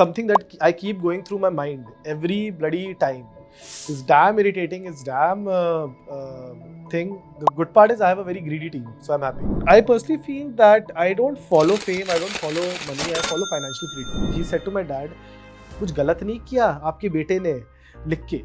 something 0.00 0.26
that 0.28 0.56
I 0.60 0.72
keep 0.72 1.02
going 1.02 1.24
through 1.24 1.40
my 1.46 1.50
mind 1.50 1.86
every 2.14 2.40
bloody 2.50 2.86
time. 2.94 3.26
It's 3.60 4.02
damn 4.02 4.38
irritating. 4.38 4.86
It's 4.86 5.02
damn 5.02 5.48
uh, 5.48 5.86
uh, 6.16 6.54
thing. 6.90 7.14
The 7.40 7.46
good 7.60 7.72
part 7.72 7.90
is 7.90 8.00
I 8.00 8.08
have 8.08 8.18
a 8.18 8.24
very 8.24 8.40
greedy 8.40 8.70
team, 8.70 8.88
so 9.00 9.14
I'm 9.14 9.22
happy. 9.22 9.48
I 9.66 9.80
personally 9.80 10.22
feel 10.22 10.50
that 10.62 10.92
I 10.96 11.08
don't 11.12 11.40
follow 11.54 11.76
fame. 11.86 12.12
I 12.16 12.18
don't 12.18 12.38
follow 12.44 12.66
money. 12.90 13.08
I 13.14 13.24
follow 13.30 13.48
financial 13.54 13.88
freedom. 13.94 14.32
He 14.34 14.44
said 14.52 14.64
to 14.68 14.76
my 14.78 14.84
dad, 14.92 15.16
कुछ 15.80 15.92
गलत 15.94 16.22
नहीं 16.22 16.38
किया 16.48 16.66
आपके 16.90 17.08
बेटे 17.16 17.38
ने 17.40 17.52
लिख 18.12 18.24
के 18.30 18.42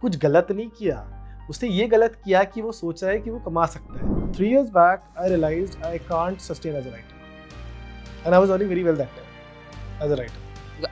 कुछ 0.00 0.16
गलत 0.24 0.52
नहीं 0.52 0.68
किया 0.78 1.04
उसने 1.50 1.68
ये 1.68 1.86
गलत 1.88 2.18
किया 2.24 2.42
कि 2.54 2.62
वो 2.62 2.72
सोच 2.72 3.02
रहा 3.02 3.12
है 3.12 3.20
कि 3.20 3.30
वो 3.30 3.38
कमा 3.46 3.66
सकता 3.74 4.00
है 4.00 4.32
three 4.32 4.48
years 4.50 4.70
back 4.78 5.04
I 5.18 5.28
realise 5.28 5.76
I 5.86 5.98
can't 6.08 6.40
sustain 6.40 6.76
as 6.76 6.86
a 6.86 6.90
writer 6.90 8.24
and 8.26 8.34
I 8.34 8.40
was 8.40 8.50
earning 8.50 8.70
very 8.70 8.82
well 8.82 8.96
that 8.96 9.16
time 9.16 10.06
as 10.06 10.12
a 10.12 10.20
writer 10.20 10.45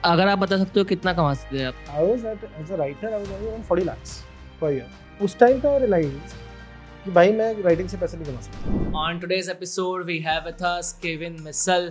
अगर 0.04 0.28
आप 0.28 0.38
बता 0.38 0.56
सकते 0.58 0.80
हो 0.80 0.84
कितना 0.84 1.12
कमा 1.12 1.34
सकते 1.34 1.58
हैं 1.58 1.66
आप? 1.66 1.74
I 1.90 2.06
was 2.06 2.24
at 2.26 2.44
as 2.60 2.70
a 2.72 2.76
writer 2.76 3.12
I 3.12 3.18
was 3.18 3.30
earning 3.32 3.48
around 3.48 3.64
40 3.64 3.86
lakhs 3.88 4.16
per 4.62 4.70
year. 4.74 4.88
उस 5.22 5.38
टाइम 5.38 5.60
पे 5.60 5.68
आई 5.68 5.78
रियलाइज़ 5.78 6.34
कि 7.04 7.10
भाई 7.10 7.32
मैं 7.32 7.52
राइटिंग 7.62 7.88
से 7.88 7.96
पैसे 7.96 8.16
नहीं 8.16 8.32
कमा 8.32 8.40
सकता। 8.40 9.02
On 9.04 9.20
today's 9.24 9.48
episode, 9.54 10.06
we 10.10 10.18
have 10.26 10.46
with 10.50 10.62
us 10.68 10.92
Kevin 11.04 11.34
Missal. 11.46 11.90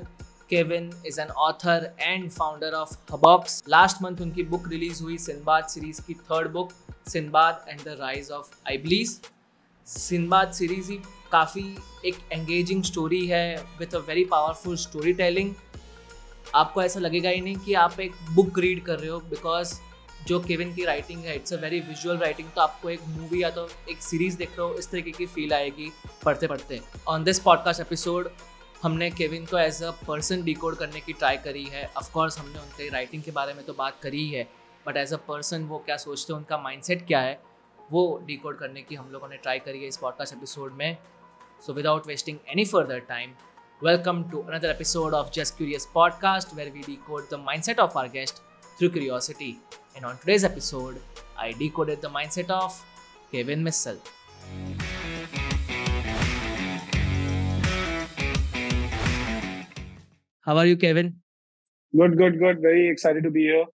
Kevin 0.54 0.88
is 1.10 1.18
an 1.18 1.30
author 1.44 1.78
and 2.08 2.32
founder 2.38 2.72
of 2.80 2.96
Hubbox. 3.12 3.60
Last 3.76 4.02
month 4.06 4.22
उनकी 4.22 4.44
book 4.50 4.68
release 4.74 5.02
हुई 5.02 5.18
सिंबाद 5.18 5.68
सीरीज़ 5.70 6.02
की 6.08 6.14
third 6.32 6.52
book 6.52 6.72
Sinbad 7.10 7.66
and 7.70 7.80
the 7.82 7.98
rise 8.00 8.32
of 8.32 8.50
Iblis 8.70 9.20
Sinbad 9.88 10.52
series 10.54 10.92
ही 10.92 10.98
काफ़ी 11.32 11.64
एक 12.06 12.16
engaging 12.34 12.84
story 12.84 13.26
है 13.28 13.46
with 13.80 13.96
a 13.96 14.00
very 14.08 14.26
powerful 14.32 14.76
storytelling 15.24 15.54
आपको 16.56 16.82
ऐसा 16.84 17.00
लगेगा 17.00 17.30
ही 17.30 17.42
नहीं 17.42 17.56
कि 17.56 17.74
आप 17.74 18.00
एक 18.00 18.14
बुक 18.36 18.60
रीड 18.60 18.84
कर 18.86 19.00
रहे 19.00 19.10
हो 19.10 19.20
बिकॉज़ 19.20 19.74
जो 20.28 20.40
केविन 20.40 20.74
की 20.76 20.84
राइटिंग 20.86 21.24
है 21.26 21.36
it's 21.36 21.54
a 21.54 21.58
very 21.58 21.80
visual 21.80 22.18
writing 22.18 22.50
तो 22.56 22.62
आपको 22.62 22.90
एक 22.90 23.00
मूवी 23.08 23.42
या 23.44 23.50
तो 23.50 23.68
एक 23.90 24.04
सीरीज़ 24.04 24.38
देख 24.38 24.50
रहे 24.50 24.68
हो, 24.68 24.74
इस 24.74 24.90
तरीके 24.92 25.12
की 25.12 25.26
फील 25.26 25.54
आएगी 25.54 25.92
पढ़ते 26.26 26.48
पढ़ते। 26.48 26.82
ऑन 27.08 27.24
दिस 27.24 27.40
पॉडकास्ट 27.40 27.82
एपिसोड 27.82 28.30
हमने 28.84 29.10
केविन 29.12 29.46
को 29.46 29.58
एज 29.58 29.82
अ 29.84 29.92
पर्सन 30.08 30.44
डिकोड 30.44 30.76
करने 30.78 31.02
की 31.02 31.14
ट्राई 31.14 31.38
करी 31.38 31.64
है। 31.64 31.86
ऑफकोर्स 31.98 32.38
हमने 32.40 32.60
उनके 32.60 32.90
राइटिंग 32.90 33.24
के 33.24 33.32
बारे 33.32 33.54
में 33.54 33.66
तो 33.66 33.74
बात 33.74 34.00
करी 34.04 34.24
ही 34.30 34.44
बट 34.88 34.98
एज 34.98 35.14
अ 35.14 35.18
पर्सन 35.28 35.64
वो 35.64 35.78
क्या 35.80 35.98
सोचते 35.98 36.34
हैं, 36.34 36.38
उनका 36.38 36.58
माइंडसेट 36.58 37.06
क्या 37.08 37.20
है, 37.20 37.40
वो 37.92 38.22
डिकोड 38.26 38.58
करने 38.58 38.82
की 38.82 38.96
हम 38.96 39.10
लोगों 39.12 39.28
ने 39.30 39.38
ट्राई 39.38 39.60
करी 39.60 39.82
है 39.82 39.88
इस 39.88 39.98
पॉडकास्ट 39.98 40.34
एपिसोड 40.34 40.74
में। 40.74 40.98
So 41.66 41.74
without 41.74 42.08
wasting 42.08 42.38
any 42.50 42.66
further 42.66 43.00
time 43.00 43.34
Welcome 43.82 44.30
to 44.30 44.42
another 44.44 44.70
episode 44.70 45.14
of 45.14 45.32
Just 45.32 45.58
Curious 45.58 45.86
podcast 45.86 46.56
where 46.56 46.72
we 46.72 46.82
decode 46.84 47.30
the 47.30 47.38
mindset 47.38 47.80
of 47.80 47.96
our 47.98 48.08
guest 48.08 48.42
through 48.78 48.92
curiosity. 48.92 49.60
And 49.96 50.06
on 50.06 50.18
today's 50.20 50.44
episode, 50.44 51.02
I 51.38 51.52
decoded 51.54 52.02
the 52.02 52.10
mindset 52.10 52.50
of 52.50 52.82
Kevin 53.32 53.64
Missel. 53.64 53.98
How 60.42 60.58
are 60.58 60.66
you, 60.66 60.78
Kevin? 60.78 61.16
Good, 61.96 62.18
good, 62.18 62.40
good. 62.40 62.62
Very 62.62 62.90
excited 62.90 63.24
to 63.24 63.32
be 63.32 63.44
here. 63.44 63.66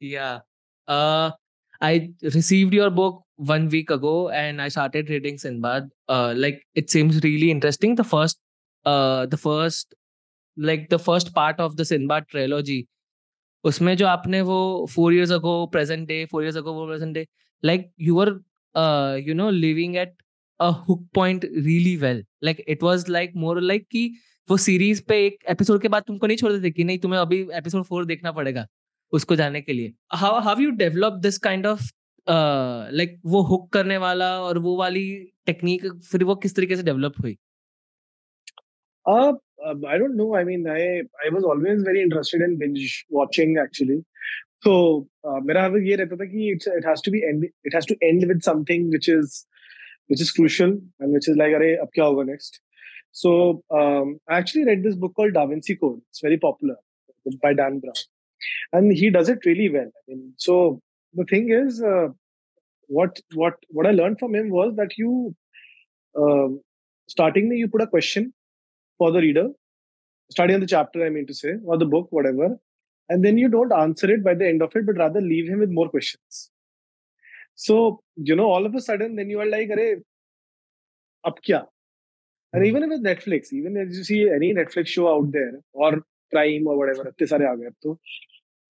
Yeah. 0.00 0.40
Uh, 0.88 1.32
I 1.80 2.10
received 2.22 2.74
your 2.74 2.90
book 2.90 3.22
one 3.36 3.68
week 3.68 3.90
ago 3.90 4.30
and 4.30 4.62
I 4.62 4.68
started 4.68 5.10
reading 5.10 5.38
Sinbad. 5.38 5.90
Uh, 6.08 6.34
like 6.36 6.62
it 6.74 6.90
seems 6.90 7.22
really 7.22 7.50
interesting. 7.50 7.94
The 7.94 8.04
first 8.04 8.38
uh, 8.86 9.26
the 9.26 9.36
first 9.36 9.94
like 10.58 10.88
the 10.88 10.98
first 10.98 11.34
part 11.34 11.60
of 11.60 11.76
the 11.76 11.84
Sinbad 11.84 12.28
trilogy 12.34 12.82
उसमें 13.64 13.96
जो 13.96 14.06
आपने 14.06 14.40
वो 14.40 14.88
four 14.94 15.14
years 15.14 15.30
ago 15.30 15.66
present 15.66 16.08
day 16.08 16.24
four 16.24 16.42
years 16.42 16.56
ago 16.56 16.72
वो 16.72 16.86
present 16.86 17.14
day 17.14 17.26
like 17.64 17.92
you 18.00 18.20
are 18.20 18.28
you 19.28 19.34
know 19.34 19.50
living 19.50 19.96
at 19.96 20.14
a 20.60 20.68
hook 20.68 21.08
point 21.14 21.44
really 21.44 21.96
well 21.96 22.26
like 22.44 22.64
it 22.68 22.82
was 22.82 23.08
like 23.08 23.32
more 23.36 23.60
like 23.60 23.86
कि 23.90 24.14
वो 24.50 24.56
series 24.56 25.02
पे 25.08 25.26
एक 25.26 25.44
episode 25.48 25.82
के 25.82 25.88
बाद 25.88 26.02
तुमको 26.06 26.26
नहीं 26.26 26.36
छोड़ 26.36 26.52
देते 26.52 26.70
कि 26.70 26.84
नहीं 26.84 26.98
तुम्हें 26.98 27.20
अभी 27.20 27.48
एपिसोड 27.52 27.82
फोर 27.82 28.04
देखना 28.04 28.32
पड़ेगा 28.32 28.66
उसको 29.12 29.36
जाने 29.36 29.60
के 29.60 29.72
लिए। 29.72 29.92
How 30.12 30.40
how 30.40 30.60
you 30.60 30.70
develop 30.70 31.12
this 31.12 31.38
kind 31.38 31.66
of 31.66 31.82
like 32.92 33.20
वो 33.26 33.42
हुक 33.42 33.72
करने 33.72 33.98
वाला 33.98 34.40
और 34.40 34.58
वो 34.58 34.76
वाली 34.76 35.32
टेक्निक 35.46 35.94
फिर 35.94 36.24
वो 36.24 36.36
किस 36.36 36.56
तरीके 36.56 36.76
से 36.76 36.82
डेवलप 36.82 37.14
हुई? 37.22 37.38
Uh, 39.05 39.33
um, 39.65 39.83
I 39.87 39.97
don't 39.97 40.15
know. 40.15 40.35
I 40.35 40.43
mean, 40.43 40.67
I 40.67 41.01
I 41.25 41.29
was 41.31 41.43
always 41.43 41.83
very 41.83 42.01
interested 42.01 42.41
in 42.41 42.57
binge 42.57 43.05
watching 43.09 43.57
actually. 43.57 44.03
So 44.63 45.07
uh, 45.23 45.39
मेरा 45.41 45.65
हमें 45.65 45.81
ये 45.85 45.95
रहता 45.97 46.17
था 46.17 46.25
कि 46.31 46.51
it's, 46.55 46.67
it 46.67 46.85
has 46.85 47.01
to 47.01 47.11
be 47.11 47.23
end 47.23 47.45
it 47.63 47.73
has 47.73 47.85
to 47.87 47.95
end 48.01 48.27
with 48.27 48.43
something 48.43 48.89
which 48.91 49.09
is 49.09 49.45
which 50.07 50.21
is 50.21 50.31
crucial 50.31 50.77
and 50.99 51.13
which 51.13 51.27
is 51.27 51.37
like 51.37 51.53
अरे 51.59 51.75
अब 51.81 51.89
क्या 51.95 52.05
होगा 52.05 52.25
next. 52.27 52.61
So 53.11 53.63
um, 53.71 54.19
I 54.29 54.37
actually 54.37 54.65
read 54.65 54.83
this 54.83 54.95
book 54.95 55.13
called 55.15 55.33
Da 55.33 55.45
Vinci 55.45 55.75
Code. 55.75 56.01
It's 56.09 56.21
very 56.21 56.37
popular 56.37 56.75
it's 57.25 57.35
by 57.35 57.53
Dan 57.53 57.79
Brown, 57.79 57.93
and 58.73 58.91
he 58.91 59.09
does 59.09 59.29
it 59.29 59.45
really 59.45 59.69
well. 59.69 59.87
I 59.87 60.13
mean, 60.13 60.33
so 60.37 60.81
the 61.13 61.25
thing 61.25 61.49
is, 61.51 61.81
uh, 61.81 62.09
what 62.87 63.19
what 63.33 63.55
what 63.69 63.87
I 63.87 63.91
learned 63.91 64.19
from 64.19 64.35
him 64.35 64.49
was 64.49 64.75
that 64.75 64.97
you 64.97 65.35
um 66.15 66.61
starting 67.07 67.49
में 67.49 67.57
you 67.57 67.67
put 67.67 67.81
a 67.81 67.87
question 67.87 68.33
for 68.98 69.12
the 69.12 69.20
reader, 69.20 69.48
studying 70.30 70.60
the 70.60 70.66
chapter, 70.66 71.04
I 71.04 71.10
mean 71.10 71.26
to 71.26 71.34
say, 71.34 71.54
or 71.64 71.78
the 71.78 71.86
book, 71.86 72.08
whatever. 72.10 72.56
And 73.08 73.24
then 73.24 73.38
you 73.38 73.48
don't 73.48 73.72
answer 73.72 74.10
it 74.10 74.24
by 74.24 74.34
the 74.34 74.46
end 74.48 74.62
of 74.62 74.74
it, 74.74 74.84
but 74.84 74.96
rather 74.96 75.20
leave 75.20 75.48
him 75.48 75.60
with 75.60 75.70
more 75.70 75.88
questions. 75.88 76.50
So, 77.54 78.00
you 78.16 78.36
know, 78.36 78.46
all 78.46 78.66
of 78.66 78.74
a 78.74 78.80
sudden, 78.80 79.16
then 79.16 79.30
you 79.30 79.40
are 79.40 79.46
like, 79.46 79.68
Arey, 79.68 80.02
ab 81.24 81.34
kya? 81.46 81.66
And 82.52 82.66
even 82.66 82.88
with 82.88 83.02
Netflix, 83.04 83.52
even 83.52 83.76
as 83.76 83.96
you 83.96 84.04
see 84.04 84.30
any 84.30 84.52
Netflix 84.54 84.88
show 84.88 85.08
out 85.14 85.30
there, 85.32 85.52
or 85.72 86.02
Prime 86.32 86.66
or 86.66 86.76
whatever, 86.76 87.06
इतने 87.06 87.26
सारे 87.26 87.46
आ 87.46 87.54
गए 87.54 87.66
अब 87.66 87.74
तो 87.82 87.98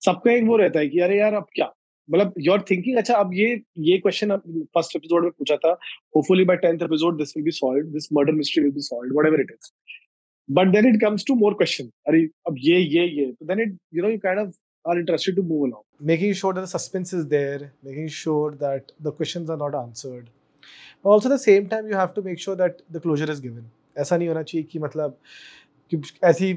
सबका 0.03 0.32
एक 0.32 0.44
वो 0.44 0.56
रहता 0.56 0.78
है 0.81 0.88
कि 0.88 0.98
अरे 1.00 1.19
यार 1.19 1.34
अब 1.34 1.47
क्या 1.54 1.72
मतलब 2.09 2.34
योर 2.47 2.65
थिंकिंग 2.70 2.97
अच्छा 2.98 3.15
अब 3.15 3.31
ये 3.34 3.47
ये 3.88 3.98
क्वेश्चन 3.98 4.36
फ़र्स्ट 4.36 4.97
एपिसोड 4.97 5.25
में 5.25 5.31
पूछा 5.38 5.56
था 5.65 5.70
hopefully 6.16 6.44
by 6.50 6.56
tenth 6.65 6.82
episode 6.82 7.19
this 7.19 7.36
will 7.36 7.44
be 7.44 7.50
solve 7.60 7.86
this 7.92 8.09
murder 8.19 8.32
mystery 8.41 8.62
will 8.62 8.72
be 8.72 8.81
solve 8.88 9.15
whatever 9.15 9.41
it 9.41 9.50
is 9.53 9.70
but 10.50 10.72
then 10.72 10.85
it 10.85 11.00
comes 11.00 11.24
to 11.29 11.35
more 11.35 11.53
question 11.62 11.91
अरे 12.09 12.24
अब 12.47 12.56
ये 12.68 12.79
ये 12.79 13.06
ये 13.19 13.31
so 13.38 13.46
then 13.52 13.59
it 13.66 13.74
you 13.91 14.02
know 14.06 14.12
you 14.13 14.19
kind 14.19 14.40
of 14.40 14.53
are 14.85 14.97
interested 15.00 15.35
to 15.35 15.44
move 15.44 15.63
along 15.69 15.84
making 16.12 16.34
sure 16.41 16.53
that 16.53 16.62
the 16.68 16.74
suspense 16.75 17.13
is 17.19 17.28
there 17.34 17.72
making 17.90 18.07
sure 18.07 18.52
that 18.63 18.91
the 19.07 19.12
questions 19.19 19.50
are 19.50 19.57
not 19.63 19.75
answered 19.81 20.29
but 21.03 21.09
also 21.09 21.29
at 21.29 21.35
the 21.38 21.44
same 21.46 21.69
time 21.74 21.88
you 21.88 21.96
have 22.02 22.13
to 22.13 22.22
make 22.29 22.40
sure 22.40 22.56
that 22.63 22.81
the 22.90 23.00
closure 23.07 23.31
is 23.35 23.40
given 23.47 23.69
ऐसा 24.03 24.18
नहीं 24.18 24.28
होना 24.28 24.41
चाहिए 24.50 24.63
कि 24.72 24.79
मतलब 24.79 25.18
कि 25.94 26.02
ऐसी 26.24 26.50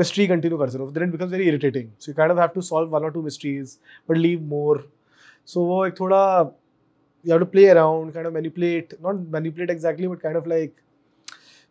mystery 0.00 0.26
continue 0.32 0.58
कर 0.62 0.68
रहो 0.78 0.92
then 0.94 1.08
it 1.08 1.12
becomes 1.16 1.32
very 1.36 1.46
irritating 1.52 1.90
so 1.98 2.10
you 2.10 2.16
kind 2.20 2.34
of 2.34 2.38
have 2.44 2.54
to 2.56 2.64
solve 2.70 2.96
one 2.96 3.04
or 3.08 3.10
two 3.16 3.22
mysteries 3.28 3.78
but 4.08 4.22
leave 4.24 4.42
more 4.54 4.78
so 5.52 5.64
वो 5.70 5.84
एक 5.86 5.94
थोड़ा 6.00 6.22
you 7.24 7.32
have 7.32 7.40
to 7.44 7.50
play 7.54 7.68
around 7.74 8.12
kind 8.16 8.26
of 8.30 8.34
manipulate 8.38 8.92
not 9.06 9.22
manipulate 9.36 9.72
exactly 9.76 10.10
but 10.12 10.20
kind 10.26 10.36
of 10.40 10.46
like 10.54 10.74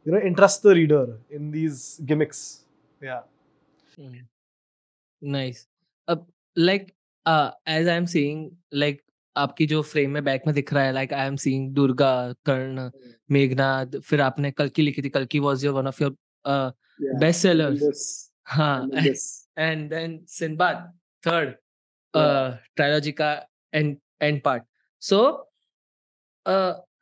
you 0.07 0.13
know 0.13 0.21
interest 0.21 0.63
the 0.63 0.75
reader 0.75 1.19
in 1.31 1.51
these 1.51 2.01
gimmicks. 2.05 2.65
Yeah. 3.01 3.23
Mm. 3.99 4.27
Nice. 5.23 5.67
Uh, 6.09 6.17
like 6.57 6.95
uh, 7.27 7.51
as 7.67 7.89
I'm 7.89 8.07
seeing, 8.07 8.57
like 8.73 9.05
आपकी 9.37 9.67
जो 9.67 9.81
frame 9.83 10.11
में 10.11 10.25
back 10.25 10.43
में 10.47 10.55
दिख 10.55 10.73
रहा 10.73 10.85
है 10.85 10.93
like 10.93 11.13
I 11.13 11.27
am 11.27 11.37
seeing 11.37 11.71
Durga 11.75 12.13
Karna 12.47 12.91
Meghnad 13.31 13.97
फिर 14.05 14.21
आपने 14.21 14.51
कल 14.51 14.69
की 14.69 14.83
लिखी 14.83 15.03
थी 15.03 15.09
कल 15.09 15.25
की 15.33 15.39
was 15.41 15.65
your 15.65 15.75
one 15.75 15.87
of 15.87 16.03
your 16.03 16.17
best 17.21 17.41
sellers 17.43 18.03
हाँ 18.47 18.91
and 19.59 19.89
then 19.91 20.19
Sinbad 20.29 20.93
third 21.27 21.55
trilogy 22.15 23.13
का 23.13 23.33
end 23.75 23.97
end 24.23 24.43
part 24.43 24.65
so 25.03 25.23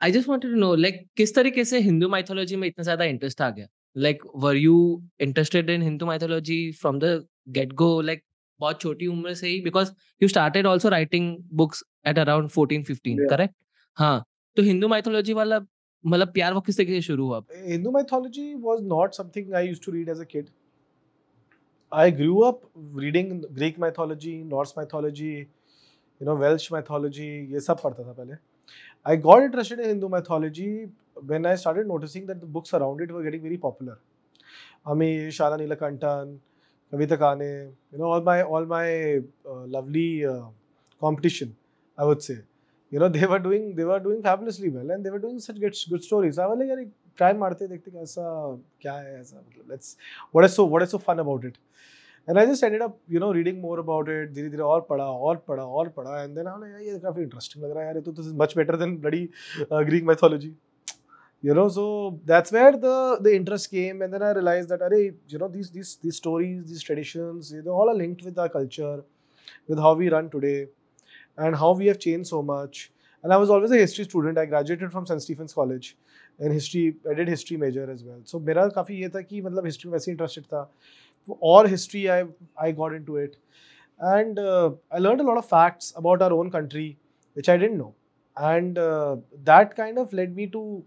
I 0.02 0.12
just 0.12 0.28
wanted 0.28 0.50
to 0.50 0.56
know 0.58 0.74
like 0.74 1.06
किस 1.16 1.34
तरीके 1.34 1.64
से 1.64 1.78
हिंदू 1.80 2.08
माइथोलॉजी 2.08 2.56
में 2.56 2.66
इतना 2.68 2.82
ज़्यादा 2.82 3.04
इंटरेस्ट 3.04 3.40
आ 3.42 3.48
गया? 3.50 3.66
Like 3.96 4.22
were 4.44 4.56
you 4.56 4.76
interested 5.20 5.70
in 5.70 5.82
Hindu 5.82 6.06
mythology 6.06 6.60
from 6.80 6.98
the 6.98 7.26
get 7.56 7.72
go 7.82 8.00
like 8.00 8.22
बहुत 8.60 8.80
छोटी 8.80 9.06
उम्र 9.06 9.34
से 9.34 9.48
ही 9.48 9.60
because 9.60 9.90
you 10.22 10.28
started 10.28 10.66
also 10.66 10.88
writing 10.88 11.36
books 11.62 11.82
at 12.06 12.18
around 12.18 12.48
fourteen 12.50 12.82
fifteen 12.84 13.26
correct 13.28 13.54
हाँ 13.96 14.24
तो 14.56 14.62
हिंदू 14.62 14.88
माइथोलॉजी 14.88 15.32
वाला 15.32 15.60
मतलब 16.04 16.32
प्यार 16.32 16.52
वो 16.54 16.60
किस 16.60 16.76
तरीके 16.76 16.92
से 16.94 17.00
शुरू 17.02 17.26
हुआ 17.26 17.42
Hindu 17.68 17.92
mythology 17.96 18.54
was 18.68 18.82
not 18.92 19.14
something 19.20 19.54
I 19.60 19.62
used 19.68 19.82
to 19.86 19.94
read 19.96 20.08
as 20.08 20.20
a 20.20 20.26
kid. 20.34 20.50
I 21.92 22.10
grew 22.10 22.44
up 22.48 22.60
reading 23.02 23.32
Greek 23.58 23.78
mythology, 23.78 24.34
Norse 24.52 24.74
mythology, 24.76 25.32
you 26.20 26.26
know, 26.28 26.36
Welsh 26.42 26.66
mythology, 26.72 27.28
ये 27.52 27.60
सब 27.60 27.80
पढ़ता 27.82 28.04
था 28.08 28.12
पहले. 28.12 28.34
I 29.05 29.15
got 29.15 29.43
interested 29.43 29.79
in 29.79 29.89
Hindu 29.89 30.09
mythology 30.09 30.89
when 31.25 31.45
I 31.45 31.55
started 31.55 31.87
noticing 31.87 32.25
that 32.27 32.39
the 32.39 32.45
books 32.45 32.73
around 32.73 33.01
it 33.01 33.11
were 33.11 33.23
getting 33.23 33.41
very 33.41 33.57
popular. 33.57 33.99
Amish, 34.85 35.27
Shara 35.29 35.59
Neelakantan, 35.59 36.37
Kavita 36.91 37.17
Kane, 37.17 37.73
you 37.91 37.97
know, 37.97 38.05
all 38.05 38.21
my 38.21 38.43
all 38.43 38.65
my 38.65 39.17
uh, 39.49 39.65
lovely 39.67 40.25
uh, 40.25 40.43
competition, 40.99 41.55
I 41.97 42.05
would 42.05 42.21
say. 42.21 42.39
You 42.91 42.99
know, 42.99 43.09
they 43.09 43.25
were 43.25 43.39
doing 43.39 43.75
they 43.75 43.83
were 43.83 43.99
doing 43.99 44.21
fabulously 44.21 44.69
well, 44.69 44.91
and 44.91 45.05
they 45.05 45.09
were 45.09 45.19
doing 45.19 45.39
such 45.39 45.59
good 45.59 45.75
good 45.89 46.03
stories. 46.03 46.37
I 46.37 46.45
was 46.47 46.59
like, 46.59 46.69
यार 46.69 46.89
try 47.17 47.33
मारते 47.39 47.67
देखते 47.67 47.91
कैसा 47.91 48.25
क्या 48.81 48.93
है 48.93 49.19
ऐसा 49.19 49.37
मतलब 49.37 49.71
let's 49.71 49.95
what 50.31 50.45
is 50.45 50.53
so 50.53 50.65
what 50.65 50.83
is 50.83 50.91
so 50.91 50.99
fun 50.99 51.19
about 51.19 51.45
it. 51.45 51.57
And 52.27 52.39
I 52.39 52.45
just 52.45 52.63
ended 52.63 52.81
up, 52.81 52.97
you 53.07 53.19
know, 53.19 53.33
reading 53.33 53.59
more 53.61 53.79
about 53.79 54.07
it. 54.07 54.29
धीरे 54.33 54.49
धीरे 54.49 54.63
और 54.63 54.85
पढ़ा 54.89 55.05
और 55.05 55.37
पढ़ा 55.47 55.63
और 55.63 55.89
पढ़ा 55.97 56.23
and 56.25 56.37
then 56.37 56.47
I'm 56.47 56.61
like, 56.61 56.81
ये 56.81 56.99
काफी 56.99 57.23
interesting 57.25 57.63
लग 57.63 57.71
रहा 57.71 57.79
है 57.79 57.87
यार 57.87 57.95
ये 57.97 58.01
तो 58.03 58.15
this 58.15 58.27
is 58.27 58.33
much 58.33 58.55
better 58.55 58.77
than 58.77 58.95
bloody 58.97 59.29
uh, 59.71 59.83
Greek 59.83 60.05
mythology. 60.05 60.53
You 61.41 61.53
know, 61.53 61.67
so 61.67 62.19
that's 62.25 62.53
where 62.53 62.71
the 62.71 63.17
the 63.21 63.35
interest 63.35 63.69
came, 63.69 64.01
and 64.01 64.13
then 64.13 64.23
I 64.23 64.31
realized 64.31 64.69
that, 64.69 64.81
array, 64.81 65.11
you 65.27 65.37
know, 65.37 65.49
these 65.49 65.71
these 65.71 65.97
these 66.01 66.15
stories, 66.15 66.63
these 66.69 66.81
traditions, 66.81 67.49
they 67.51 67.69
all 67.69 67.89
are 67.89 67.95
linked 68.01 68.23
with 68.23 68.39
our 68.39 68.47
culture, 68.47 69.03
with 69.67 69.77
how 69.77 69.93
we 69.93 70.07
run 70.13 70.29
today, 70.29 70.67
and 71.37 71.57
how 71.63 71.73
we 71.73 71.87
have 71.87 71.99
changed 71.99 72.29
so 72.29 72.41
much. 72.41 72.91
And 73.23 73.33
I 73.33 73.37
was 73.37 73.49
always 73.49 73.71
a 73.71 73.77
history 73.77 74.05
student. 74.05 74.37
I 74.37 74.45
graduated 74.45 74.93
from 74.93 75.05
St. 75.05 75.21
Stephen's 75.21 75.53
College 75.53 75.97
in 76.39 76.51
history. 76.51 76.95
I 77.09 77.13
did 77.13 77.27
history 77.27 77.57
major 77.57 77.91
as 77.91 78.05
well. 78.05 78.21
So 78.23 78.39
मेरा 78.39 78.67
काफ़ी 78.79 79.01
ये 79.01 79.09
था 79.09 79.21
कि 79.27 79.41
मतलब 79.41 79.65
history 79.71 79.91
में 79.91 79.93
वैसे 79.93 80.11
interested 80.15 80.47
था. 80.53 80.67
और 81.51 81.67
history 81.73 82.03
I 82.09 82.23
I 82.67 82.71
got 82.71 82.93
into 82.93 83.17
it, 83.17 83.37
and 84.13 84.39
uh, 84.39 84.71
I 84.91 84.99
learned 84.99 85.21
a 85.21 85.27
lot 85.31 85.37
of 85.43 85.45
facts 85.51 85.93
about 86.03 86.21
our 86.21 86.33
own 86.39 86.51
country 86.55 86.87
which 87.33 87.49
I 87.49 87.57
didn't 87.57 87.77
know, 87.77 87.93
and 88.37 88.77
uh, 88.77 89.15
that 89.43 89.75
kind 89.75 89.97
of 89.97 90.11
led 90.13 90.35
me 90.35 90.47
to, 90.55 90.83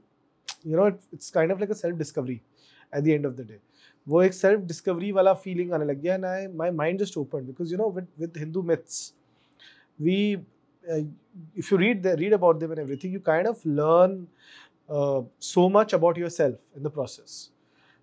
you 0.64 0.76
know, 0.76 0.86
it, 0.86 1.00
it's 1.12 1.30
kind 1.30 1.50
of 1.50 1.60
like 1.60 1.70
a 1.70 1.74
self 1.74 1.98
discovery 1.98 2.42
at 2.92 3.04
the 3.04 3.14
end 3.14 3.32
of 3.32 3.36
the 3.36 3.44
day. 3.44 3.60
वो 4.08 4.22
एक 4.22 4.34
self 4.34 4.60
discovery 4.66 5.10
वाला 5.12 5.32
feeling 5.44 5.72
आने 5.74 5.84
लग 5.84 6.00
गया 6.00 6.14
and 6.14 6.24
I 6.24 6.46
my 6.56 6.70
mind 6.70 7.00
just 7.00 7.16
open 7.18 7.46
because 7.46 7.72
you 7.72 7.78
know 7.78 7.88
with 7.90 8.06
with 8.20 8.36
Hindu 8.38 8.62
myths 8.62 9.00
we 10.00 10.18
if 11.54 11.70
you 11.70 11.76
read 11.78 12.02
the, 12.02 12.16
read 12.16 12.32
about 12.32 12.60
them 12.60 12.70
and 12.70 12.80
everything, 12.80 13.12
you 13.12 13.20
kind 13.20 13.46
of 13.46 13.64
learn 13.64 14.28
uh, 14.88 15.22
so 15.38 15.68
much 15.68 15.92
about 15.92 16.16
yourself 16.16 16.54
in 16.76 16.82
the 16.82 16.90
process. 16.90 17.50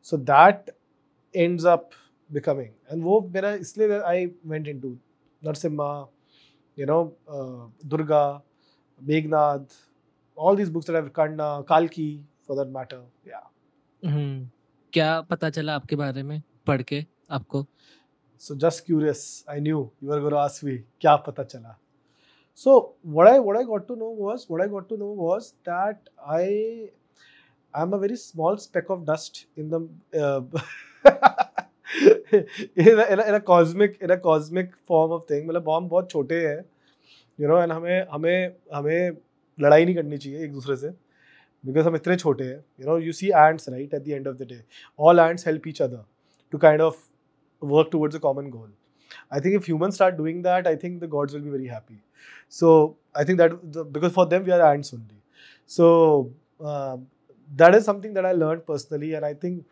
So 0.01 0.17
that 0.17 0.71
ends 1.33 1.65
up 1.65 1.93
becoming. 2.32 2.70
And 2.90 3.02
वो 3.02 3.20
मेरा 3.34 3.52
इसलिए 3.54 4.66
into 4.66 4.98
Narsimha, 5.44 6.08
you 6.76 6.86
know, 6.86 7.14
uh, 7.28 7.66
Durga, 7.86 8.42
Meghnad, 9.06 9.72
all 10.36 10.54
these 10.54 10.70
books 10.70 10.86
that 10.86 10.96
I've 10.96 11.12
Kanna, 11.12 11.64
Kalki, 11.66 12.22
for 12.46 12.56
that 12.56 12.70
matter. 12.70 13.02
Yeah. 13.24 13.44
हम्म 14.04 14.48
क्या 14.92 15.20
पता 15.30 15.48
चला 15.50 15.74
आपके 15.74 15.96
बारे 15.96 16.22
में 16.22 16.40
पढ़ 16.66 16.82
के 16.82 17.04
आपको 17.30 17.66
just 18.54 18.86
curious, 18.86 19.44
I 19.48 19.58
knew 19.58 19.90
you 20.00 20.08
were 20.08 20.20
going 20.20 20.32
to 20.32 20.38
ask 20.38 20.62
me, 20.62 20.78
क्या 21.00 21.16
पता 21.26 21.42
चला? 21.42 21.74
So 22.54 22.94
what 23.02 23.26
I 23.26 23.38
what 23.40 23.56
I 23.56 23.64
got 23.64 23.88
to 23.88 23.96
know 23.96 24.10
was 24.10 24.48
what 24.48 24.60
I 24.60 24.66
got 24.68 24.88
to 24.88 24.96
know 24.96 25.10
was 25.12 25.54
that 25.64 26.08
I 26.26 26.90
am 27.74 27.92
a 27.92 27.98
very 27.98 28.16
small 28.16 28.56
speck 28.56 28.90
of 28.90 29.04
dust 29.04 29.46
in 29.56 29.68
the 29.68 29.80
uh, 30.20 30.42
in 32.78 34.66
form 34.88 35.12
of 35.12 35.22
thing 35.30 35.48
मतलब 35.48 35.62
bomb 35.62 35.88
बहुत 35.88 36.10
छोटे 36.10 36.46
हैं 36.46 36.62
you 37.38 37.48
know 37.48 37.60
and 37.62 37.72
हमें 37.72 38.06
हमें 38.12 38.56
हमें 38.74 39.10
लड़ाई 39.58 39.84
नहीं 39.84 39.94
करनी 39.94 40.18
चाहिए 40.18 40.44
एक 40.44 40.52
दूसरे 40.52 40.76
से 40.76 40.90
बिकॉज़ 41.64 41.86
हम 41.86 41.96
इतने 41.96 42.16
छोटे 42.16 42.44
हैं 42.44 42.64
you 42.80 42.86
know 42.86 42.98
you 42.98 43.12
see 43.12 43.28
ants 43.28 43.68
right 43.68 43.94
at 43.94 44.02
the 44.02 44.08
end 44.08 44.28
of 44.28 44.36
the 44.36 44.46
day 44.48 44.62
all 44.98 45.20
ants 45.20 45.46
help 45.46 45.68
each 45.68 45.82
other 45.82 46.04
to 46.52 46.58
kind 46.58 46.80
of 46.80 46.96
work 47.62 47.88
towards 47.92 48.16
a 48.16 48.18
common 48.18 48.50
goal 48.50 48.72
I 49.32 49.40
think 49.40 49.54
if 49.54 49.64
human 49.66 49.90
start 49.90 50.14
doing 50.14 50.42
that 50.42 50.66
I 50.66 50.76
think 50.76 51.00
the 51.02 51.08
gods 51.08 51.34
will 51.34 51.42
be 51.42 51.50
very 51.50 51.66
happy 51.66 52.00
so 52.50 52.74
I 53.18 53.24
think 53.24 53.38
that 53.38 53.52
because 53.76 54.12
for 54.12 54.26
them 54.28 54.42
we 54.42 54.50
are 54.50 54.74
ants 54.74 54.94
only 54.94 55.22
so 55.70 55.88
that 57.55 57.75
is 57.75 57.85
something 57.85 58.13
that 58.13 58.25
I 58.25 58.31
learned 58.33 58.65
personally, 58.65 59.13
and 59.13 59.25
I 59.25 59.33
think 59.33 59.65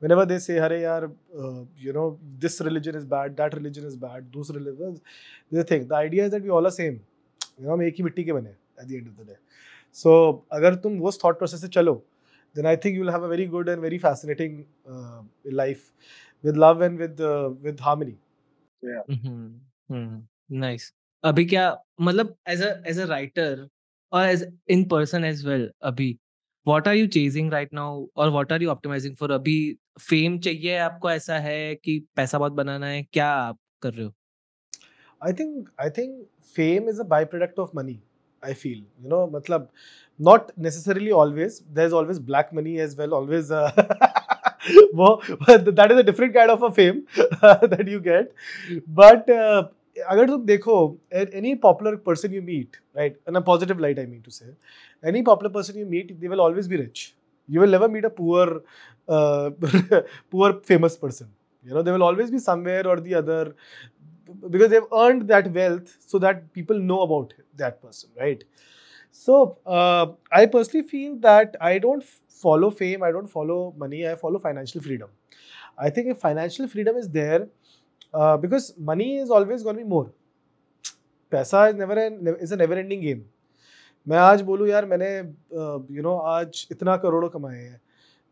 whenever 0.00 0.26
they 0.26 0.38
say, 0.38 0.58
"Hare 0.64 0.78
yaar, 0.84 1.10
uh, 1.42 1.64
you 1.86 1.92
know, 1.92 2.06
this 2.44 2.60
religion 2.68 3.00
is 3.00 3.04
bad, 3.04 3.36
that 3.36 3.54
religion 3.54 3.84
is 3.90 3.96
bad, 3.96 4.30
those 4.32 4.50
religions," 4.58 5.00
the 5.58 5.64
thing. 5.72 5.88
The 5.88 5.96
idea 5.96 6.24
is 6.24 6.30
that 6.36 6.42
we 6.42 6.50
all 6.58 6.70
are 6.72 6.76
same. 6.78 7.00
You 7.58 7.66
know, 7.66 7.72
हम 7.72 7.82
एक 7.82 7.94
ही 7.98 8.04
मिट्टी 8.04 8.24
के 8.24 8.32
बने 8.32 8.54
at 8.80 8.88
the 8.88 8.96
end 8.96 9.08
of 9.08 9.16
the 9.16 9.24
day. 9.24 9.38
So 10.02 10.44
अगर 10.52 10.74
तुम 10.86 10.98
वो 10.98 11.12
thought 11.18 11.38
process 11.38 11.60
से 11.60 11.68
चलो, 11.78 11.94
then 12.54 12.66
I 12.66 12.76
think 12.76 12.96
you'll 12.96 13.14
have 13.16 13.22
a 13.22 13.28
very 13.28 13.46
good 13.46 13.68
and 13.68 13.80
very 13.80 13.98
fascinating 13.98 14.64
uh, 14.90 15.22
life 15.62 15.92
with 16.44 16.56
love 16.56 16.80
and 16.88 16.98
with 16.98 17.20
uh, 17.20 17.50
with 17.66 17.80
harmony. 17.88 18.16
Nice 20.50 20.92
अभी 21.24 21.44
क्या 21.46 21.64
मतलब 22.00 22.36
as 22.48 22.62
a 22.62 22.70
as 22.88 22.98
a 23.00 23.04
writer 23.06 23.66
और 24.12 24.28
as 24.28 24.46
in 24.70 24.84
person 24.88 25.24
as 25.24 25.44
well 25.46 25.70
अभी 25.90 26.18
what 26.67 26.87
are 26.87 26.95
you 26.95 27.07
chasing 27.07 27.51
right 27.51 27.73
now 27.73 28.07
और 28.15 28.29
what 28.29 28.53
are 28.53 28.61
you 28.61 28.69
optimising 28.69 29.15
for 29.15 29.31
अभी 29.31 29.77
fame 30.09 30.39
चाहिए 30.39 30.77
आपको? 30.77 31.11
ऐसा 31.11 31.39
है 31.39 31.75
कि 31.75 32.07
पैसा 32.15 32.39
बहुत 32.39 32.51
बनाना 32.51 32.87
है? 32.87 33.03
क्या 33.03 33.27
आप 33.27 33.59
कर 33.81 33.93
रहे 33.93 34.05
हो? 34.05 34.13
I 35.25 35.33
think 35.33 35.69
I 35.81 35.89
think 35.89 36.27
fame 36.55 36.89
is 36.89 37.01
a 37.01 37.03
by 37.03 37.25
product 37.25 37.59
of 37.59 37.69
money 37.75 37.99
I 38.45 38.53
feel 38.53 38.85
you 39.01 39.09
know 39.09 39.27
मतलब 39.27 39.71
not 40.21 40.51
necessarily 40.59 41.11
always 41.11 41.55
there's 41.77 41.93
always 41.99 42.19
black 42.19 42.51
money 42.53 42.73
as 42.79 42.91
well 42.97 43.13
always 43.19 43.51
uh, 43.51 43.71
वो 44.95 45.21
is 45.29 46.01
a 46.01 46.03
different 46.03 46.33
kind 46.33 46.51
of 46.51 46.61
a 46.63 46.71
fame 46.71 46.99
that 47.73 47.87
you 47.87 47.99
get. 47.99 48.31
But 48.99 49.29
uh, 49.29 49.63
अगर 50.10 50.26
तुम 50.28 50.44
देखो 50.46 50.74
any 51.40 51.54
popular 51.66 51.94
person 52.08 52.32
you 52.36 52.42
meet 52.48 52.76
right 52.96 53.16
in 53.28 53.36
a 53.36 53.40
positive 53.48 53.80
light 53.84 53.98
I 53.98 54.06
mean 54.06 54.22
to 54.22 54.30
say 54.30 54.46
any 55.12 55.22
popular 55.22 55.50
person 55.56 55.78
you 55.78 55.86
meet 55.86 56.20
they 56.20 56.28
will 56.28 56.40
always 56.40 56.68
be 56.68 56.76
rich 56.76 57.14
you 57.48 57.60
will 57.60 57.74
never 57.76 57.88
meet 57.88 58.04
a 58.04 58.10
poor 58.10 58.62
uh, 59.08 59.50
poor 60.30 60.52
famous 60.70 60.96
person 60.96 61.28
you 61.64 61.74
know 61.74 61.82
they 61.82 61.92
will 61.92 62.02
always 62.10 62.30
be 62.30 62.38
somewhere 62.38 62.86
or 62.86 63.00
the 63.00 63.14
other 63.14 63.54
because 64.50 64.70
they've 64.70 64.92
earned 64.92 65.26
that 65.28 65.50
wealth 65.52 65.96
so 66.06 66.18
that 66.18 66.52
people 66.52 66.78
know 66.78 67.00
about 67.02 67.32
that 67.56 67.80
person 67.82 68.10
right 68.18 68.44
so 69.10 69.58
uh, 69.66 70.06
I 70.32 70.46
personally 70.46 70.86
feel 70.88 71.16
that 71.20 71.56
I 71.60 71.78
don't 71.78 72.04
follow 72.28 72.70
fame, 72.70 73.02
I 73.02 73.10
don't 73.12 73.26
follow 73.26 73.74
money, 73.76 74.08
I 74.08 74.14
follow 74.16 74.38
financial 74.38 74.80
freedom. 74.80 75.10
I 75.78 75.90
think 75.90 76.08
if 76.08 76.18
financial 76.18 76.68
freedom 76.68 76.96
is 76.96 77.08
there, 77.08 77.42
uh, 77.42 77.46
because 78.13 78.73
money 78.79 79.17
is 79.17 79.29
always 79.29 79.63
going 79.63 79.77
be 79.77 79.83
more. 79.83 80.07
पैसा 81.31 81.67
is 81.67 81.77
never 81.77 81.99
is 82.41 82.53
a 82.53 82.57
never 82.57 82.77
ending 82.77 83.01
game 83.01 83.21
मैं 84.07 84.17
आज 84.17 84.41
बोलूँ 84.41 84.67
यार, 84.67 84.85
मैंने 84.85 85.07
you 85.95 86.01
know 86.03 86.15
आज 86.17 86.67
इतना 86.71 86.95
करोड़ों 86.97 87.29
कमाए 87.29 87.57
हैं। 87.57 87.79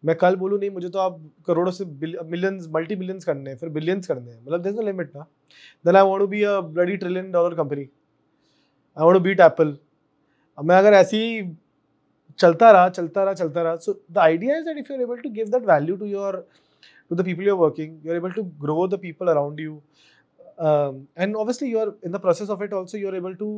मैं 0.03 0.15
कल 0.15 0.35
बोलूँ, 0.35 0.59
नहीं, 0.59 0.69
मुझे 0.69 0.89
तो 0.89 1.00
आप 1.00 1.19
करोड़ों 1.47 1.71
से 1.71 1.85
मिलियंस 1.85 2.67
मल्टी 2.75 2.95
मिलियंस 2.95 3.25
करने 3.25 3.50
हैं, 3.50 3.57
फिर 3.57 3.69
बिलियंस 3.69 4.07
करने 4.07 4.31
हैं। 4.31 4.41
मतलब 4.41 4.61
देयर 4.63 4.75
नो 4.75 4.81
लिमिट 4.81 5.15
ना। 5.15 5.25
Then 5.85 5.95
I 5.95 6.03
want 6.03 6.19
to 6.19 6.27
be 6.27 6.43
a 6.43 6.59
bloody 6.59 6.97
trillion 6.97 7.31
dollar 7.31 7.55
company 7.55 7.81
I 7.81 9.03
want 9.03 9.17
to 9.17 9.23
beat 9.23 9.39
Apple 9.41 9.77
मैं 10.57 10.77
अगर 10.77 10.93
ऐसे 10.93 11.17
ही 11.17 11.55
चलता 12.39 12.71
रहा 12.71 12.89
चलता 12.89 13.23
रहा 13.23 13.33
चलता 13.33 13.61
रहा 13.63 13.75
so 13.77 13.93
the 14.11 14.17
idea 14.19 14.57
is 14.57 14.65
that 14.65 14.77
if 14.77 14.91
you 14.91 14.97
are 14.97 15.03
able 15.03 15.17
to 15.21 15.29
give 15.29 15.47
that 15.50 15.65
value 15.67 15.95
to 15.95 16.05
your 16.05 16.45
to 17.11 17.16
the 17.16 17.25
people 17.25 17.46
you 17.46 17.54
are 17.54 17.61
working 17.61 18.06
you 18.06 18.12
are 18.12 18.16
able 18.16 18.30
to 18.32 18.42
grow 18.62 18.87
the 18.88 18.99
people 19.02 19.28
around 19.28 19.61
you 19.61 19.80
and 20.58 21.37
obviously 21.37 21.68
you 21.68 21.78
are 21.78 21.94
in 22.02 22.12
the 22.12 22.18
process 22.18 22.49
of 22.49 22.62
it 22.62 22.73
also 22.73 22.96
you're 22.96 23.14
able 23.14 23.35
to 23.37 23.49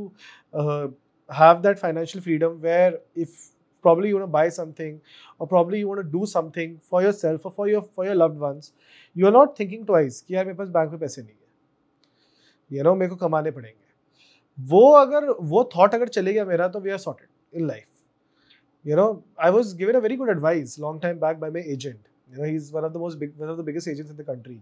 uh, 0.54 0.88
have 1.30 1.62
that 1.62 1.78
financial 1.78 2.20
freedom 2.20 2.60
where 2.60 2.98
if 3.14 3.36
probably 3.84 4.08
you 4.08 4.16
want 4.16 4.24
to 4.24 4.32
buy 4.36 4.48
something 4.48 5.00
or 5.38 5.46
probably 5.46 5.78
you 5.78 5.88
want 5.88 6.00
to 6.00 6.10
do 6.14 6.26
something 6.26 6.78
for 6.82 7.02
yourself 7.02 7.44
or 7.44 7.52
for 7.52 7.68
your 7.68 7.82
for 7.82 8.04
your 8.04 8.14
loved 8.14 8.38
ones 8.38 8.72
you 9.16 9.28
are 9.30 9.34
not 9.36 9.54
thinking 9.60 9.84
twice 9.92 10.20
कि 10.22 10.34
यार 10.34 10.44
मेरे 10.44 10.56
पास 10.58 10.68
bank 10.78 10.90
में 10.90 10.98
पैसे 11.00 11.22
नहीं 11.22 11.34
है 11.34 12.78
you 12.78 12.88
know 12.88 12.96
मेरे 12.96 13.10
को 13.10 13.16
कमाने 13.26 13.50
पड़ेंगे 13.50 13.76
वो 14.58 14.90
अगर 15.04 15.30
वो 15.52 15.68
थॉट 15.76 15.94
अगर 15.94 16.08
चले 16.18 16.32
गया 16.32 16.44
मेरा 16.44 16.68
तो 16.68 16.80
we 16.80 16.90
are 16.90 16.98
sorted 16.98 17.60
in 17.60 17.66
life 17.66 17.86
you 18.84 18.96
know 18.98 19.06
i 19.46 19.48
was 19.54 19.70
given 19.78 19.96
a 19.98 20.00
very 20.02 20.16
good 20.18 20.30
advice 20.32 20.74
long 20.82 20.98
time 21.04 21.16
back 21.22 21.38
by 21.40 21.48
my 21.54 21.62
agent 21.72 22.04
you 22.33 22.39
know 22.39 22.45
he's 22.53 22.71
one 22.73 22.85
of 22.85 22.93
the 22.93 22.99
most 22.99 23.19
big 23.19 23.33
one 23.37 23.49
of 23.49 23.57
the 23.57 23.63
biggest 23.63 23.87
agents 23.87 24.11
in 24.11 24.17
the 24.17 24.23
country. 24.23 24.59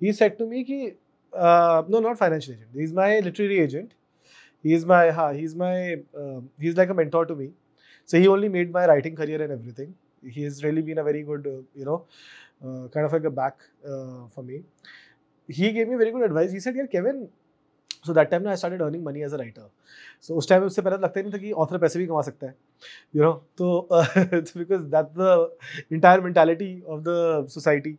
He 0.00 0.12
said 0.12 0.38
to 0.38 0.46
me 0.46 0.64
ki 0.64 0.94
uh, 1.34 1.82
no 1.88 2.00
not 2.00 2.18
financial 2.18 2.54
agent. 2.54 2.70
He's 2.74 2.92
my 2.92 3.20
literary 3.20 3.60
agent. 3.60 3.94
He's 4.62 4.84
my 4.86 5.10
ha, 5.10 5.32
he's 5.32 5.54
my 5.54 5.94
uh, 6.22 6.40
he's 6.60 6.76
like 6.76 6.90
a 6.90 6.94
mentor 6.94 7.26
to 7.26 7.34
me. 7.34 7.50
So 8.06 8.18
he 8.20 8.28
only 8.28 8.48
made 8.48 8.72
my 8.72 8.86
writing 8.86 9.16
career 9.16 9.42
and 9.42 9.52
everything. 9.52 9.94
He 10.26 10.42
has 10.44 10.64
really 10.64 10.82
been 10.82 10.98
a 10.98 11.04
very 11.04 11.22
good 11.22 11.46
uh, 11.46 11.62
you 11.74 11.86
know 11.86 12.04
uh, 12.66 12.88
kind 12.88 13.06
of 13.06 13.12
like 13.12 13.24
a 13.24 13.30
back 13.30 13.58
uh, 13.86 14.26
for 14.34 14.42
me. 14.42 14.62
He 15.48 15.72
gave 15.72 15.88
me 15.88 15.96
very 15.96 16.12
good 16.12 16.22
advice. 16.22 16.52
He 16.52 16.60
said 16.60 16.76
yeah 16.76 16.86
kevin 16.86 17.28
so 18.04 18.14
that 18.14 18.30
time 18.30 18.42
ना 18.42 18.50
I 18.50 18.56
started 18.56 18.82
earning 18.82 19.04
money 19.04 19.22
as 19.22 19.34
a 19.34 19.36
writer 19.36 19.70
so 20.22 20.34
उस 20.34 20.48
time 20.48 20.62
उससे 20.64 20.82
पहले 20.82 20.96
तो 20.96 21.02
लगता 21.02 21.20
ही 21.20 21.24
नहीं 21.24 21.32
था 21.32 21.38
कि 21.38 21.52
author 21.64 21.78
पैसे 21.78 21.98
भी 21.98 22.06
कमा 22.06 22.22
सकता 22.22 22.46
है 22.46 22.54
यू 23.16 23.22
नो 23.22 23.32
तो 23.58 23.88
because 23.92 24.82
that 24.94 25.06
the 25.18 25.56
entire 25.92 26.20
mentality 26.20 26.80
of 26.80 27.00
the 27.00 27.46
society 27.50 27.96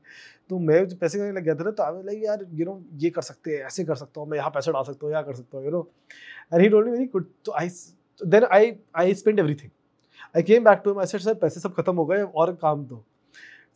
तो 0.50 0.60
मैं 0.60 0.86
जब 0.88 0.98
पैसे 1.00 1.18
कमाने 1.18 1.32
लग 1.32 1.44
गया 1.44 1.56
था 1.56 1.64
ना 1.64 1.72
तो 1.72 1.84
आई 1.84 2.04
लाइक 2.04 2.24
यार 2.24 2.46
यू 2.52 2.66
नो 2.66 2.82
ये 3.00 3.10
कर 3.10 3.22
सकते 3.22 3.52
हैं, 3.52 3.66
ऐसे 3.66 3.84
कर 3.84 3.96
सकता 3.96 4.22
हूँ, 4.22 4.30
मैं 4.30 4.38
यहाँ 4.38 4.50
पैसा 4.56 4.72
डाल 4.72 4.84
सकता 4.84 5.06
हूँ, 5.06 5.12
यहाँ 5.12 5.24
कर 5.26 5.36
सकता 5.36 5.58
हूँ 5.58 5.66
you 5.66 5.72
know 5.72 5.88
and 6.54 6.62
he 6.62 6.70
me 6.70 6.92
very 6.92 7.06
good 7.14 7.30
तो 7.46 7.52
I 7.60 7.70
then 8.22 8.44
I 8.52 8.74
I 8.96 9.14
spend 9.14 9.40
everything 9.40 9.72
I 10.36 10.44
came 10.44 10.64
back 10.64 10.82
to 10.86 11.00
I 11.00 11.06
said 11.06 11.22
sir, 11.22 11.34
पैसे 11.34 11.60
सब 11.60 11.74
खत्म 11.76 11.96
हो 11.96 12.06
गए, 12.06 12.22
और 12.22 12.54
काम 12.62 12.86
दो. 12.86 13.04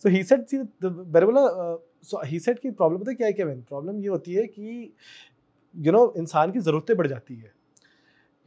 सो 0.03 0.09
ही 0.09 0.23
सेट 0.23 0.47
सी 0.47 0.57
मैंने 0.57 1.25
बोला 1.25 1.41
सो 2.09 2.21
ही 2.25 2.39
सेड 2.39 2.59
की 2.59 2.71
प्रॉब्लम 2.71 2.99
पता 2.99 3.13
क्या 3.13 3.27
है 3.27 3.33
क्या 3.33 3.45
मैन 3.45 3.61
प्रॉब्लम 3.69 4.01
ये 4.01 4.07
होती 4.07 4.33
है 4.33 4.45
कि 4.47 4.91
यू 5.85 5.91
नो 5.91 6.13
इंसान 6.17 6.51
की 6.51 6.59
ज़रूरतें 6.59 6.95
बढ़ 6.97 7.07
जाती 7.07 7.35
है 7.35 7.51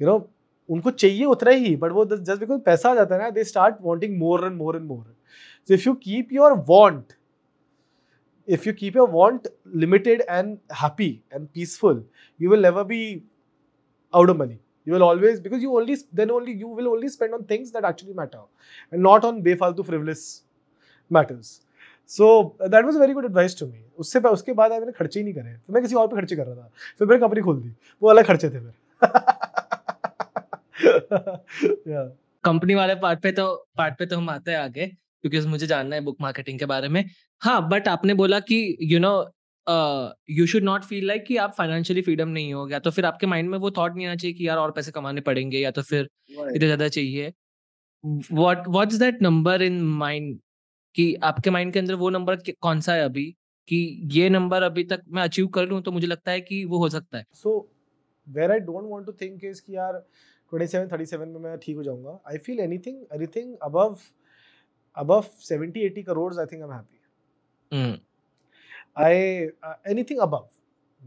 यू 0.01 0.07
you 0.07 0.13
नो 0.13 0.19
know, 0.19 0.29
उनको 0.69 0.91
चाहिए 0.91 1.25
उतना 1.25 1.51
ही 1.51 1.77
बट 1.77 1.93
वो 1.93 2.05
जस्ट 2.05 2.41
बिकॉज़ 2.41 2.61
पैसा 2.63 2.91
आ 2.91 2.95
जाता 2.95 3.15
है 3.15 3.23
ना 3.23 3.31
they 3.31 3.45
start 3.45 3.77
wanting 3.83 4.19
more 4.19 4.45
and 4.47 4.57
more 4.57 4.77
and 4.77 4.87
more 4.87 5.05
so 5.69 5.75
if 5.75 5.89
you 5.89 5.95
keep 6.05 6.33
your 6.33 6.53
want 6.69 7.13
if 8.49 8.67
you 8.67 8.73
keep 8.73 8.95
your 8.95 9.07
want 9.15 9.47
limited 9.83 10.23
and 10.27 10.59
happy 10.83 11.23
and 11.31 11.53
peaceful 11.53 12.03
you 12.39 12.49
will 12.49 12.63
never 12.67 12.85
be 12.91 13.01
out 14.15 14.31
of 14.31 14.39
money 14.39 14.59
you 14.87 14.95
will 14.95 15.03
always 15.03 15.41
because 15.47 15.61
you 15.63 15.75
only 15.79 15.97
then 16.21 16.31
only 16.31 16.53
you 16.53 16.69
will 16.69 16.89
only 16.89 17.09
spend 17.09 17.35
on 17.35 17.45
things 17.45 17.73
that 17.73 17.85
actually 17.85 18.15
matter 18.15 18.41
and 18.93 19.03
not 19.03 19.27
on 19.31 19.43
befaltu 19.49 19.87
frivolous 19.89 20.23
matters 21.11 21.51
so 22.11 22.57
that 22.73 22.85
was 22.85 22.97
a 22.97 22.99
very 22.99 23.15
good 23.15 23.25
advice 23.25 23.55
to 23.55 23.67
me. 23.67 23.79
उससे 23.99 24.21
उसके 24.21 24.53
बाद 24.53 24.71
मैंने 24.71 24.93
खर्चे 24.93 25.21
ही 25.21 25.25
नहीं 25.25 25.35
करे। 25.35 25.57
फिर 25.57 25.75
मैं 25.75 25.83
किसी 25.83 25.95
और 25.95 26.09
पे 26.09 26.17
खर्चे 26.17 26.37
कर 26.37 26.47
रहा 26.47 26.55
था। 26.57 26.71
फिर 26.99 27.09
मैंने 27.09 27.21
कंपनी 27.21 27.41
खोल 27.41 27.61
दी। 27.61 27.73
वो 28.03 28.09
अलग 28.11 28.27
खर्चे 28.27 28.51
थे 28.51 28.61
फिर। 28.61 28.73
कंपनी 32.45 32.75
वाले 32.75 32.95
पार्ट 32.95 33.23
पे 33.23 33.33
तो 33.33 33.47
पार्ट 33.79 33.99
पे 33.99 34.07
तो 34.07 34.17
हम 34.17 34.31
आते 34.31 34.51
हैं 34.51 34.59
आगे 34.59 34.87
क्योंकि 34.87 35.41
मुझे 35.49 35.67
जानना 35.67 35.97
है 35.97 36.03
बुक 36.03 36.17
मार्केटिंग 36.21 36.59
के 36.59 36.67
बारे 36.67 36.89
में। 36.89 37.05
हाँ 37.43 37.69
बट 37.69 37.89
आपने 37.89 38.15
बोला 38.15 38.41
कि 38.41 38.77
you 38.83 38.99
know 38.99 39.33
you 40.31 40.47
should 40.47 40.63
not 40.63 40.85
feel 40.85 41.07
like 41.07 41.25
कि 41.25 41.37
आप 41.37 41.55
फाइनेंशियली 41.59 42.03
फ्रीडम 42.03 42.29
नहीं 42.29 42.55
हो 42.55 42.67
गया। 42.67 42.79
तो 42.79 42.91
फिर 42.91 43.05
आपके 43.05 43.27
माइंड 43.27 43.51
में 43.51 43.59
वो 43.59 43.71
थॉट 43.71 43.97
नहीं 43.97 44.07
आना 44.07 44.17
चाहिए 44.17 44.37
कि 44.37 44.49
यार 44.49 44.59
और 44.59 44.71
पैसे 44.71 44.91
कमाने 44.91 45.21
पड़ेंगे 45.21 45.59
या 45.59 45.71
तो 45.71 45.83
फिर 45.83 46.09
इतने 46.31 46.59
ज़्यादा 46.59 46.89
चाहिए। 46.89 47.33
What 48.33 48.93
is 48.93 49.01
that 49.01 49.23
number 49.23 49.63
in 49.63 49.83
mind 49.83 50.39
कि 50.95 51.15
आपके 51.15 51.51
माइंड 51.51 51.73
के 51.73 51.79
अंदर 51.79 51.95
वो 51.95 52.11
नंबर 52.11 52.37
कौन 52.37 52.81
सा 52.81 52.95
है 52.95 53.05
अभी? 53.05 53.37
कि 53.69 54.01
ये 54.05 54.29
नंबर 54.29 54.63
अभी 54.63 54.85
तक 54.85 55.03
मैं 55.09 55.23
अचीव 55.23 55.47
कर 55.47 55.67
लूँ 55.67 55.83
तो 55.83 55.93
मुझे 55.93 56.07
लगता 56.07 56.31
है 56.31 56.41
कि 56.41 56.65
वो 56.65 56.79
हो 56.79 56.89
सकता 56.89 57.19
है। 57.19 57.25
So 57.33 57.73
where 58.29 58.53
I 58.53 58.59
don't 58.59 58.85
want 58.85 59.07
to 59.07 59.13
think 59.13 59.45
is 59.45 59.63
कि 59.63 59.77
यार 59.77 60.07
27 60.55 60.89
37 60.89 61.17
में 61.17 61.41
मैं 61.41 61.59
ठीक 61.59 61.77
हो 61.77 61.83
जाऊँगा। 61.83 62.21
I 62.31 62.39
feel 62.39 62.61
anything 62.61 63.05
anything 63.15 63.57
above 63.63 63.97
above 64.99 65.27
70 65.51 65.83
80 65.85 66.03
crores 66.03 66.39
i 66.39 66.47
think 66.47 66.63
i'm 66.63 66.73
happy. 66.73 66.99
Mm. 67.73 68.01
i 68.97 69.49
uh, 69.67 69.93
anything 69.93 70.21
above. 70.21 70.47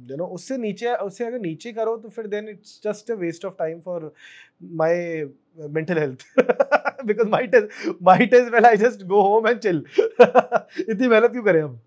You 0.10 0.18
know 0.18 0.28
उससे 0.28 0.58
नीचे 0.58 0.96
उससे 0.96 1.26
अगर 1.26 1.40
नीचे 1.40 1.74
करो 1.74 1.98
तो 1.98 2.10
फिर 2.10 2.28
then 2.28 2.50
it's 2.50 2.82
just 2.84 3.12
a 3.12 3.14
waste 3.14 3.46
of 3.46 3.54
time 3.60 3.80
for 3.80 4.14
my 4.64 5.26
mental 5.60 5.98
health 5.98 6.20
because 7.06 7.28
might 7.30 7.56
is 7.56 7.90
might 8.04 8.34
is 8.34 8.50
when 8.50 8.66
I 8.66 8.78
just 8.78 9.04
go 9.08 9.22
home 9.22 9.48
and 9.48 9.60
chill 9.60 9.84
इतनी 10.20 11.08
मेहनत 11.08 11.32
क्यों 11.32 11.44
करें 11.44 11.62
हम? 11.62 11.80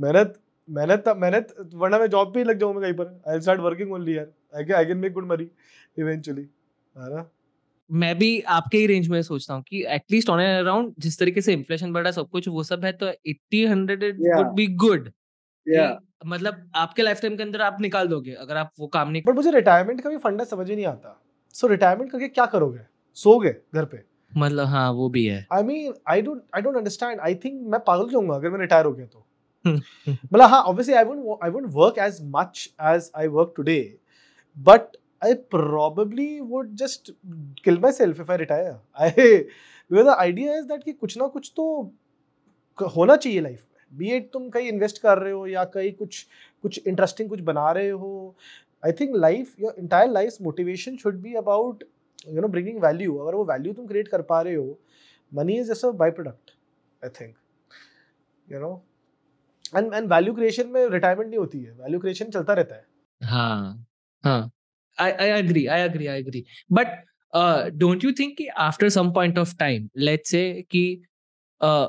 मेहनत 0.00 0.34
मेहनत 0.68 1.04
मेहनत 1.18 1.54
वरना 1.74 1.98
मैं 1.98 2.06
जॉब 2.10 2.32
पे 2.34 2.40
ही 2.40 2.44
लग 2.44 2.58
जाऊँगा 2.60 2.80
कहीं 2.80 2.94
पर। 2.94 3.20
आई 3.30 3.40
स्टार्ट 3.40 3.60
वर्किंग 3.60 3.92
ओनली 3.92 4.16
यार। 4.16 4.26
I 4.56 4.72
I 4.76 4.86
can 4.86 4.96
make 4.98 5.12
good 5.12 5.26
money 5.32 5.48
eventually 5.96 6.42
है 6.42 7.14
ना? 7.14 7.28
मैं 7.90 8.16
भी 8.18 8.40
आपके 8.40 8.78
ही 8.78 8.86
रेंज 8.86 9.08
में 9.08 9.20
सोचता 9.22 9.54
हूँ 9.54 9.62
कि 9.62 9.84
एटलीस्ट 9.94 10.30
ऑन 10.30 10.40
एंड 10.40 10.58
अराउंड 10.58 10.94
जिस 10.98 11.18
तरीके 11.18 11.40
से 11.40 11.52
इन्फ्लेशन 11.52 11.92
बढ़ा 11.92 12.10
सब 12.10 12.28
कुछ 12.30 12.48
वो 12.48 12.62
सब 12.64 12.84
है 12.84 12.92
तो 12.92 13.08
eighty 13.08 13.64
hundred 13.66 14.04
would 14.20 14.54
be 14.54 14.66
good 14.84 15.10
मतलब 16.26 16.70
आपके 16.76 17.02
लाइफ 17.02 17.20
टाइम 17.22 17.36
के 17.36 17.42
अंदर 17.42 17.60
आप 17.62 17.76
निकाल 17.80 18.08
दोगे 18.08 18.32
अगर 18.34 18.56
आप 18.56 18.72
वो 18.80 18.86
काम 18.88 19.10
नहीं 19.10 19.22
बट 19.26 19.34
मुझे 19.34 19.50
रिटायरमेंट 19.50 20.00
का 20.00 20.10
भी 20.10 20.16
फंडा 20.18 20.44
समझ 20.44 20.68
ही 20.70 20.76
नहीं 20.76 20.86
आता। 20.86 21.22
सो 21.54 21.66
रिटायरमेंट 21.66 22.10
करके 22.12 22.28
क्या 22.28 22.46
करोगे? 22.46 22.80
सोगे 23.16 23.54
घर 23.74 23.84
पे? 23.84 24.02
मतलब 24.36 24.66
हाँ 24.66 24.90
वो 24.92 25.08
भी 25.08 25.24
है। 25.26 25.46
I 25.52 25.62
mean 25.62 25.94
I 26.08 26.22
don't 26.22 26.42
I 26.54 26.62
don't 26.62 26.76
understand 26.76 27.20
I 27.20 27.34
think 27.44 27.60
मैं 27.70 27.80
पागल 27.86 28.10
जाऊँगा 28.10 28.34
अगर 28.34 28.50
मैं 28.50 28.60
रिटायर 28.60 28.86
हो 28.86 28.92
गया 28.92 29.06
तो? 29.06 29.26
मतलब 29.66 30.50
हाँ 30.50 30.62
obviously 30.62 30.94
I 30.94 31.04
won't 31.04 31.44
I 31.44 31.50
won't 31.50 31.66
work 31.74 31.98
as 31.98 32.18
much 32.34 32.68
as 32.84 33.10
I 33.16 33.26
work 33.38 33.52
today 33.56 33.80
but 34.56 34.96
I 35.22 35.28
probably 35.52 36.24
would 36.48 36.72
just 36.80 37.08
kill 37.66 37.78
myself 37.84 38.18
if 38.24 38.30
I 38.32 38.36
retire. 38.40 38.74
I 39.04 39.06
because 39.10 40.06
the 40.08 40.16
idea 40.24 40.56
is 40.56 40.66
that 40.70 40.82
कि 40.84 40.92
कुछ 40.92 41.16
ना 41.18 41.26
कुछ 41.36 41.50
तो 41.56 41.64
होना 42.78 43.16
चाहिए 43.16 43.40
लाइफ 43.40 43.62
में। 43.62 43.98
बी 43.98 44.10
एट 44.16 44.28
तुम 44.32 44.48
कहीं 44.48 44.68
इन्वेस्ट 44.68 44.98
कर 45.02 45.18
रहे 45.18 45.32
हो 45.32 45.46
या 45.46 45.64
कहीं 45.76 45.92
कुछ 45.92 46.20
कुछ 46.62 46.80
इंटरेस्टिंग 46.86 47.28
कुछ 47.28 47.40
बना 47.48 47.70
रहे 47.70 47.88
हो 48.02 48.12
I 48.86 48.92
think 49.00 49.16
life 49.16 49.54
your 49.60 49.74
entire 49.78 50.10
life 50.10 50.36
motivation 50.42 50.96
should 50.96 51.20
be 51.22 51.34
about 51.34 51.84
you 52.26 52.40
know 52.40 52.48
bringing 52.48 52.82
value 52.82 53.16
अगर 53.16 53.34
वो 53.34 53.44
वैल्यू 53.44 53.72
तुम 53.72 53.86
क्रिएट 53.86 54.08
कर 54.08 54.22
पा 54.32 54.40
रहे 54.42 54.54
हो 54.54 54.78
money 55.32 55.58
is 55.60 55.72
just 55.72 55.84
a 55.84 55.90
by 56.02 56.10
product 56.10 56.50
I 57.02 57.10
think 57.20 57.34
you 58.46 58.60
know 58.60 58.74
and 59.76 59.94
and 59.94 60.12
value 60.12 60.34
creation 60.34 60.68
में 60.68 60.86
रिटायरमेंट 60.88 61.28
नहीं 61.28 61.38
होती 61.38 61.62
है 61.62 61.72
वैल्यू 61.72 62.00
क्रिएशन 62.00 62.30
चलता 62.30 62.52
रहता 62.52 62.74
है 62.74 62.86
हाँ 63.20 63.86
हाँ 64.24 64.50
I, 64.98 65.12
I 65.12 65.26
agree. 65.38 65.68
I 65.68 65.78
agree. 65.80 66.08
I 66.08 66.16
agree. 66.16 66.46
But 66.70 66.88
uh, 67.32 67.70
don't 67.70 68.02
you 68.02 68.12
think 68.12 68.38
after 68.56 68.88
some 68.90 69.12
point 69.12 69.38
of 69.38 69.56
time, 69.58 69.90
let's 69.96 70.30
say 70.30 70.66
कि 70.70 70.84
uh, 71.60 71.88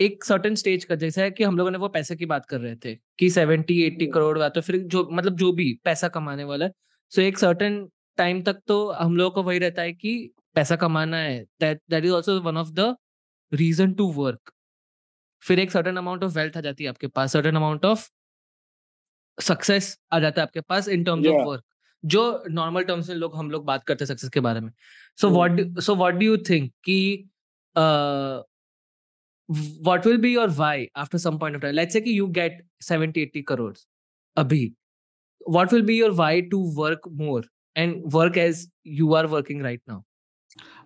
एक 0.00 0.24
सर्टन 0.24 0.54
स्टेज 0.54 0.84
का 0.84 0.94
जैसा 0.94 1.22
है 1.22 1.30
कि 1.30 1.44
हम 1.44 1.56
लोगों 1.58 1.70
ने 1.70 1.78
वो 1.78 1.88
पैसे 1.88 2.14
की 2.16 2.26
बात 2.26 2.46
कर 2.46 2.60
रहे 2.60 2.76
थे 2.84 2.94
कि 3.18 3.28
सेवेंटी 3.30 3.80
एट्टी 3.86 4.06
करोड़ 4.06 4.38
का 4.38 4.48
तो 4.48 4.60
फिर 4.60 4.76
जो 4.92 5.08
मतलब 5.12 5.36
जो 5.36 5.50
भी 5.52 5.72
पैसा 5.84 6.08
कमाने 6.08 6.44
वाला 6.44 6.64
है 6.64 6.72
सो 7.12 7.22
एक 7.22 7.38
सर्टन 7.38 7.76
टाइम 8.18 8.42
तक 8.42 8.60
तो 8.66 8.90
हम 8.92 9.16
लोगों 9.16 9.30
को 9.30 9.42
वही 9.42 9.58
रहता 9.58 9.82
है 9.82 9.92
कि 9.92 10.30
पैसा 10.54 10.76
कमाना 10.76 11.16
है। 11.16 11.42
That 11.60 11.80
that 11.90 12.04
is 12.04 12.12
also 12.12 12.40
one 12.40 12.56
of 12.56 12.70
the 12.70 12.94
reason 13.52 13.92
to 13.94 14.10
work 14.12 14.52
फिर 15.42 15.58
एक 15.58 15.70
सर्टन 15.70 15.96
अमाउंट 15.96 16.24
ऑफ़ 16.24 16.34
वेल्थ 16.38 16.56
आ 16.56 16.60
जाती 16.60 16.84
है 16.84 16.90
आपके 16.90 17.06
पास 17.06 17.32
सर्टन 17.32 17.56
अमाउंट 17.56 17.84
ऑफ़ 17.84 18.08
सक्सेस 19.38 19.96
आ 20.12 20.18
जाता 20.20 20.40
है 20.40 20.46
आपके 20.46 20.60
पास 20.60 20.88
इन 20.88 21.04
टर्म्स 21.04 21.26
ऑफ़ 21.26 21.46
वर्क 21.48 21.62
जो 22.04 22.22
नॉर्मल 22.50 22.84
टर्म्स 22.84 23.08
में 23.08 23.16
लोग 23.16 23.36
हम 23.36 23.50
लोग 23.50 23.64
बात 23.64 23.84
करते 23.84 24.04
हैं 24.04 24.08
सक्सेस 24.08 24.30
के 24.30 24.40
बारे 24.40 24.60
में। 24.60 24.70
So 25.20 25.30
what 25.30 25.78
so 25.80 25.94
what 25.96 26.14
do 26.14 26.26
you 26.26 26.36
think 26.50 26.72
कि 26.84 26.98
what 29.86 30.04
will 30.06 30.18
be 30.18 30.30
your 30.32 30.48
why 30.48 30.88
after 30.94 31.18
some 31.18 31.38
point 31.38 31.56
of 31.56 31.62
time? 31.62 31.74
Let's 31.74 31.92
say 31.92 32.02
you 32.04 32.28
get 32.28 32.60
70 32.80 33.22
80 33.22 33.42
crores 33.42 33.86
abhi 34.36 34.60
what 35.56 35.72
will 35.72 35.82
be 35.82 35.96
your 35.96 36.12
why 36.20 36.34
to 36.52 36.60
work 36.76 37.08
more? 37.22 37.42
and 37.75 38.03
work 38.19 38.37
as 38.37 38.67
you 38.83 39.13
are 39.13 39.27
working 39.27 39.61
right 39.61 39.81
now 39.87 40.03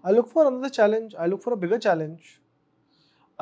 i 0.03 0.11
look 0.11 0.27
for 0.31 0.47
another 0.47 0.69
challenge 0.69 1.15
i 1.19 1.27
look 1.27 1.41
for 1.43 1.53
a 1.53 1.57
bigger 1.65 1.79
challenge 1.87 2.39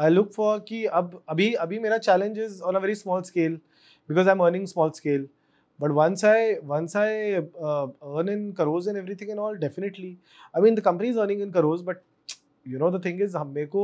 i 0.06 0.10
look 0.10 0.32
for 0.34 0.60
कि 0.68 0.84
अब 1.00 1.22
अभी 1.30 1.54
अभी 1.66 1.80
मेरा 1.80 2.00
challenge 2.08 2.38
is 2.48 2.62
on 2.72 2.76
a 2.76 2.80
very 2.80 2.96
small 2.96 3.24
scale 3.30 3.58
because 4.08 4.28
I'm 4.28 4.42
earning 4.42 4.68
small 4.68 4.94
scale. 4.94 5.26
But 5.80 5.92
once 5.92 6.24
I 6.24 6.58
once 6.64 6.96
I 6.96 7.10
uh, 7.70 7.88
earn 8.04 8.30
in 8.30 8.54
crores 8.60 8.88
and 8.88 8.98
everything 8.98 9.32
and 9.32 9.40
all, 9.40 9.56
definitely. 9.64 10.18
I 10.56 10.60
mean, 10.60 10.76
the 10.76 10.82
company 10.82 11.10
is 11.10 11.18
earning 11.18 11.42
in 11.42 11.52
crores, 11.52 11.82
but 11.82 12.04
you 12.64 12.80
know 12.84 12.90
the 12.90 13.00
thing 13.00 13.20
is, 13.26 13.36
मेरे 13.36 13.68
को 13.76 13.84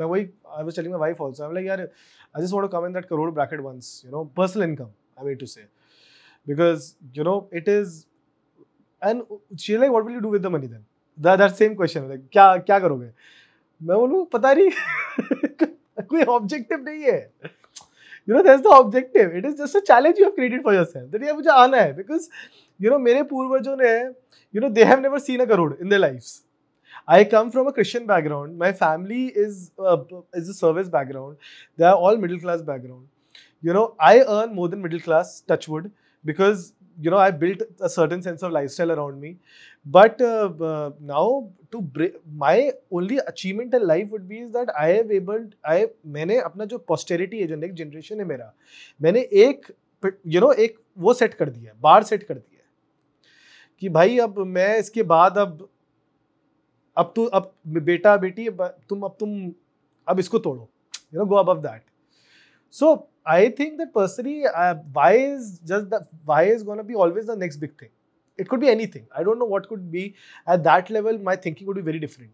मैं 0.00 0.06
वही 0.12 0.28
I 0.58 0.62
was 0.68 0.74
telling 0.74 0.92
my 0.92 1.00
wife 1.04 1.20
also. 1.20 1.44
I'm 1.46 1.54
like, 1.54 1.66
यार, 1.66 1.88
I 2.34 2.40
just 2.40 2.54
want 2.54 2.64
to 2.64 2.74
come 2.76 2.86
in 2.86 2.92
that 2.98 3.08
crore 3.08 3.30
bracket 3.40 3.62
once. 3.62 3.90
You 4.04 4.10
know, 4.12 4.24
personal 4.42 4.68
income. 4.68 4.92
I 5.18 5.24
mean 5.24 5.38
to 5.38 5.46
say, 5.46 5.66
because 6.46 6.96
you 7.14 7.24
know 7.24 7.48
it 7.52 7.68
is. 7.68 8.06
and 9.03 9.23
she 9.59 9.77
like 9.77 9.91
what 9.91 10.05
will 10.05 10.15
you 10.15 10.31
with 10.31 10.45
money 10.45 10.67
then 10.67 10.85
that 11.17 11.51
same 11.51 11.75
question 11.75 12.27
क्या 12.31 12.55
क्या 12.57 12.79
करोगे? 12.79 13.11
मैं 13.81 13.97
बोलूँ, 13.97 14.25
पता 14.25 14.53
नहीं। 14.53 14.69
कोई 16.09 16.23
objective 16.23 16.83
नहीं 16.85 17.03
है। 17.03 17.19
You 18.29 18.35
know 18.35 18.41
that's 18.43 18.63
the 18.63 18.67
objective 18.67 19.31
it 19.37 19.45
is 19.45 19.55
just 19.55 19.75
a 19.75 19.79
challenge 19.79 20.19
you 20.19 20.25
have 20.25 20.33
created 20.35 20.63
for 20.63 20.75
yourself 20.75 21.09
that 21.11 21.23
ये 21.23 21.33
मुझे 21.33 21.49
आना 21.49 21.77
है. 21.77 21.93
बिकॉज़ 21.95 22.29
यू 22.79 22.91
नो 22.91 22.99
मेरे 22.99 23.23
पूर्वजों 23.23 23.75
ने 23.77 23.91
you 24.55 24.61
know 24.61 24.69
they 24.69 24.83
have 24.83 24.99
never 24.99 25.19
seen 25.19 25.39
a 25.39 25.45
crore 25.45 25.73
in 25.81 25.89
the 25.89 25.93
lifes 25.93 26.41
I 27.09 27.23
come 27.23 27.49
from 27.49 27.67
a 27.67 27.71
Christian 27.71 28.05
background 28.07 28.57
my 28.57 28.71
family 28.71 29.25
is 29.27 29.57
is 30.37 30.49
a 30.49 30.53
service 30.53 30.87
background 30.87 31.35
they 31.79 31.83
are 31.83 31.93
all 31.93 32.17
middle 32.17 32.39
class 32.39 32.61
background 32.61 33.07
you 33.63 33.73
know 33.73 33.95
I 34.01 34.19
earn 34.19 34.53
more 34.53 34.69
than 34.69 34.79
middle 34.79 34.99
class 34.99 35.43
touchwood 35.49 35.89
because 36.25 36.71
you 37.01 37.11
know 37.11 37.17
I 37.17 37.31
built 37.43 37.61
a 37.79 37.89
certain 37.89 38.21
sense 38.21 38.43
of 38.43 38.51
lifestyle 38.51 38.91
around 38.91 39.19
me. 39.19 39.31
But 39.85 40.21
uh, 40.21 40.49
uh, 40.61 40.91
now 40.99 41.49
to 41.71 41.81
break, 41.81 42.15
my 42.43 42.71
only 42.91 43.19
achievement 43.27 43.73
in 43.73 43.87
life 43.87 44.09
would 44.09 44.27
be 44.29 44.39
is 44.39 44.51
that 44.51 44.71
I 44.79 44.87
have 44.89 45.11
able 45.11 45.45
I 45.65 45.77
मैंने 46.17 46.39
अपना 46.41 46.65
जो 46.73 46.83
posterity 46.91 47.41
है 47.41 47.47
जो 47.47 47.57
next 47.63 47.81
generation 47.81 48.19
है 48.19 48.25
मेरा 48.33 48.53
मैंने 49.01 49.27
एक 49.45 49.71
you 50.03 50.41
know 50.41 50.53
एक 50.53 50.77
वो 50.99 51.13
सेट 51.13 51.33
कर 51.33 51.49
दिया 51.49 51.71
है 51.71 51.79
बार 51.81 52.03
सेट 52.03 52.23
कर 52.23 52.33
दिया 52.33 52.59
है 52.59 52.69
कि 53.81 53.89
भाई 53.89 54.17
अब 54.19 54.39
मैं 54.57 54.77
इसके 54.79 55.03
बाद 55.13 55.37
अब 55.37 55.67
अब 56.97 57.13
तू 57.15 57.25
अब 57.39 57.53
बेटा 57.67 58.15
बेटी 58.17 58.49
तुम 58.61 59.01
अब 59.01 59.15
तुम 59.19 59.51
अब 60.07 60.19
इसको 60.19 60.39
तोड़ो 60.39 60.69
you 61.13 61.19
know 61.19 61.25
go 61.25 61.35
above 61.35 61.61
that 61.61 61.81
so 62.73 62.95
I 63.34 63.50
think 63.58 63.76
that 63.78 63.92
personally 63.94 64.42
why 64.96 65.22
is 65.24 65.52
just 65.72 65.86
the 65.94 66.06
why 66.26 66.50
is 66.50 66.62
gonna 66.64 66.82
be 66.90 66.94
always 67.04 67.30
the 67.30 67.38
next 67.38 67.60
big 67.60 67.70
thing 67.82 67.90
it 68.38 68.48
could 68.48 68.60
be 68.60 68.68
anything 68.68 69.04
i 69.18 69.22
don't 69.26 69.38
know 69.42 69.46
what 69.50 69.68
could 69.68 69.84
be 69.92 70.00
at 70.54 70.64
that 70.64 70.90
level 70.96 71.18
my 71.28 71.34
thinking 71.44 71.66
would 71.68 71.76
be 71.76 71.84
very 71.86 72.00
different 72.00 72.32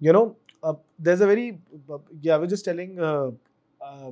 you 0.00 0.12
know 0.12 0.36
uh, 0.62 0.74
there's 0.98 1.20
a 1.20 1.26
very 1.26 1.46
uh, 1.90 1.98
yeah 2.20 2.34
i 2.34 2.38
was 2.38 2.50
just 2.50 2.64
telling 2.64 3.00
uh, 3.00 3.30
uh, 3.80 4.10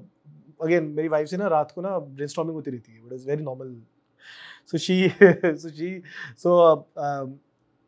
again 0.60 0.88
मेरी 0.96 1.08
wife 1.08 1.28
से 1.28 1.36
ना 1.36 1.46
रात 1.54 1.72
को 1.74 1.82
ना 1.82 1.98
brainstorming 1.98 2.54
होती 2.54 2.70
रहती 2.70 2.92
है 2.92 3.00
but 3.02 3.12
is 3.12 3.26
very 3.28 3.42
normal 3.42 3.74
so 4.72 4.78
she 4.78 4.96
so 5.18 5.68
she 5.68 5.90
so 6.38 6.58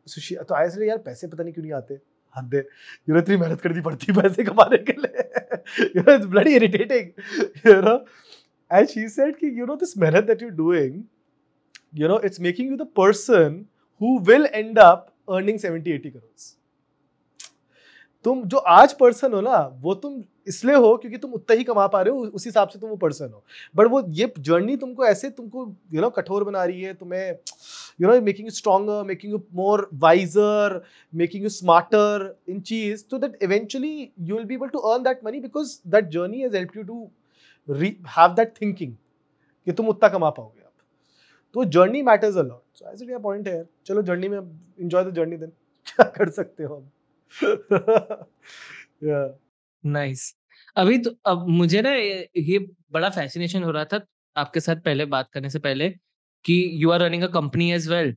so 0.07 0.21
she 0.21 0.35
तो 0.49 0.55
आई 0.55 0.69
से 0.69 0.87
यार 0.87 0.97
पैसे 1.05 1.27
पता 1.27 1.43
नहीं 1.43 1.53
क्यों 1.53 1.63
नहीं 1.63 1.73
आते 1.73 1.99
हद 2.35 2.55
है 2.55 2.61
यू 3.09 3.15
नो 3.15 3.19
इतनी 3.21 3.37
मेहनत 3.37 3.61
करनी 3.61 3.81
पड़ती 3.81 4.11
है 4.11 4.21
पैसे 4.21 4.43
कमाने 4.43 4.77
के 4.89 4.99
लिए 5.01 5.48
you 5.78 6.02
know, 6.02 6.14
it's 6.14 6.26
bloody 6.26 6.54
irritating. 6.54 7.14
You 7.64 7.80
know? 7.82 8.04
And 8.70 8.88
she 8.88 9.08
said, 9.08 9.34
you 9.40 9.66
know, 9.66 9.76
this 9.76 9.96
merit 9.96 10.26
that 10.28 10.40
you're 10.40 10.50
doing, 10.52 11.06
you 11.92 12.06
know, 12.08 12.16
it's 12.16 12.38
making 12.38 12.68
you 12.68 12.76
the 12.76 12.86
person 12.86 13.66
who 13.98 14.18
will 14.20 14.46
end 14.52 14.78
up 14.78 15.12
earning 15.28 15.58
70, 15.58 15.92
80 15.92 16.10
crores. 16.12 16.56
तुम 18.24 18.42
जो 18.44 18.58
आज 18.58 18.92
पर्सन 18.92 19.32
हो 19.32 19.40
ना, 19.40 19.58
वो 19.82 19.94
तुम 19.94 20.22
इसलिए 20.48 20.76
हो 20.76 20.96
क्योंकि 20.96 21.18
तुम 21.18 21.32
उतना 21.34 21.56
ही 21.56 21.64
कमा 21.64 21.86
पा 21.86 22.00
रहे 22.02 22.14
हो 22.14 22.24
उस 22.26 22.44
हिसाब 22.46 22.68
से 22.68 22.78
तुम 22.78 22.90
वो 22.90 22.96
पर्सन 22.96 23.30
हो। 23.32 23.42
बट 23.76 23.86
वो 23.90 24.02
ये 24.10 24.32
जर्नी 24.38 24.76
तुमको 24.76 25.04
ऐसे 25.06 25.30
तुमको 25.30 25.64
यू 25.92 26.00
नो 26.00 26.10
कठोर 26.10 26.44
बना 26.44 26.64
रही 26.64 26.82
है, 26.82 26.94
तुम्हें 26.94 27.30
you 28.00 28.08
know 28.08 28.20
making 28.22 28.46
you 28.46 28.50
stronger 28.50 29.02
making 29.06 29.32
you 29.32 29.42
more 29.54 29.88
wiser 30.02 30.80
making 31.12 31.42
you 31.42 31.48
smarter 31.50 32.34
in 32.48 32.60
चीज़ 32.62 33.04
तो 33.10 33.18
that 33.18 33.42
eventually 33.42 34.10
you 34.20 34.36
will 34.36 34.44
be 34.44 34.54
able 34.54 34.68
to 34.68 34.78
earn 34.78 35.02
that 35.04 35.24
money 35.24 35.40
because 35.40 35.78
that 35.90 36.08
journey 36.10 36.40
has 36.40 36.56
help 36.56 36.76
you 36.76 36.82
to 36.82 37.02
have 38.18 38.34
that 38.34 38.54
thinking 38.60 38.94
कि 39.66 39.72
तुम 39.72 39.88
उतना 39.88 40.08
कमा 40.08 40.30
पाओगे 40.30 40.64
आप 40.64 40.72
तो 41.54 41.64
journey 41.76 42.02
matters 42.02 42.36
a 42.36 42.42
lot 42.42 42.78
so 42.78 42.92
as 42.92 43.02
it 43.02 43.20
point 43.22 43.48
है। 43.48 43.62
चलो 43.86 44.02
जर्नी 44.02 44.28
में 44.28 44.38
एंजॉय 44.38 45.04
द 45.04 45.14
जर्नी 45.14 45.36
देन 45.36 45.52
क्या 45.86 46.04
कर 46.16 46.30
सकते 46.30 46.64
हो 46.64 46.74
हम 46.74 46.90
नाइस 49.84 50.34
अभी 50.76 50.98
तो 50.98 51.10
अब 51.26 51.46
मुझे 51.48 51.82
ना 51.82 51.90
ये 51.92 52.58
बड़ा 52.92 53.10
फैसिनेशन 53.10 53.62
हो 53.62 53.70
रहा 53.70 53.84
था 53.84 54.00
आपके 54.36 54.60
साथ 54.60 54.76
पहले 54.76 55.04
बात 55.06 55.28
करने 55.32 55.50
से 55.50 55.58
पहले 55.58 55.88
कि 56.44 56.54
you 56.74 56.90
are 56.90 57.00
running 57.00 57.22
a 57.22 57.26
company 57.26 57.70
as 57.72 57.88
well 57.88 58.14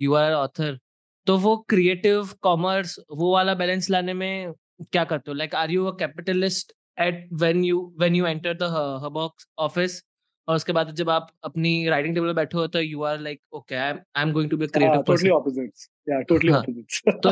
you 0.00 0.14
are 0.14 0.32
author 0.32 0.78
तो 1.26 1.36
वो 1.38 1.56
क्रिएटिव 1.68 2.28
कॉमर्स 2.42 2.98
वो 3.10 3.32
वाला 3.32 3.54
बैलेंस 3.54 3.90
लाने 3.90 4.14
में 4.14 4.52
क्या 4.92 5.04
करते 5.04 5.30
हो? 5.30 5.34
Like 5.34 5.54
are 5.54 5.70
you 5.70 5.84
a 5.86 5.96
capitalist 5.98 6.72
at 7.00 7.28
when 7.32 7.64
you 7.64 7.94
when 7.98 8.14
you 8.14 8.26
enter 8.26 8.54
the 8.54 8.62
हबॉक्स 9.04 9.48
office 9.58 10.02
और 10.48 10.56
उसके 10.56 10.72
बाद 10.72 10.90
जब 10.90 11.10
आप 11.10 11.32
अपनी 11.44 11.88
राइटिंग 11.88 12.14
टेबल 12.14 12.32
बैठे 12.32 12.58
हो 12.58 12.66
तो 12.66 12.80
you 12.80 13.02
are 13.02 13.20
like 13.20 13.40
okay 13.52 13.74
I 13.74 13.94
am 14.18 14.32
going 14.32 14.50
to 14.50 14.56
be 14.56 14.66
creative 14.66 15.02
totally 15.02 15.30
opposites 15.30 15.90
या 16.08 16.20
टोटली 16.20 16.52
ऑपोजिट्स 16.52 17.02
तो 17.08 17.30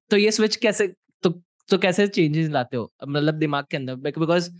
तो 0.10 0.16
ये 0.16 0.30
स्विच 0.30 0.56
कैसे 0.56 0.94
तो 1.22 1.42
तो 1.68 1.78
कैसे 1.78 2.08
चेंजेस 2.08 2.50
लाते 2.50 2.76
हो? 2.76 2.92
मतलब 3.08 3.34
दिमाग 3.34 3.64
के 3.70 3.76
अंदर 3.76 3.94
because 3.94 4.50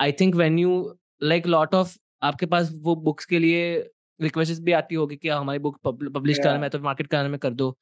I 0.00 0.12
think 0.12 0.34
when 0.34 0.58
you 0.58 0.98
like 1.22 1.46
lot 1.46 1.74
of 1.74 1.98
आपके 2.22 2.46
पास 2.46 2.70
वो 2.82 2.96
बुक्स 2.96 3.24
के 3.24 3.38
लिए 3.38 3.90
रिक्वेस्ट 4.20 4.62
भी 4.62 4.72
आती 4.72 4.94
होगी 4.94 5.16
कि 5.16 5.28
हमारी 5.28 5.58
बुक 5.58 5.78
पब्लिश 5.84 6.38
कराने 6.38 6.58
में 6.58 6.70
तो 6.70 6.78
मार्केट 6.78 7.06
कराने 7.06 7.28
में 7.28 7.38
कर 7.38 7.50
दो। 7.50 7.78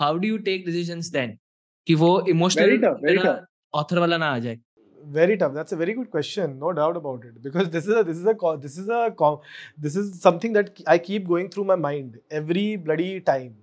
How 0.00 0.16
do 0.16 0.28
you 0.28 0.38
take 0.38 0.66
decisions 0.66 1.06
then 1.06 1.38
कि 1.86 1.94
वो 1.94 2.26
इमोशनल 2.28 3.46
ऑथर 3.74 3.98
वाला 3.98 4.16
ना 4.16 4.26
आ 4.26 4.38
जाए। 4.38 4.58
Very 5.10 5.36
tough. 5.36 5.54
That's 5.54 5.72
a 5.72 5.76
very 5.76 5.94
good 5.94 6.10
question 6.10 6.58
no 6.58 6.72
doubt 6.72 6.96
about 6.96 7.24
it. 7.24 7.42
Because 7.42 7.70
this 7.70 7.86
is 7.86 7.96
a 7.96 8.04
this 8.04 8.16
is 8.18 8.26
a 8.26 8.58
this 8.60 8.78
is 8.78 8.88
a 8.88 9.36
this 9.78 9.96
is 9.96 10.20
something 10.20 10.52
that 10.52 10.80
i 10.86 10.98
keep 10.98 11.28
going 11.28 11.48
through 11.48 11.64
my 11.64 11.76
mind 11.76 12.18
every 12.30 12.76
bloody 12.76 13.20
time. 13.20 13.54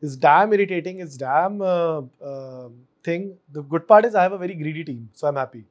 It's 0.00 0.16
damn 0.16 0.52
irritating 0.52 1.00
it's 1.00 1.16
damn 1.16 1.60
uh, 1.62 2.02
uh, 2.22 2.68
thing. 3.04 3.36
The 3.52 3.62
good 3.62 3.86
part 3.86 4.04
is 4.04 4.14
i 4.14 4.22
have 4.22 4.32
a 4.32 4.38
very 4.38 4.54
greedy 4.54 4.84
team 4.84 5.08
so 5.12 5.28
i'm 5.28 5.36
happy. 5.36 5.64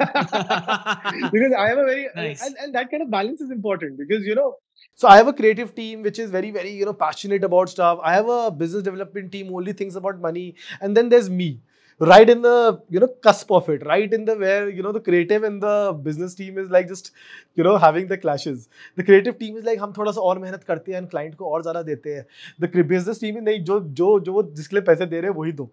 Because 0.00 1.52
i 1.56 1.68
have 1.68 1.78
a 1.78 1.84
very 1.84 2.08
nice. 2.16 2.44
and, 2.44 2.56
and 2.60 2.74
that 2.74 2.90
kind 2.90 3.02
of 3.02 3.10
balance 3.10 3.40
is 3.40 3.50
important 3.50 3.96
because 3.96 4.24
you 4.24 4.34
know 4.34 4.56
so 4.94 5.06
i 5.08 5.16
have 5.16 5.28
a 5.28 5.32
creative 5.32 5.74
team 5.74 6.02
which 6.02 6.18
is 6.18 6.30
very 6.30 6.50
very 6.50 6.72
you 6.72 6.84
know 6.84 6.92
passionate 6.92 7.44
about 7.44 7.68
stuff. 7.68 8.00
I 8.02 8.14
have 8.14 8.28
a 8.28 8.50
business 8.50 8.82
development 8.82 9.30
team 9.32 9.46
who 9.48 9.56
only 9.58 9.72
thinks 9.72 9.94
about 9.94 10.20
money. 10.20 10.54
And 10.80 10.96
then 10.96 11.08
there's 11.08 11.30
me 11.30 11.60
right 12.00 12.28
in 12.28 12.42
the 12.42 12.80
you 12.90 12.98
know 12.98 13.08
cusp 13.22 13.50
of 13.50 13.68
it 13.68 13.84
right 13.86 14.12
in 14.12 14.24
the 14.24 14.34
where 14.36 14.68
you 14.68 14.82
know 14.82 14.90
the 14.92 15.00
creative 15.00 15.44
and 15.44 15.62
the 15.62 15.96
business 16.02 16.34
team 16.34 16.58
is 16.58 16.68
like 16.68 16.88
just 16.88 17.12
you 17.54 17.62
know 17.62 17.76
having 17.76 18.08
the 18.08 18.18
clashes 18.18 18.68
the 18.96 19.04
creative 19.04 19.38
team 19.38 19.56
is 19.56 19.64
like 19.64 19.78
हम 19.78 19.92
थोड़ा 19.98 20.12
सा 20.12 20.20
और 20.20 20.38
मेहनत 20.38 20.64
करते 20.64 20.92
हैं 20.92 21.06
client 21.06 21.34
को 21.34 21.50
और 21.50 21.62
ज़्यादा 21.62 21.82
देते 21.82 22.14
हैं 22.14 22.24
the 22.60 22.84
business 22.92 23.20
team 23.22 23.36
नहीं 23.42 23.62
जो 23.64 23.78
जो 24.00 24.18
जो 24.20 24.32
वो 24.32 24.42
जिसके 24.56 24.76
लिए 24.76 24.84
पैसे 24.84 25.06
दे 25.06 25.20
रहे 25.20 25.30
हैं 25.30 25.36
वही 25.38 25.52
दो 25.52 25.70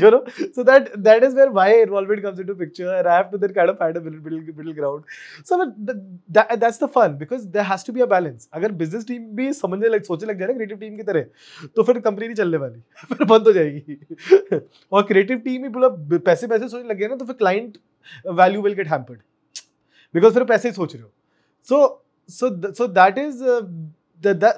you 0.00 0.10
know 0.14 0.22
so 0.54 0.62
that 0.70 0.88
that 1.08 1.24
is 1.28 1.34
where 1.34 1.50
my 1.50 1.68
involvement 1.74 2.22
comes 2.22 2.38
into 2.38 2.54
picture 2.54 2.94
and 2.94 3.08
I 3.08 3.16
have 3.16 3.30
to 3.32 3.38
then 3.38 3.54
kind 3.58 3.70
of 3.70 3.78
find 3.78 3.96
a 3.96 4.00
middle 4.00 4.20
middle, 4.20 4.40
middle 4.56 4.72
ground 4.72 5.04
so 5.44 5.58
that, 5.58 6.06
that 6.30 6.60
that's 6.60 6.78
the 6.78 6.88
fun 6.88 7.16
because 7.24 7.48
there 7.48 7.64
has 7.64 7.82
to 7.84 7.92
be 7.98 8.06
a 8.06 8.10
balance 8.14 8.48
अगर 8.60 8.76
business 8.84 9.04
team 9.10 9.26
भी 9.40 9.52
समझने 9.64 9.88
लग 9.88 10.02
सोचने 10.12 10.32
लग 10.32 10.38
जाए 10.38 10.48
ना 10.48 10.58
creative 10.60 10.80
team 10.84 10.96
की 10.96 11.02
तरह 11.12 11.68
तो 11.76 11.82
फिर 11.82 12.00
कंपनी 12.08 12.26
नहीं 12.26 12.36
चलने 12.36 12.58
वाली 12.64 12.80
फिर 13.14 13.26
बंद 13.34 13.46
हो 13.46 13.52
जाएगी 13.52 13.98
और 14.92 15.02
क्रिएटिव 15.12 15.31
क्रिएटिव 15.32 15.52
टीम 15.52 15.64
ही 15.64 15.68
पूरा 15.68 16.18
पैसे 16.18 16.46
पैसे 16.46 16.68
सोचने 16.68 16.88
लगे 16.88 17.08
ना 17.08 17.16
तो 17.16 17.24
फिर 17.24 17.34
client 17.34 17.78
value 18.26 18.62
will 18.62 18.74
get 18.74 18.88
hampered 18.88 19.20
because 20.14 20.34
फिर 20.34 20.44
पैसे 20.44 20.68
ही 20.68 20.74
सोच 20.74 20.94
रहे 20.94 21.02
हो। 21.02 21.10
So 21.68 22.04
so 22.28 22.72
so 22.72 22.86
that 22.86 23.18
is 23.18 23.42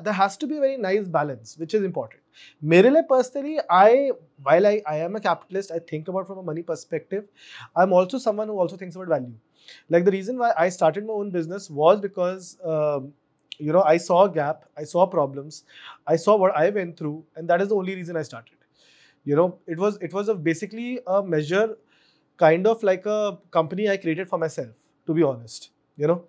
has 0.09 0.39
to 0.41 0.47
be 0.47 0.59
very 0.59 0.77
nice 0.77 1.09
balance 1.09 1.57
which 1.61 1.75
is 1.75 1.85
important 1.85 2.21
मेरे 2.65 2.91
लिए 2.91 3.03
personally 3.03 3.59
I 3.71 4.11
while 4.11 4.67
I 4.67 4.79
I 4.79 4.99
am 4.99 5.15
a 5.15 5.19
capitalist 5.19 5.73
I 5.73 5.79
think 5.93 6.11
about 6.11 6.27
from 6.27 6.39
a 6.39 6.43
money 6.43 6.63
perspective 6.63 7.25
I 7.79 7.87
am 7.87 7.93
also 7.93 8.19
someone 8.19 8.51
also 8.51 8.77
thinks 8.77 8.97
about 8.97 9.09
value 9.09 9.33
like 9.93 10.05
the 10.05 10.09
reason 10.09 10.37
why 10.37 10.51
I 10.51 10.71
start 10.71 10.99
my 10.99 11.07
own 11.07 11.31
business 11.31 11.69
was 11.71 12.01
because 12.01 12.57
you 13.63 13.73
know 13.73 13.81
I 13.81 13.99
saw 13.99 14.27
gap 14.29 14.61
I 14.79 14.85
saw 14.85 15.07
problems 15.07 15.65
I 16.11 16.17
saw 16.17 16.39
what 16.39 16.53
I 16.53 16.71
went 16.71 16.93
through 16.93 17.25
and 17.39 17.49
that 17.49 17.61
is 17.61 17.69
the 17.69 17.73
only 17.73 17.95
reason 17.95 18.17
I 18.17 18.25
start 18.25 18.54
you 19.27 19.37
know 19.37 19.49
it 19.67 19.79
was 19.79 19.99
it 20.01 20.13
was 20.13 20.29
a 20.29 20.35
basically 20.49 21.01
a 21.07 21.23
measure 21.25 21.67
kind 22.41 22.67
of 22.67 22.83
like 22.83 23.07
a 23.07 23.39
company 23.51 23.89
i 23.89 23.97
created 23.97 24.29
for 24.29 24.39
myself 24.39 24.73
to 25.09 25.15
be 25.15 25.23
honest 25.23 25.71
you 25.99 26.07
know. 26.07 26.23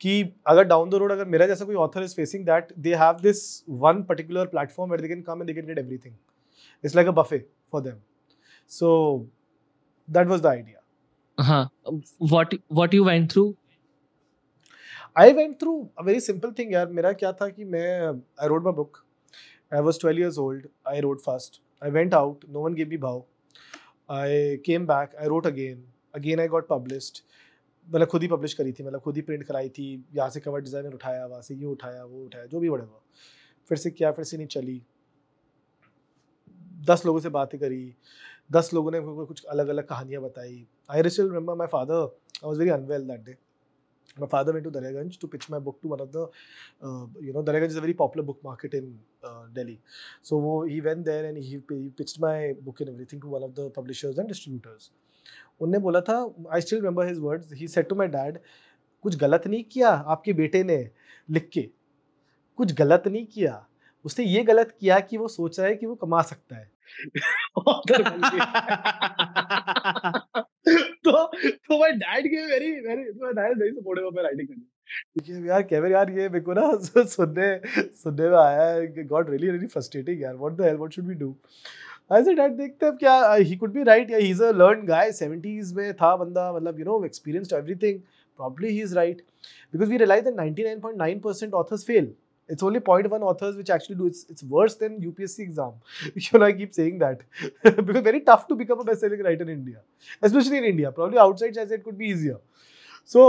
कि 0.00 0.22
अगर 0.46 0.64
down 0.64 0.90
the 0.90 0.94
road 0.94 1.12
अगर 1.12 1.24
मेरा 1.24 1.46
जैसा 1.46 1.64
कोई 1.64 1.74
author 1.74 2.02
is 2.02 2.14
facing 2.14 2.44
that 2.46 2.72
they 2.86 2.94
have 2.94 3.20
this 3.20 3.38
one 3.84 4.02
particular 4.08 4.46
platform 4.46 4.90
where 4.90 5.00
they 5.02 5.08
can 5.08 5.22
come 5.28 5.42
and 5.42 5.46
they 5.46 5.54
can 5.54 5.66
get 5.66 5.78
everything 5.78 6.14
it's 6.84 6.96
like 6.96 7.08
a 7.08 7.12
buffet 7.20 7.38
for 7.72 7.82
them 7.82 7.94
so 8.70 8.90
that 10.08 10.26
was 10.28 10.40
the 10.40 10.46
idea 10.46 11.44
हाँ 11.44 11.62
what 12.22 12.54
what 12.72 12.94
you 12.94 13.04
went 13.04 13.30
through 13.32 13.54
I 15.16 15.32
went 15.32 15.58
through 15.60 15.78
a 15.98 16.02
very 16.04 16.20
simple 16.20 16.52
thing 16.58 16.72
यार 16.72 16.88
मेरा 16.98 17.12
क्या 17.22 17.32
था 17.40 17.48
कि 17.48 17.64
मैं 17.76 17.88
I 18.06 18.48
wrote 18.48 18.64
my 18.64 18.72
book 18.74 19.04
I 19.72 19.80
was 19.82 19.98
12 20.04 20.18
years 20.18 20.38
old 20.38 20.66
I 20.88 21.00
wrote 21.00 21.20
fast 21.20 21.60
I 21.82 21.88
went 21.90 22.14
out, 22.14 22.44
no 22.48 22.60
one 22.60 22.74
gave 22.74 22.88
me 22.88 22.96
bow. 22.96 23.24
I 24.08 24.60
came 24.64 24.86
back, 24.86 25.12
I 25.20 25.26
wrote 25.26 25.46
again. 25.46 25.84
Again 26.14 26.40
I 26.40 26.46
got 26.48 26.68
published. 26.68 27.22
मैंने 27.88 28.06
खुद 28.06 28.22
ही 28.22 28.28
publish 28.28 28.54
करी 28.54 28.72
थी 28.72 28.84
मतलब 28.84 29.00
खुद 29.00 29.16
ही 29.16 29.22
प्रिंट 29.22 29.42
कराई 29.46 29.68
थी 29.68 29.84
यहाँ 30.14 30.28
से 30.30 30.40
कवर 30.40 30.60
डिज़ाइनर 30.60 30.94
उठाया 30.94 31.26
वहाँ 31.26 31.42
से 31.42 31.54
ये 31.54 31.66
उठाया 31.66 32.02
वो 32.04 32.24
उठाया 32.24 32.46
जो 32.46 32.60
भी 32.60 32.70
बड़े 32.70 32.82
हुआ 32.82 33.00
फिर 33.70 33.78
से 33.78 33.90
किया 33.90 34.10
फिर 34.12 34.24
से 34.24 34.36
नहीं 34.36 34.46
चली 34.46 34.80
दस 36.88 37.04
लोगों 37.06 37.20
से 37.20 37.28
बातें 37.36 37.58
करी 37.60 37.94
दस 38.52 38.70
लोगों 38.74 38.90
ने 38.92 39.00
कुछ 39.00 39.44
अलग 39.44 39.68
अलग 39.68 39.86
कहानियाँ 39.88 40.22
बताई 40.22 40.66
I 40.90 41.08
still 41.08 41.26
remember 41.26 41.54
my 41.54 41.66
father 41.72 42.02
I 42.02 42.46
was 42.46 42.58
very 42.58 42.70
unwell 42.70 43.06
that 43.08 43.24
day 43.24 43.36
my 44.18 44.26
father 44.26 44.52
went 44.52 44.64
to 44.64 44.70
Daryaganj 44.70 45.18
to 45.18 45.26
pitch 45.26 45.48
my 45.48 45.58
book 45.58 45.80
to 45.82 45.88
one 45.88 46.00
of 46.00 46.12
the, 46.12 46.22
uh, 46.82 47.06
you 47.20 47.32
know, 47.32 47.42
Daryaganj 47.42 47.68
is 47.68 47.76
a 47.76 47.80
very 47.80 47.94
popular 47.94 48.24
book 48.24 48.42
market 48.42 48.74
in 48.74 48.98
uh, 49.24 49.44
Delhi. 49.52 49.80
So 50.22 50.62
he 50.62 50.80
went 50.80 51.04
there 51.04 51.26
and 51.26 51.36
he, 51.36 51.60
he 51.68 51.88
pitched 51.88 52.20
my 52.20 52.54
book 52.60 52.80
and 52.80 52.90
everything 52.90 53.20
to 53.20 53.28
one 53.28 53.42
of 53.42 53.54
the 53.54 53.70
publishers 53.70 54.18
and 54.18 54.28
distributors. 54.28 54.90
उनने 55.60 55.78
बोला 55.78 56.00
था 56.08 56.14
I 56.54 56.60
still 56.60 56.78
remember 56.78 57.06
his 57.06 57.18
words 57.18 57.52
he 57.58 57.68
said 57.68 57.88
to 57.88 57.94
my 57.96 58.08
dad 58.08 58.38
कुछ 59.02 59.16
गलत 59.18 59.46
नहीं 59.46 59.62
किया 59.72 59.90
आपके 60.14 60.32
बेटे 60.40 60.62
ने 60.64 60.76
लिख 61.36 61.48
के 61.52 61.62
कुछ 62.56 62.72
गलत 62.80 63.06
नहीं 63.06 63.26
किया 63.34 63.54
उसने 64.04 64.24
ये 64.24 64.42
गलत 64.44 64.76
किया 64.80 64.98
कि 65.08 65.16
वो 65.16 65.28
सोच 65.28 65.58
रहा 65.60 65.68
है 65.68 65.76
कि 65.76 65.86
वो 65.86 65.94
कमा 66.04 66.22
सकता 66.22 66.56
है 66.56 66.70
तो 71.44 71.50
तो 71.68 71.78
my 71.82 71.90
dad 72.02 72.28
gave 72.34 72.48
very 72.54 72.72
very 72.88 73.06
my 73.22 73.32
dad 73.38 73.54
is 73.54 73.60
very 73.64 73.74
supportive 73.78 74.08
of 74.10 74.18
my 74.18 74.26
writing 74.28 74.56
यार 75.46 75.62
केविन 75.70 75.92
यार 75.92 76.10
ये 76.10 76.28
मेरे 76.28 76.40
को 76.40 76.52
ना 76.54 76.66
सुनने 77.14 77.48
सुनने 78.02 78.28
में 78.30 78.36
आया 78.38 78.66
है 78.66 79.04
गॉट 79.06 79.30
रियली 79.30 79.50
रियली 79.50 79.66
फ्रस्ट्रेटिंग 79.66 80.22
यार। 80.22 80.34
What 80.36 80.52
the 80.52 80.60
hell 80.62 80.76
what 80.76 80.92
should 80.92 81.06
we 81.06 81.14
do 81.14 81.34
I 82.12 82.24
said 82.24 82.36
dad 82.36 82.52
देखते 82.56 82.86
हैं 82.86 82.96
क्या 82.96 83.34
ही 83.34 83.56
कुड 83.56 83.72
बी 83.72 83.82
राइट 83.82 84.10
या 84.10 84.18
he 84.18 84.30
is 84.30 84.42
a 84.44 84.50
learned 84.52 84.86
guy 84.86 85.10
70s 85.12 85.72
में 85.76 85.92
था 86.02 86.16
बंदा 86.16 86.52
मतलब 86.52 86.78
you 86.78 86.84
know 86.84 87.04
experienced 87.04 87.52
everything 87.52 88.00
probably 88.38 88.72
he 88.72 88.80
is 88.80 88.94
right. 88.94 89.22
Because 89.72 89.88
we 89.88 89.98
realize 89.98 90.24
that 90.24 90.36
99.9% 90.36 91.52
authors 91.52 91.84
fail 91.84 92.08
it's 92.47 92.63
only 92.63 92.79
0.1 92.79 93.21
authors 93.21 93.55
which 93.55 93.69
actually 93.69 93.95
do 93.95 94.07
it's, 94.07 94.25
it's 94.29 94.43
worse 94.43 94.75
than 94.75 94.99
upsc 95.01 95.39
exam 95.39 95.73
you 96.15 96.39
know 96.39 96.45
i 96.45 96.53
keep 96.53 96.73
saying 96.73 96.97
that 96.99 97.21
because 97.63 98.01
very 98.01 98.21
tough 98.21 98.47
to 98.47 98.55
become 98.55 98.79
a 98.79 98.83
best-selling 98.83 99.23
writer 99.23 99.43
in 99.43 99.49
india 99.49 99.79
especially 100.21 100.57
in 100.57 100.65
india 100.65 100.91
probably 100.91 101.17
outside 101.17 101.57
as 101.57 101.71
it 101.71 101.83
could 101.83 101.97
be 101.97 102.07
easier 102.07 102.39
so 103.11 103.21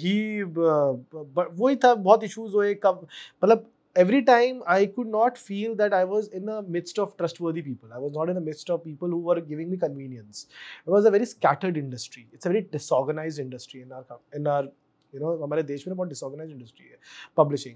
he 0.00 0.14
but 0.54 1.52
वही 1.58 1.76
था 1.84 1.94
बहुत 1.94 2.24
issues 2.24 2.54
हुए 2.54 2.74
कब 2.84 3.06
मतलब 3.44 3.68
every 4.00 4.22
time 4.22 4.58
I 4.72 4.86
could 4.86 5.08
not 5.12 5.36
feel 5.36 5.74
that 5.76 5.92
I 5.92 6.04
was 6.04 6.28
in 6.28 6.44
the 6.46 6.62
midst 6.62 6.98
of 6.98 7.16
trustworthy 7.16 7.62
people. 7.62 7.92
I 7.92 7.98
was 7.98 8.12
not 8.12 8.28
in 8.28 8.36
the 8.36 8.40
midst 8.40 8.70
of 8.70 8.84
people 8.84 9.08
who 9.08 9.18
were 9.18 9.40
giving 9.40 9.70
me 9.70 9.76
convenience. 9.76 10.46
It 10.86 10.90
was 10.90 11.04
a 11.06 11.10
very 11.10 11.26
scattered 11.26 11.76
industry. 11.76 12.28
It's 12.32 12.46
a 12.46 12.48
very 12.48 12.62
disorganized 12.62 13.40
industry 13.40 13.82
in 13.82 13.92
our 13.92 14.04
in 14.32 14.46
our 14.46 14.68
you 15.15 15.21
know, 15.21 15.41
हमारे 15.43 15.63
देश 15.63 15.87
में 15.87 15.95
बहुत 15.95 16.09
disorganised 16.09 16.51
industry 16.51 16.87
है 16.87 16.97
publishing 17.37 17.75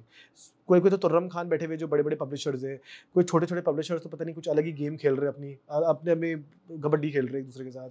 कोई 0.67 0.79
कोई 0.79 0.91
तो 0.91 0.97
तुर्रम 1.03 1.27
खान 1.27 1.49
बैठे 1.49 1.65
हुए 1.65 1.77
जो 1.77 1.87
बड़े 1.87 2.03
बड़े 2.03 2.15
पब्लिशर्स 2.15 2.63
हैं, 2.63 2.77
कोई 3.13 3.23
छोटे 3.23 3.45
छोटे 3.45 3.61
पब्लिशर्स 3.61 4.03
तो 4.03 4.09
पता 4.09 4.25
नहीं 4.25 4.35
कुछ 4.35 4.47
अलग 4.49 4.65
ही 4.65 4.71
गेम 4.73 4.97
खेल 4.97 5.15
रहे 5.15 5.29
अपनी 5.29 5.53
अपने 5.71 6.15
में 6.15 6.43
कबड्डी 6.83 7.11
खेल 7.11 7.25
रहे 7.25 7.33
हैं 7.33 7.39
एक 7.39 7.45
दूसरे 7.45 7.65
के 7.65 7.71
साथ. 7.71 7.89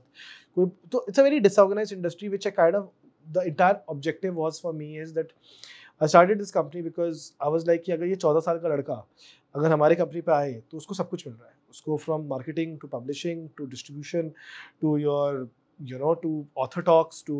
कोई 0.54 0.66
तो 0.92 1.04
it's 1.08 1.20
a 1.20 1.22
very 1.22 1.40
disorganised 1.40 1.92
industry 1.92 2.28
which 2.28 2.46
I 2.46 2.50
kind 2.56 2.76
of 2.76 2.86
the 3.26 3.42
entire 3.46 3.80
objective 3.88 4.34
was 4.34 4.60
for 4.62 4.74
me 4.74 4.94
is 5.02 5.14
that 5.14 5.32
I 6.02 6.08
started 6.08 6.38
this 6.38 6.50
company 6.52 6.82
because 6.82 7.30
I 7.42 7.50
was 7.50 7.66
like 7.66 7.82
कि 7.82 7.92
अगर 7.92 8.06
ये 8.06 8.16
चौदह 8.16 8.40
साल 8.40 8.58
का 8.58 8.68
लड़का 8.68 9.04
अगर 9.54 9.72
हमारे 9.72 9.94
कंपनी 9.96 10.20
पे 10.20 10.32
आए 10.32 10.52
तो 10.70 10.76
उसको 10.76 10.94
सब 10.94 11.08
कुछ 11.08 11.26
मिल 11.26 11.36
रहा 11.36 11.48
है. 11.48 11.54
उसको 11.70 11.96
from 11.96 12.26
marketing 12.28 12.78
to 12.80 12.88
publishing 12.88 13.48
to 13.56 13.66
distribution 13.66 14.32
to 14.80 14.96
your 14.98 15.48
you 15.80 15.98
know 15.98 16.12
to 16.22 16.30
author 16.60 16.82
talks 16.86 17.18
to 17.26 17.34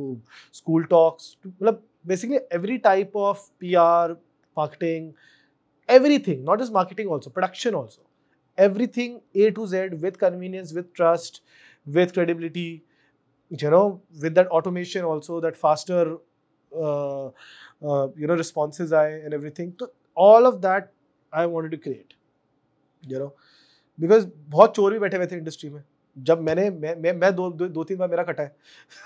school 0.58 0.84
talks 0.90 1.24
to 1.42 1.48
मतलब 1.48 1.82
basically 2.07 2.39
every 2.51 2.79
type 2.79 3.11
of 3.15 3.41
PR 3.59 4.17
marketing 4.55 5.13
everything 5.87 6.43
not 6.43 6.59
just 6.59 6.71
marketing 6.71 7.07
also 7.07 7.29
production 7.29 7.75
also 7.75 8.01
everything 8.57 9.21
A 9.35 9.51
to 9.51 9.67
Z 9.67 9.89
with 10.01 10.19
convenience 10.19 10.73
with 10.73 10.93
trust 10.93 11.41
with 11.85 12.13
credibility 12.13 12.83
you 13.49 13.69
know 13.69 14.01
with 14.21 14.35
that 14.35 14.47
automation 14.47 15.03
also 15.03 15.39
that 15.39 15.57
faster 15.57 16.17
uh, 16.75 17.27
uh, 17.27 18.07
you 18.15 18.27
know 18.27 18.35
responses 18.35 18.93
I 18.93 19.07
and 19.09 19.33
everything. 19.33 19.73
So 19.79 19.91
all 20.15 20.45
of 20.45 20.61
that 20.61 20.91
I 21.31 21.45
wanted 21.45 21.71
to 21.71 21.77
create. 21.77 22.13
You 23.07 23.19
know, 23.19 23.33
because 23.99 24.25
बहुत 24.49 24.75
चोर 24.75 24.93
भी 24.93 24.99
बैठे 24.99 25.17
हुए 25.17 25.27
थे 25.27 25.37
industry 25.37 25.69
में 25.69 25.83
जब 26.18 26.40
मैंने 26.42 26.68
मैं 26.70 26.94
मैं, 26.96 27.12
मैं 27.12 27.34
दो, 27.34 27.50
दो 27.50 27.68
दो 27.68 27.84
तीन 27.84 27.98
बार 27.98 28.08
मेरा 28.10 28.22
कटा 28.22 28.42
है। 28.42 28.56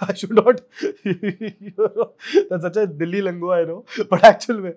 I 0.01 0.15
should 0.17 0.33
not 0.39 0.61
that's 1.07 2.65
such 2.65 2.79
a 2.79 2.85
Delhi 2.85 3.21
lingo 3.21 3.51
I 3.53 3.65
know 3.67 3.85
but 4.01 4.25
actual 4.25 4.61
में 4.61 4.73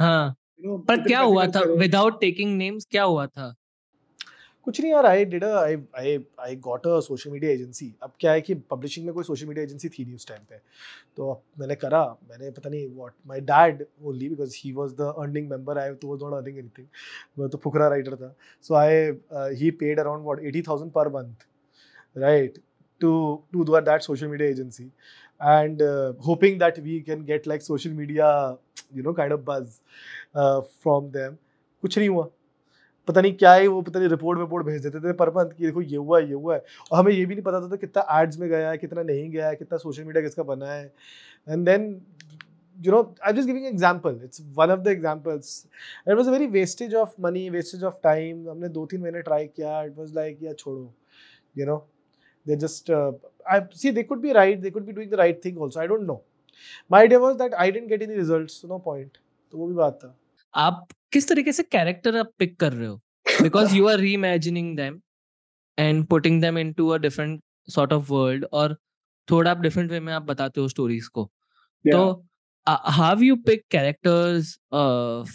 हाँ। 0.00 0.36
पर 0.64 1.02
क्या 1.06 1.20
हुआ 1.20 1.46
था? 1.46 1.60
विदाउट 1.60 2.20
टेकिंग 2.20 2.56
नेम्स 2.56 2.86
क्या 2.90 3.02
हुआ 3.04 3.26
था? 3.26 3.54
कुछ 4.66 4.80
नहीं 4.80 4.90
यार 4.92 5.06
I 5.06 5.24
did 5.24 5.44
I 5.44 5.76
I 5.98 6.18
I 6.40 6.56
got 6.64 6.86
a 6.86 6.98
social 7.00 7.30
media 7.30 7.52
agency 7.52 7.86
अब 8.02 8.12
क्या 8.20 8.32
है 8.32 8.40
कि 8.40 8.54
पब्लिशिंग 8.70 9.06
में 9.06 9.14
कोई 9.14 9.24
सोशल 9.24 9.46
मीडिया 9.46 9.64
एजेंसी 9.64 9.88
थी 9.88 10.04
नहीं 10.04 10.14
उस 10.14 10.26
टाइम 10.28 10.40
पे। 10.50 10.56
तो 11.16 11.42
मैंने 11.58 11.74
करा 11.74 12.04
मैंने 12.30 12.50
पता 12.50 12.70
नहीं 12.70 12.88
what 12.96 13.12
my 13.26 13.40
dad 13.40 13.84
only 14.04 14.28
because 14.28 14.56
he 14.56 14.72
was 14.72 14.92
the 15.00 15.12
earning 15.18 15.48
member 15.50 15.78
I 15.78 15.94
तो 15.94 16.08
वाज 16.08 16.22
नॉट 16.22 16.34
अर्निंग 16.34 16.58
एनीथिंग 16.58 16.86
मैं 17.38 17.48
तो 17.48 17.58
फुकरा 17.58 17.88
राइटर 17.88 18.16
था। 18.16 18.34
So 18.64 18.74
I 18.74 19.54
he 19.62 19.70
paid 19.80 20.00
around 20.00 20.24
what 20.24 20.40
80000 20.52 20.90
पर 20.94 21.08
month 21.14 21.46
right 22.16 22.58
to 23.00 23.12
to 23.52 23.64
do 23.64 23.80
that 23.80 24.02
social 24.02 24.28
media 24.28 24.48
agency. 24.48 24.90
And 25.40 25.80
uh, 25.82 26.12
hoping 26.18 26.58
that 26.58 26.78
we 26.78 27.00
can 27.00 27.24
get 27.24 27.46
like 27.46 27.62
social 27.62 27.92
media 27.92 28.56
you 28.92 29.02
know 29.02 29.14
kind 29.14 29.32
of 29.32 29.44
buzz 29.44 29.80
uh, 30.34 30.60
from 30.82 31.10
them. 31.12 31.38
kuch 31.82 31.96
nahi 31.96 32.12
hua 32.18 32.28
पता 33.08 33.20
नहीं 33.20 33.32
क्या 33.34 33.52
है 33.52 33.66
वो 33.66 33.80
पता 33.82 33.98
नहीं 33.98 34.08
report 34.08 34.38
report 34.38 34.66
भेज 34.66 34.82
देते 34.82 35.00
थे 35.00 35.12
परमंत 35.20 35.52
की 35.52 35.64
देखो 35.64 35.82
ये 35.82 35.96
हुआ 35.96 36.18
ये 36.18 36.32
हुआ 36.32 36.54
है। 36.54 36.60
और 36.92 36.98
हमें 36.98 37.12
ये 37.12 37.24
भी 37.26 37.34
नहीं 37.34 37.44
पता 37.44 37.60
था, 37.60 37.68
था 37.70 37.76
कितना 37.76 38.20
एड्स 38.20 38.38
में 38.38 38.48
गया 38.48 38.70
है 38.70 38.78
कितना 38.78 39.02
नहीं 39.02 39.30
गया 39.30 39.48
है 39.48 39.56
कितना 39.56 39.78
सोशल 39.78 40.04
मीडिया 40.04 40.22
किसका 40.22 40.42
बना 40.50 40.70
है। 40.72 40.84
And 41.48 41.64
then 41.66 41.88
you 42.78 42.92
know 42.92 43.02
I 43.26 43.32
just 43.32 43.46
giving 43.46 43.66
example 43.66 44.20
it's 44.24 44.42
one 44.56 44.70
of 44.70 44.80
the 44.80 44.88
examples 44.88 45.66
it 46.08 46.14
was 46.16 46.28
a 46.28 46.32
very 46.32 46.46
wastage 46.58 46.94
of 46.94 47.14
money 47.20 47.48
wastage 47.50 47.84
of 47.84 47.94
time 48.04 48.48
हमने 48.50 48.68
दो 48.68 48.86
तीन 48.86 49.00
महीने 49.00 49.22
ट्राई 49.22 49.46
किया। 49.46 49.82
इट 49.82 49.96
वॉज़ 49.96 50.14
लाइक 50.14 50.38
या 50.42 50.52
छोड़ो 50.52 50.92
you 51.58 51.66
know? 51.66 51.84
They 52.46 52.56
just 52.56 52.90
uh, 52.90 53.12
I 53.54 53.58
see 53.72 53.90
they 53.90 54.04
could 54.04 54.22
be 54.22 54.32
right 54.32 54.60
they 54.62 54.70
could 54.70 54.86
be 54.86 54.94
doing 54.98 55.10
the 55.10 55.18
right 55.22 55.42
thing 55.42 55.58
also 55.58 55.80
I 55.80 55.86
don't 55.86 56.06
know. 56.10 56.20
My 56.90 57.02
idea 57.06 57.20
was 57.24 57.36
that 57.38 57.56
I 57.64 57.70
didn't 57.70 57.88
get 57.88 58.02
any 58.02 58.16
results 58.20 58.60
so 58.60 58.68
no 58.68 58.78
point. 58.86 59.18
तो 59.52 59.58
वो 59.58 59.66
भी 59.68 59.74
बात 59.74 59.98
था। 60.02 60.14
आप 60.54 60.86
किस 61.12 61.28
तरीके 61.28 61.52
से 61.52 61.62
character 61.62 62.16
आप 62.16 62.32
पिक 62.38 62.58
कर 62.60 62.72
रहे 62.72 62.86
हो? 62.86 63.00
Because 63.42 63.74
you 63.76 63.88
are 63.88 63.98
re 63.98 64.12
imagining 64.14 64.76
them 64.76 65.00
and 65.78 66.04
putting 66.06 66.40
them 66.42 66.58
into 66.58 66.88
a 66.88 66.98
different 66.98 67.40
sort 67.68 67.92
of 67.92 68.12
और 68.12 68.76
थोड़ा 69.30 69.50
आप 69.50 69.60
डिफरेंट 69.60 69.90
वे 69.90 70.00
में 70.00 70.12
आप 70.12 70.22
बताते 70.22 70.60
हो 70.60 70.68
स्टोरीज 70.68 71.06
को। 71.08 71.30
yeah. 71.86 71.96
तो 71.96 72.26
how 72.66 73.20
you 73.22 73.36
pick 73.46 73.64
characters 73.70 74.54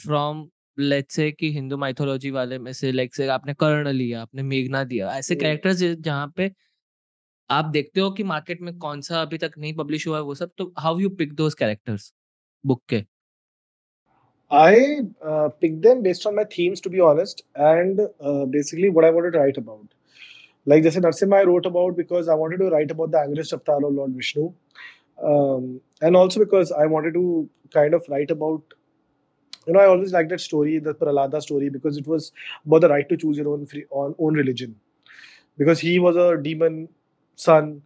from 0.01 0.47
let's 0.77 1.15
say 1.15 1.31
कि 1.31 1.51
हिंदू 1.53 1.77
माइथोलॉजी 1.77 2.31
वाले 2.31 2.57
में 2.59 2.71
से 2.73 2.91
लाइक 2.91 3.15
से 3.15 3.27
आपने 3.27 3.53
कर्ण 3.53 3.91
लिया 3.93 4.21
आपने 4.21 4.43
मेघना 4.43 4.83
दिया 4.83 5.11
ऐसे 5.17 5.35
कैरेक्टर्स 5.35 5.83
जहाँ 5.83 6.31
पे 6.35 6.51
आप 7.51 7.65
देखते 7.73 8.01
हो 8.01 8.09
कि 8.11 8.23
मार्केट 8.23 8.61
में 8.61 8.77
कौन 8.79 9.01
सा 9.07 9.21
अभी 9.21 9.37
तक 9.37 9.51
नहीं 9.57 9.73
पब्लिश 9.75 10.07
हुआ 10.07 10.17
है 10.17 10.23
वो 10.23 10.35
सब 10.35 10.51
तो 10.57 10.71
how 10.79 10.99
you 10.99 11.09
pick 11.17 11.33
those 11.35 11.53
characters 11.55 12.13
book 12.65 12.81
के 12.89 13.05
I 14.51 14.99
uh, 15.27 15.49
picked 15.61 15.81
them 15.81 16.01
based 16.03 16.25
on 16.29 16.35
my 16.35 16.43
themes, 16.49 16.81
to 16.81 16.89
be 16.89 16.99
honest, 17.05 17.39
and 17.67 18.01
uh, 18.01 18.45
basically 18.45 18.89
what 18.97 19.05
I 19.07 19.09
wanted 19.15 19.31
to 19.35 19.39
write 19.39 19.57
about. 19.57 19.95
Like 20.73 20.83
Jesse 20.83 21.01
Narsimha, 21.05 21.37
I 21.37 21.47
wrote 21.49 21.65
about 21.65 21.97
because 21.97 22.29
I 22.29 22.35
wanted 22.41 22.61
to 22.63 22.69
write 22.73 22.91
about 22.91 23.09
the 23.15 23.19
angrest 23.21 23.55
avatar 23.57 23.77
of 23.77 23.95
Lord 23.95 24.13
Vishnu, 24.19 24.45
um, 25.31 25.65
and 26.01 26.15
also 26.15 26.43
because 26.43 26.71
I 26.71 26.85
wanted 26.85 27.15
to 27.15 27.49
kind 27.77 27.97
of 27.99 28.05
write 28.07 28.35
about. 28.35 28.77
You 29.65 29.73
know, 29.73 29.79
I 29.79 29.87
always 29.87 30.13
liked 30.13 30.29
that 30.29 30.41
story, 30.41 30.77
the 30.77 30.93
Prahlada 30.93 31.41
story, 31.41 31.69
because 31.69 31.97
it 31.97 32.07
was 32.13 32.31
about 32.67 32.81
the 32.81 32.89
right 32.89 33.09
to 33.09 33.17
choose 33.17 33.41
your 33.43 33.49
own 33.55 33.65
free, 33.65 33.85
own 33.91 34.35
religion. 34.35 34.75
Because 35.57 35.79
he 35.79 35.97
was 35.97 36.15
a 36.27 36.37
demon 36.37 36.87
son, 37.35 37.81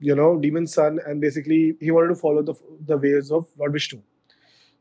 you 0.00 0.14
know, 0.14 0.38
demon 0.38 0.66
son, 0.66 0.98
and 1.06 1.20
basically 1.20 1.76
he 1.80 1.90
wanted 1.90 2.08
to 2.08 2.16
follow 2.16 2.42
the 2.42 2.54
the 2.86 2.96
ways 2.96 3.30
of 3.30 3.46
Lord 3.58 3.72
Vishnu. 3.72 4.00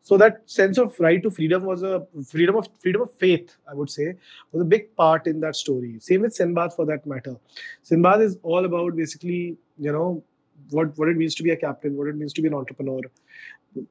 So 0.04 0.17
that 0.17 0.41
sense 0.49 0.77
of 0.80 0.99
right 0.99 1.21
to 1.21 1.30
freedom 1.30 1.63
was 1.63 1.84
a 1.84 2.06
freedom 2.27 2.56
of 2.56 2.67
freedom 2.82 3.01
of 3.04 3.12
faith 3.23 3.56
i 3.69 3.73
would 3.73 3.89
say 3.89 4.06
was 4.51 4.62
a 4.62 4.65
big 4.65 4.95
part 4.95 5.27
in 5.27 5.39
that 5.41 5.56
story. 5.56 5.99
Same 5.99 6.21
with 6.21 6.34
sinbad 6.34 6.73
for 6.73 6.86
that 6.88 7.06
matter. 7.06 7.36
Sinbad 7.84 8.21
is 8.21 8.38
all 8.41 8.65
about 8.65 8.95
basically 8.95 9.58
you 9.77 9.91
know 9.91 10.23
what 10.71 10.97
what 10.97 11.08
it 11.10 11.17
means 11.17 11.36
to 11.36 11.43
be 11.43 11.51
a 11.51 11.58
captain 11.58 11.95
what 11.97 12.08
it 12.08 12.15
means 12.15 12.34
to 12.34 12.41
be 12.41 12.47
an 12.47 12.56
entrepreneur. 12.56 13.01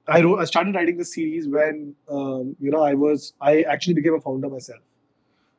I 0.09 0.21
wrote 0.23 0.41
i 0.41 0.45
started 0.45 0.75
writing 0.75 0.97
this 0.97 1.15
series 1.15 1.49
when 1.49 1.95
um, 2.11 2.57
you 2.61 2.71
know 2.71 2.83
i 2.83 2.95
was 2.95 3.33
i 3.41 3.63
actually 3.63 3.95
became 3.95 4.15
a 4.15 4.21
founder 4.21 4.49
myself. 4.49 4.83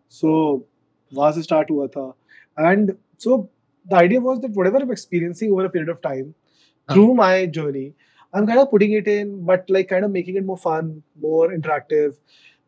So 0.09 0.65
was 1.11 1.37
a 1.37 1.43
start 1.43 1.69
hua 1.69 1.87
tha. 1.87 2.13
and 2.57 2.97
so 3.17 3.49
the 3.89 3.95
idea 3.95 4.19
was 4.19 4.39
that 4.41 4.51
whatever 4.51 4.77
i'm 4.77 4.91
experiencing 4.91 5.51
over 5.51 5.65
a 5.65 5.69
period 5.69 5.89
of 5.89 6.01
time 6.01 6.33
through 6.91 7.13
my 7.13 7.45
journey 7.45 7.93
I'm 8.33 8.47
kind 8.47 8.59
of 8.59 8.69
putting 8.69 8.93
it 8.93 9.07
in, 9.07 9.45
but 9.45 9.69
like 9.69 9.89
kind 9.89 10.05
of 10.05 10.11
making 10.11 10.35
it 10.35 10.45
more 10.45 10.57
fun, 10.57 11.03
more 11.19 11.49
interactive, 11.49 12.15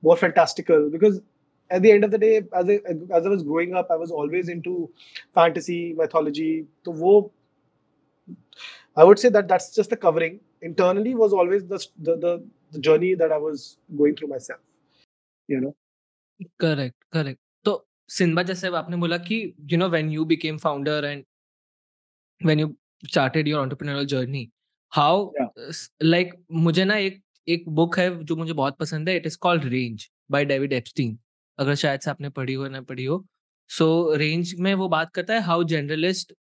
more 0.01 0.17
fantastical. 0.17 0.89
Because 0.89 1.21
at 1.69 1.81
the 1.81 1.91
end 1.91 2.03
of 2.03 2.11
the 2.11 2.17
day, 2.17 2.43
as 2.53 2.69
I 2.69 2.79
as 3.11 3.25
I 3.25 3.29
was 3.29 3.43
growing 3.43 3.73
up, 3.73 3.87
I 3.89 3.95
was 3.95 4.11
always 4.11 4.49
into 4.49 4.89
fantasy, 5.33 5.93
mythology. 5.93 6.65
So 6.83 6.91
wo, 6.91 7.31
I 8.95 9.03
would 9.03 9.19
say 9.19 9.29
that 9.29 9.47
that's 9.47 9.73
just 9.73 9.89
the 9.89 9.97
covering. 9.97 10.41
Internally 10.61 11.15
was 11.15 11.33
always 11.33 11.65
the, 11.65 11.85
the 11.97 12.17
the, 12.17 12.43
the 12.71 12.79
journey 12.79 13.15
that 13.15 13.31
I 13.31 13.37
was 13.37 13.77
going 13.97 14.15
through 14.15 14.29
myself. 14.29 14.59
You 15.47 15.61
know. 15.61 15.75
Correct. 16.59 16.95
Correct. 17.11 17.39
Sinbad 18.09 18.43
जैसे 18.43 18.67
आपने 18.67 18.97
बोला 18.97 19.17
कि 19.17 19.55
you 19.71 19.79
know 19.79 19.89
when 19.93 20.11
you 20.15 20.25
became 20.25 20.57
founder 20.57 20.99
and 21.05 21.23
when 22.41 22.59
you 22.59 22.67
started 23.13 23.47
your 23.47 23.61
entrepreneurial 23.65 24.09
journey 24.13 24.45
how 24.91 25.31
like 26.03 26.33
मुझे 26.51 26.85
ना 26.85 26.95
एक 26.95 27.21
एक 27.47 27.69
book 27.69 27.97
है 27.99 28.23
जो 28.23 28.35
मुझे 28.35 28.53
बहुत 28.53 28.77
पसंद 28.77 29.09
है 29.09 29.15
it 29.15 29.25
is 29.25 29.37
called 29.37 29.65
Range 29.65 30.09
by 30.31 30.45
David 30.45 30.73
Epstein 30.73 31.17
अगर 31.59 31.75
शायद 31.75 31.99
से 31.99 32.09
आपने 32.11 32.29
पढ़ी 32.29 32.53
हो 32.53 32.67
ना 32.67 32.81
पढ़ी 32.81 33.05
हो। 33.05 33.25
सो 33.69 34.11
so, 34.11 34.19
रेंज 34.19 34.53
में 34.59 34.73
वो 34.73 34.87
बात 34.89 35.11
करता 35.11 35.33
है 35.33 35.41
how 35.41 35.63
generalist 35.63 36.33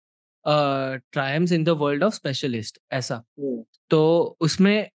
triumphs 1.12 1.52
in 1.52 1.64
the 1.64 1.68
world 1.68 2.02
of 2.02 2.14
specialist 2.14 2.78
ऐसा। 2.92 3.22
Hmm. 3.40 3.62
तो 3.90 4.36
उसमें 4.40 4.90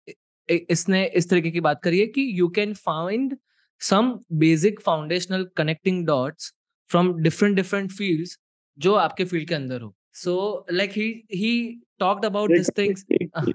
इसने 0.50 1.06
इस 1.06 1.30
तरीके 1.30 1.52
की 1.52 1.60
बात 1.60 1.82
करी 1.84 2.00
है 2.00 2.08
कि 2.08 2.40
you 2.40 2.48
can 2.48 2.74
find 2.74 3.38
some 3.82 4.14
basic 4.34 4.80
foundational 4.82 5.48
connecting 5.58 6.06
dots 6.06 6.54
from 6.92 7.14
different 7.22 7.56
different 7.56 7.92
fields 7.92 8.38
जो 8.78 8.94
आपके 8.96 9.26
फ़ील्ड 9.26 9.48
के 9.50 9.56
अंदर 9.56 9.82
हो। 9.82 9.94
So 10.14 10.66
like 10.72 10.92
he 10.92 11.08
he 11.36 11.82
talked 12.00 12.26
about 12.26 12.52
this 12.52 12.70
things 12.78 13.06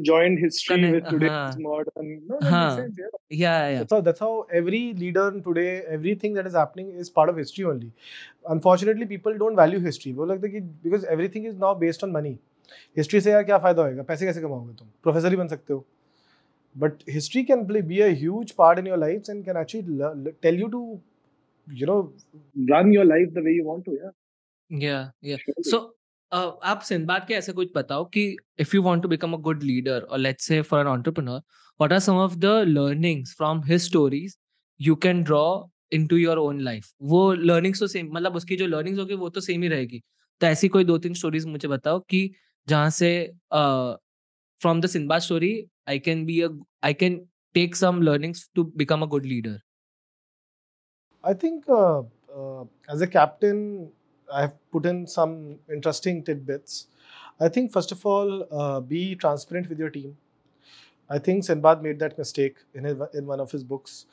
joined 0.01 0.39
history 0.39 0.91
with 0.93 1.05
today's 1.11 1.57
modern 1.61 2.39
हाँ। 2.43 2.87
या 3.33 3.53
या 3.69 3.83
so 3.85 4.01
that's 4.01 4.23
how 4.23 4.43
every 4.55 4.83
leader 4.93 5.41
today 5.41 5.67
everything 5.89 6.35
that 6.37 6.47
is 6.47 6.57
happening 6.57 7.01
is 7.01 7.11
part 7.17 7.31
of 7.31 7.39
history 7.39 7.65
only 7.65 7.93
unfortunately 8.51 9.05
people 9.07 9.39
don't 9.39 9.59
value 9.59 9.81
history 9.81 10.13
वो 10.13 10.25
लगता 10.25 10.47
है 10.47 10.53
कि 10.53 10.61
because 10.61 11.07
everything 11.07 11.47
is 11.47 11.57
now 11.57 11.79
based 11.79 12.05
on 12.05 12.11
money 12.11 12.39
history 12.99 13.21
से 13.21 13.31
यार 13.31 13.43
क्या 13.43 13.59
फ़ायदा 13.59 13.83
होएगा? 13.83 14.03
पैसे 14.03 14.27
कैसे 14.27 14.41
कमाओगे 14.41 14.75
तुम? 14.75 14.89
प्रोफेसर 15.03 15.31
ही 15.31 15.37
बन 15.37 15.49
सकते 15.49 15.73
हो। 15.73 15.85
But 16.77 17.03
history 17.07 17.45
can 17.45 17.67
play 17.67 17.81
be 17.81 18.01
a 18.01 18.11
huge 18.11 18.57
part 18.57 18.79
in 18.79 18.87
your 18.87 18.97
lives 18.97 19.29
and 19.29 19.45
can 19.45 19.57
actually 19.57 19.85
l- 20.01 20.27
l- 20.27 20.33
tell 20.43 20.55
you 20.55 20.69
to 20.71 20.83
you 21.67 21.87
know 21.87 22.13
Run 22.69 22.93
your 22.93 23.05
life 23.05 23.33
the 23.35 23.43
way 23.43 23.53
you 23.53 23.65
want 23.65 23.85
to, 23.85 23.93
yeah. 23.93 24.13
yeah 24.71 25.09
yeah 25.23 25.37
Surely. 25.37 25.63
so 25.63 25.79
uh, 26.33 26.51
आप 26.65 26.81
Sinbad 26.89 27.25
के 27.29 27.35
ऐसे 27.35 27.53
कुछ 27.53 27.69
बताओ 27.77 28.05
कि 28.15 28.25
if 28.61 28.77
you 28.77 28.83
want 28.83 29.03
to 29.03 29.09
become 29.09 29.33
a 29.33 29.37
good 29.49 29.63
leader 29.63 30.01
और 30.01 30.19
let's 30.19 30.47
say 30.47 30.61
for 30.63 30.81
an 30.81 30.93
entrepreneur 30.93 31.39
what 31.81 31.93
are 31.93 31.99
some 31.99 32.17
of 32.17 32.35
the 32.39 32.55
learnings 32.69 33.35
from 33.37 33.63
his 33.67 33.83
stories 33.87 34.37
you 34.81 34.95
can 35.07 35.23
draw 35.23 35.45
into 35.93 36.17
your 36.17 36.39
own 36.39 36.61
life 36.61 36.93
वो 37.13 37.33
learnings 37.33 37.81
तो 37.81 37.87
same 37.87 38.11
मतलब 38.15 38.37
उसकी 38.37 38.57
जो 38.57 38.67
learnings 38.67 38.99
होगी 39.01 39.15
वो 39.15 39.29
तो 39.29 39.41
same 39.41 39.63
ही 39.63 39.69
रहेगी 39.69 40.03
तो 40.41 40.47
ऐसी 40.47 40.69
कोई 40.77 40.85
दो 40.85 40.99
तीन 40.99 41.15
स्टोरीज 41.15 41.47
मुझे 41.47 41.69
बताओ 41.69 41.99
कि 42.11 42.31
जहाँ 42.69 42.91
से 42.91 43.11
from 43.53 44.81
the 44.81 44.87
Sinbad 44.87 45.21
story 45.21 45.53
i 45.95 45.99
can 45.99 46.25
be 46.31 46.43
a 46.47 46.51
i 46.83 46.93
can 47.03 47.21
take 47.59 47.77
some 47.77 48.01
learnings 48.09 48.49
to 48.55 48.65
become 48.83 49.03
a 49.03 49.07
good 49.07 49.27
leader. 49.27 49.59
I 51.23 51.35
think 51.35 51.69
uh, 51.69 52.03
uh, 52.35 52.65
as 52.89 53.01
a 53.01 53.07
captain 53.07 53.91
i 54.33 54.43
have 54.43 54.55
put 54.75 54.87
in 54.87 55.07
some 55.07 55.33
interesting 55.77 56.23
tidbits. 56.23 56.87
I 57.41 57.49
think 57.49 57.73
first 57.73 57.93
of 57.95 58.05
all 58.07 58.47
uh, 58.51 58.81
be 58.81 59.17
transparent 59.17 59.69
with 59.69 59.79
your 59.79 59.91
team. 59.91 60.17
I 61.17 61.19
think 61.19 61.45
senbad 61.45 61.83
made 61.83 61.99
that 61.99 62.17
mistake 62.19 62.59
in, 62.75 62.85
his, 62.85 63.01
in 63.15 63.27
one 63.27 63.41
of 63.41 63.51
his 63.51 63.65
books 63.65 64.07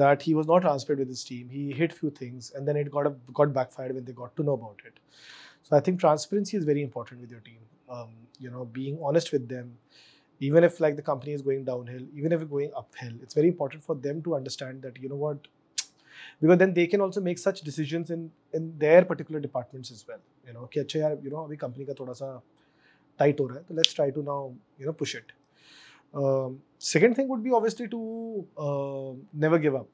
that 0.00 0.22
he 0.22 0.34
was 0.34 0.48
not 0.48 0.62
transparent 0.62 1.00
with 1.00 1.08
his 1.08 1.22
team. 1.24 1.48
He 1.48 1.72
hid 1.72 1.92
few 1.92 2.10
things 2.10 2.50
and 2.54 2.66
then 2.66 2.76
it 2.76 2.90
got 2.90 3.06
a, 3.06 3.14
got 3.32 3.52
backfired 3.52 3.94
when 3.94 4.04
they 4.04 4.12
got 4.12 4.34
to 4.36 4.42
know 4.42 4.54
about 4.54 4.80
it. 4.84 4.98
So 5.62 5.76
i 5.76 5.80
think 5.80 6.00
transparency 6.00 6.56
is 6.56 6.64
very 6.64 6.82
important 6.82 7.20
with 7.20 7.30
your 7.30 7.40
team. 7.40 7.60
Um, 7.88 8.10
you 8.38 8.50
know 8.50 8.64
being 8.64 8.98
honest 9.02 9.32
with 9.32 9.48
them 9.48 9.76
even 10.48 10.64
if 10.64 10.80
like 10.80 10.96
the 10.96 11.02
company 11.10 11.32
is 11.32 11.42
going 11.42 11.64
downhill 11.64 12.04
even 12.14 12.32
if 12.32 12.40
it's 12.42 12.50
going 12.50 12.70
uphill 12.82 13.14
it's 13.22 13.34
very 13.34 13.48
important 13.48 13.82
for 13.84 13.94
them 14.06 14.22
to 14.22 14.34
understand 14.34 14.82
that 14.82 15.00
you 15.02 15.08
know 15.08 15.22
what? 15.26 15.48
Because 16.40 16.58
then 16.58 16.72
they 16.74 16.86
can 16.86 17.00
also 17.00 17.20
make 17.20 17.38
such 17.38 17.60
decisions 17.62 18.10
in 18.10 18.30
in 18.58 18.72
their 18.78 19.04
particular 19.04 19.40
departments 19.40 19.90
as 19.96 20.04
well. 20.08 20.22
You 20.46 20.54
know 20.54 20.60
okay, 20.68 20.84
acha 20.84 21.10
you 21.24 21.30
know 21.34 21.44
abhi 21.46 21.58
company 21.64 21.86
ka 21.90 21.96
thoda 22.00 22.16
sa 22.22 22.30
tight 23.22 23.42
ho 23.44 23.46
raha 23.52 23.60
hai 23.62 23.68
so 23.68 23.76
let's 23.80 23.94
try 24.00 24.08
to 24.18 24.24
now 24.30 24.40
you 24.78 24.86
know 24.90 24.96
push 25.04 25.14
it. 25.20 25.32
Um, 26.22 26.60
second 26.78 27.14
thing 27.20 27.28
would 27.28 27.42
be 27.48 27.52
obviously 27.58 27.88
to 27.96 28.00
uh, 28.68 29.10
never 29.46 29.58
give 29.66 29.76
up. 29.82 29.88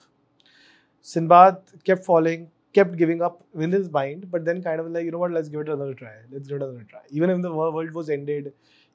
Sinbad 1.02 1.58
kept 1.84 2.04
falling 2.04 2.50
kept 2.72 2.96
giving 2.96 3.22
up 3.22 3.42
in 3.66 3.72
his 3.72 3.90
mind 3.90 4.30
but 4.30 4.44
then 4.44 4.62
kind 4.62 4.80
of 4.80 4.90
like 4.94 5.04
you 5.04 5.10
know 5.10 5.18
what 5.24 5.32
let's 5.32 5.48
give 5.48 5.60
it 5.60 5.68
another 5.74 5.94
try 5.94 6.12
let's 6.30 6.46
give 6.48 6.56
it 6.56 6.62
another 6.62 6.86
try. 6.90 7.00
Even 7.10 7.30
if 7.30 7.40
the 7.42 7.52
world 7.52 7.92
was 7.92 8.10
ended 8.10 8.52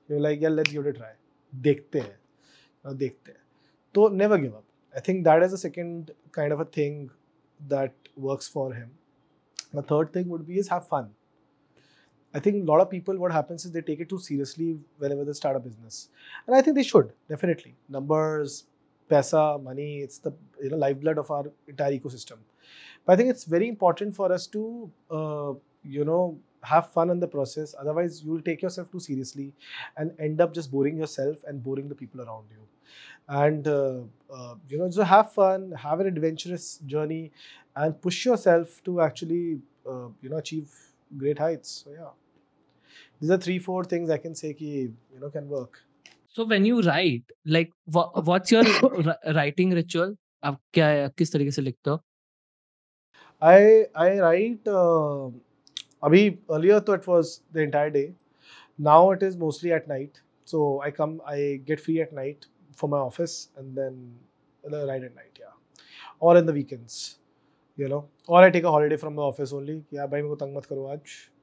you're 0.08 0.20
like 0.20 0.42
yeah 0.42 0.50
let's 0.50 0.72
give 0.72 0.86
it 0.86 0.96
a 0.96 1.00
try. 1.00 1.12
देखते 1.54 2.00
हैं 2.00 2.98
देखते 2.98 3.32
हैं। 3.32 3.40
तो 3.96 4.10
never 4.10 4.42
give 4.42 4.52
up 4.52 4.64
I 4.96 5.02
think 5.08 5.24
that 5.24 5.44
is 5.44 5.54
a 5.54 5.58
second 5.58 6.12
kind 6.34 6.54
of 6.54 6.62
a 6.62 6.70
thing 6.78 7.08
that 7.60 8.10
works 8.20 8.52
for 8.54 8.76
him 8.76 8.90
the 9.76 9.84
third 9.92 10.16
thing 10.16 10.30
would 10.32 10.46
be 10.46 10.60
is 10.60 10.70
have 10.72 10.82
fun 10.92 11.12
I 12.34 12.42
think 12.46 12.64
lot 12.66 12.82
of 12.82 12.88
people 12.90 13.18
what 13.18 13.32
happens 13.32 13.66
is 13.66 13.74
they 13.74 13.82
take 13.82 14.02
it 14.02 14.10
too 14.10 14.18
seriously 14.18 14.72
whenever 15.12 15.32
start 15.34 15.58
a 15.58 15.64
business 15.64 16.10
and 16.40 16.56
I 16.56 16.62
think 16.62 16.76
they 16.76 16.84
should 16.84 17.10
definitely 17.30 17.74
numbers 17.92 18.62
पैसा 19.10 19.42
money 19.58 19.92
it's 20.02 20.22
the 20.28 20.38
you 20.64 20.70
know 20.70 20.78
life 20.78 20.98
blood 20.98 21.20
of 21.20 21.34
our 21.34 21.52
entire 21.70 21.94
ecosystem 21.94 23.12
I 23.12 23.18
think 23.18 23.30
it's 23.30 23.50
very 23.50 23.68
important 23.68 24.14
for 24.14 24.32
us 24.32 24.50
to 24.54 24.64
you 25.88 26.04
know 26.06 26.20
have 26.62 26.92
fun 26.92 27.11
in 27.11 27.21
the 27.21 27.29
process. 27.29 27.75
Otherwise, 27.79 28.23
you'll 28.25 28.42
take 28.42 28.62
yourself 28.62 28.90
too 28.90 29.01
seriously 29.01 29.53
and 29.97 30.12
end 30.19 30.40
up 30.40 30.55
just 30.55 30.71
boring 30.71 30.97
yourself 30.97 31.45
and 31.47 31.62
boring 31.62 31.88
the 31.88 31.95
people 31.95 32.21
around 32.23 32.45
you. 32.51 32.62
And 33.29 33.66
uh, 33.69 34.01
uh, 34.33 34.55
you 34.69 34.79
know, 34.79 34.90
so 34.90 35.03
have 35.03 35.33
fun, 35.33 35.73
have 35.73 36.01
an 36.01 36.07
adventurous 36.07 36.79
journey, 36.87 37.33
and 37.75 38.01
push 38.01 38.25
yourself 38.25 38.83
to 38.85 39.01
actually 39.01 39.61
uh, 39.88 40.09
you 40.23 40.29
know 40.31 40.37
achieve 40.38 40.71
great 41.16 41.38
heights. 41.38 41.83
So 41.85 41.90
yeah, 41.92 42.11
these 43.21 43.31
are 43.31 43.38
three, 43.38 43.59
four 43.59 43.85
things 43.85 44.11
I 44.11 44.19
can 44.19 44.35
say 44.35 44.53
ki, 44.55 44.66
you 45.14 45.21
know 45.21 45.31
can 45.31 45.49
work. 45.49 45.81
So 46.29 46.45
when 46.45 46.64
you 46.64 46.83
write, 46.83 47.25
like 47.45 47.73
wha- 47.87 48.21
what's 48.23 48.53
your 48.53 48.62
ri- 48.64 49.35
writing 49.35 49.71
ritual? 49.81 50.16
आप 50.45 50.61
क्या 50.75 50.88
किस 51.19 51.33
तरीके 51.33 51.51
से 51.51 51.62
लिखते 51.62 51.90
हो? 51.90 52.01
I 53.40 53.87
I 53.95 54.21
write. 54.21 54.69
Uh, 56.03 56.09
abhi 56.09 56.38
earlier, 56.51 56.81
though 56.81 56.92
it 56.92 57.07
was 57.07 57.42
the 57.53 57.61
entire 57.61 57.90
day. 57.90 58.12
Now 58.79 59.11
it 59.11 59.23
is 59.23 59.37
mostly 59.37 59.73
at 59.73 59.88
night. 59.88 60.21
So 60.45 60.81
I 60.81 60.90
come, 60.90 61.21
I 61.27 61.61
get 61.64 61.81
free 61.81 62.01
at 62.01 62.12
night 62.12 62.47
for 62.75 62.88
my 62.88 62.99
office, 62.99 63.49
and 63.57 63.77
then 63.77 64.14
uh, 64.73 64.87
write 64.87 65.03
at 65.03 65.14
night, 65.14 65.38
yeah, 65.38 65.57
or 66.21 66.37
in 66.37 66.47
the 66.47 66.53
weekends, 66.53 67.19
you 67.77 67.88
know, 67.88 68.09
or 68.27 68.42
I 68.42 68.51
take 68.51 68.64
a 68.64 68.71
holiday 68.71 68.97
from 68.97 69.16
the 69.16 69.23
office 69.23 69.53
only. 69.53 69.81
कि 69.90 69.97
यार 69.97 70.07
भाई 70.07 70.23
मेरे 70.23 70.29
को 70.29 70.37
तंग 70.37 70.57
मत 70.57 70.66
करो 70.66 70.87
आज 70.92 71.01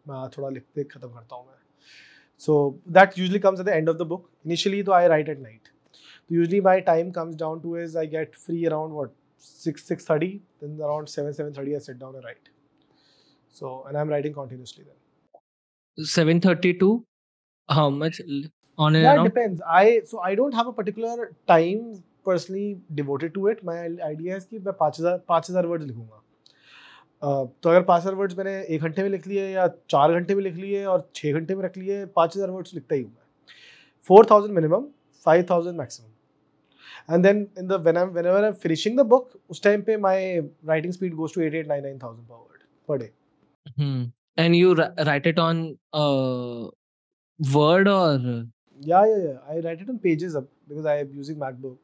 मैं 0.07 0.29
थोड़ा 0.37 0.49
लिखते 0.49 0.83
खत्म 0.83 1.07
करता 1.07 1.35
हूँ 1.35 1.45
मैं 1.47 1.63
so 2.37 2.79
that 2.87 3.17
usually 3.17 3.39
comes 3.39 3.59
at 3.59 3.65
the 3.65 3.75
end 3.75 3.87
of 3.87 3.97
the 3.97 4.05
book 4.05 4.29
initially 4.45 4.81
though 4.81 4.93
i 4.93 5.07
write 5.07 5.29
at 5.29 5.39
night 5.39 5.69
so 5.89 6.35
usually 6.35 6.59
my 6.59 6.79
time 6.79 7.11
comes 7.11 7.35
down 7.35 7.61
to 7.61 7.75
is 7.75 7.95
i 7.95 8.05
get 8.05 8.35
free 8.35 8.65
around 8.67 8.91
what 8.91 9.13
6 9.37 9.83
6.30 9.83 10.41
then 10.61 10.79
around 10.81 11.07
7 11.07 11.31
7.30 11.31 11.75
i 11.75 11.79
sit 11.79 11.99
down 11.99 12.15
and 12.15 12.23
write 12.23 12.49
So 13.58 13.74
and 13.88 14.02
i'm 14.02 14.14
writing 14.14 14.34
continuously 14.38 14.84
then. 14.84 14.96
7:30 15.98 16.72
to 16.80 16.92
how 17.68 17.90
much? 17.90 18.20
On 18.78 18.94
and 18.94 19.04
around? 19.04 19.24
depends. 19.24 19.62
I 19.78 20.00
so 20.10 20.20
i 20.20 20.34
don't 20.34 20.54
have 20.54 20.68
a 20.68 20.72
particular 20.72 21.32
time 21.48 21.86
personally 22.28 22.66
devoted 22.94 23.34
to 23.34 23.46
it. 23.52 23.62
My 23.68 23.76
idea 24.08 24.36
is 24.36 24.44
कि 24.50 24.58
मैं 24.66 24.74
5000 24.82 25.20
5000 25.30 25.66
words 25.66 25.86
लिखूँगा। 25.86 26.22
Uh, 27.22 27.46
तो 27.62 27.70
अगर 27.70 27.82
पाँच 27.82 28.02
हज़ार 28.02 28.14
words 28.14 28.36
मैंने 28.38 28.52
एक 28.74 28.82
घंटे 28.82 29.02
में 29.02 29.08
लिख 29.10 29.26
लिए 29.26 29.48
या 29.48 29.66
चार 29.90 30.12
घंटे 30.18 30.34
में 30.34 30.42
लिख 30.42 30.54
लिए 30.56 30.84
और 30.84 31.08
छः 31.14 31.32
घंटे 31.38 31.54
में 31.54 31.62
रख 31.64 31.76
लिए 31.76 32.04
पाँच 32.16 32.36
हज़ार 32.36 32.50
वर्ड्स 32.50 32.74
लिखता 32.74 32.94
ही 32.94 33.02
हूँ 33.02 33.10
मैं। 33.10 33.54
Four 34.08 34.26
thousand 34.30 34.54
minimum 34.54 34.86
five 35.26 35.46
thousand 35.50 35.78
maximum 35.78 37.14
and 37.14 37.24
then 37.24 37.46
in 37.58 37.66
the 37.68 37.80
when 37.82 37.96
I 37.96 38.04
whenever 38.04 38.42
I 38.42 38.48
am 38.48 38.54
finishing 38.66 38.98
the 38.98 39.06
book 39.14 39.30
उस 39.50 39.62
टाइम 39.62 39.82
पे 39.82 39.96
my 40.06 40.38
writing 40.68 40.92
speed 40.92 41.14
goes 41.14 41.34
to 41.34 41.40
8899000 41.40 41.98
per 42.00 42.36
word 42.36 42.62
per 42.88 42.98
day 43.02 43.10
Hmm. 43.76 44.04
And 44.36 44.56
you 44.56 44.74
ri- 44.74 45.04
write 45.06 45.26
it 45.26 45.38
on 45.38 45.78
uh, 45.92 46.68
Word 47.54 47.88
or 47.88 48.44
yeah 48.80 49.04
yeah 49.06 49.16
yeah 49.16 49.38
i 49.50 49.58
write 49.58 49.80
it 49.80 49.88
on 49.88 49.98
pages 49.98 50.36
up 50.36 50.44
because 50.68 50.86
i 50.86 50.98
am 50.98 51.08
using 51.20 51.36
macbook 51.36 51.76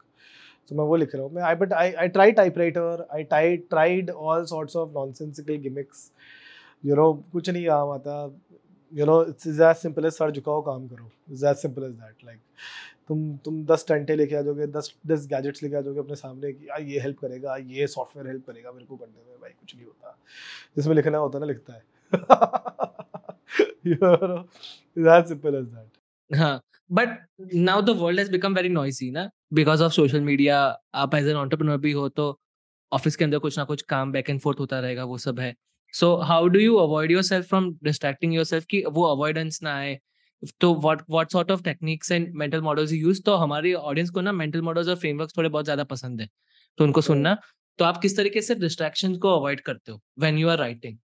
so 0.68 0.77
मैं 0.77 0.85
वो 0.85 0.97
लिख 0.97 1.14
रहा 1.14 1.25
हूँ 1.25 1.33
मैं 1.33 1.42
I 1.42 1.55
but 1.55 1.73
I 1.73 1.92
I 1.92 2.09
try 2.09 2.33
typewriter 2.33 3.07
I 3.12 3.25
tried 3.25 3.68
tried 3.70 4.11
all 4.11 4.44
sorts 4.44 4.77
of 4.77 4.90
nonsensical 4.90 5.55
gimmicks 5.55 6.12
you 6.85 6.97
know 6.97 7.12
आता 7.92 8.40
you 8.92 9.07
know 9.07 9.25
it's 9.25 9.47
is 9.47 9.62
as 9.62 9.77
simple 9.77 10.05
as 10.05 10.12
sir 10.12 10.31
झुकाओ 10.31 10.62
काम 10.62 10.88
करो 10.88 11.11
is 11.33 11.47
as 11.47 11.57
simple 11.57 11.83
as 11.83 11.90
that 11.90 12.16
like 12.25 12.40
तुम 13.09 13.37
तुम 13.37 13.64
दस 13.64 13.85
टंटे 13.88 14.16
लेके 14.16 14.37
आ 14.37 14.42
जाओगे, 14.42 14.66
दस 14.66 14.94
दस 15.07 15.27
गैजेट्स 15.27 15.62
लेके 15.62 15.77
आ 15.77 15.81
जाओगे 15.81 16.01
अपने 16.01 16.16
सामने 16.16 16.53
कि, 16.53 16.68
यार, 16.68 16.83
ये 16.83 17.01
हेल्प 17.01 17.18
करेगा, 17.18 17.57
ये 17.57 17.87
सॉफ्टवेयर 17.87 18.29
हेल्प 18.29 18.47
करेगा 18.47 18.73
मेरे 18.73 18.87
को 18.87 18.97
करने 18.97 19.31
में, 19.31 19.40
भाई, 19.40 19.51
कुछ 19.51 19.77
नहीं 19.77 19.85
होता। 19.85 20.18
जिसमें 20.77 20.94
लिखना 20.94 21.18
होता 21.18 21.38
ना, 21.38 21.47
लिखता 21.47 21.73
है। 21.73 21.83
हाँ 26.38 26.61
but 26.92 27.09
now 27.55 27.59
the 27.59 27.92
world 27.92 28.18
has 28.18 28.29
become 28.29 28.59
very 28.59 28.77
noisy, 28.77 29.12
ना? 29.12 29.31
Because 29.55 29.81
of 29.81 29.90
social 29.90 30.14
media, 30.14 30.75
आप 30.94 31.11
as 31.11 31.20
an 31.20 31.29
entrepreneur 31.29 31.79
भी 31.79 31.92
हो 31.92 32.09
तो 32.09 32.38
ऑफ़िस 32.92 33.16
के 33.16 33.25
अंदर 33.25 33.38
कुछ 33.38 33.59
ना 33.59 33.64
कुछ 33.64 33.83
काम 33.83 34.12
बैक 34.12 34.31
एंड 34.31 34.40
फोर्थ 34.40 34.61
होता 34.61 34.81
रहेगा, 34.81 35.05
वो 35.05 35.18
सब 35.18 35.40
है। 35.40 35.55
So 35.95 36.15
how 36.29 36.47
do 36.49 36.59
you 36.61 36.77
avoid 36.77 37.11
yourself 37.23 37.47
from 37.49 37.71
distracting 37.85 38.35
yourself 38.45 38.65
कि 38.71 38.83
वो 38.93 39.03
अवॉइडेंस 39.05 39.61
ना 39.63 39.75
आए? 39.77 39.99
तो 40.61 40.75
what 40.75 41.03
what 41.11 41.33
sort 41.33 41.51
of 41.51 41.63
techniques 41.63 42.11
and 42.13 42.33
mental 42.37 42.61
models 42.61 42.93
you 42.93 42.99
use 42.99 43.23
तो 43.27 43.35
हमारी 43.35 43.73
ऑडियंस 43.75 44.11
को 44.11 44.21
ना 44.21 44.33
मेंटल 44.33 44.63
मॉडल्स 44.63 44.89
और 44.89 44.97
फ्रेमवर्क्स 44.97 45.37
थोड़े 45.39 45.49
बहुत 45.49 45.65
ज़्यादा 45.65 45.85
पसंद 45.85 46.21
है। 46.21 46.29
तो 46.79 46.85
उनको 46.85 47.01
सुनना। 47.01 47.37
तो 47.79 47.85
आप 47.85 47.99
किस 48.03 48.17
तरीके 48.17 48.41
से 48.43 48.55
डिस्ट्रैक्शन 48.55 49.17
को 49.17 49.37
अवॉइड 49.39 49.61
करते 49.61 49.93
हो? 49.93 50.01
व्हेन 50.19 50.39
यू 50.39 50.49
आर 50.49 50.59
राइटिंग 50.59 50.99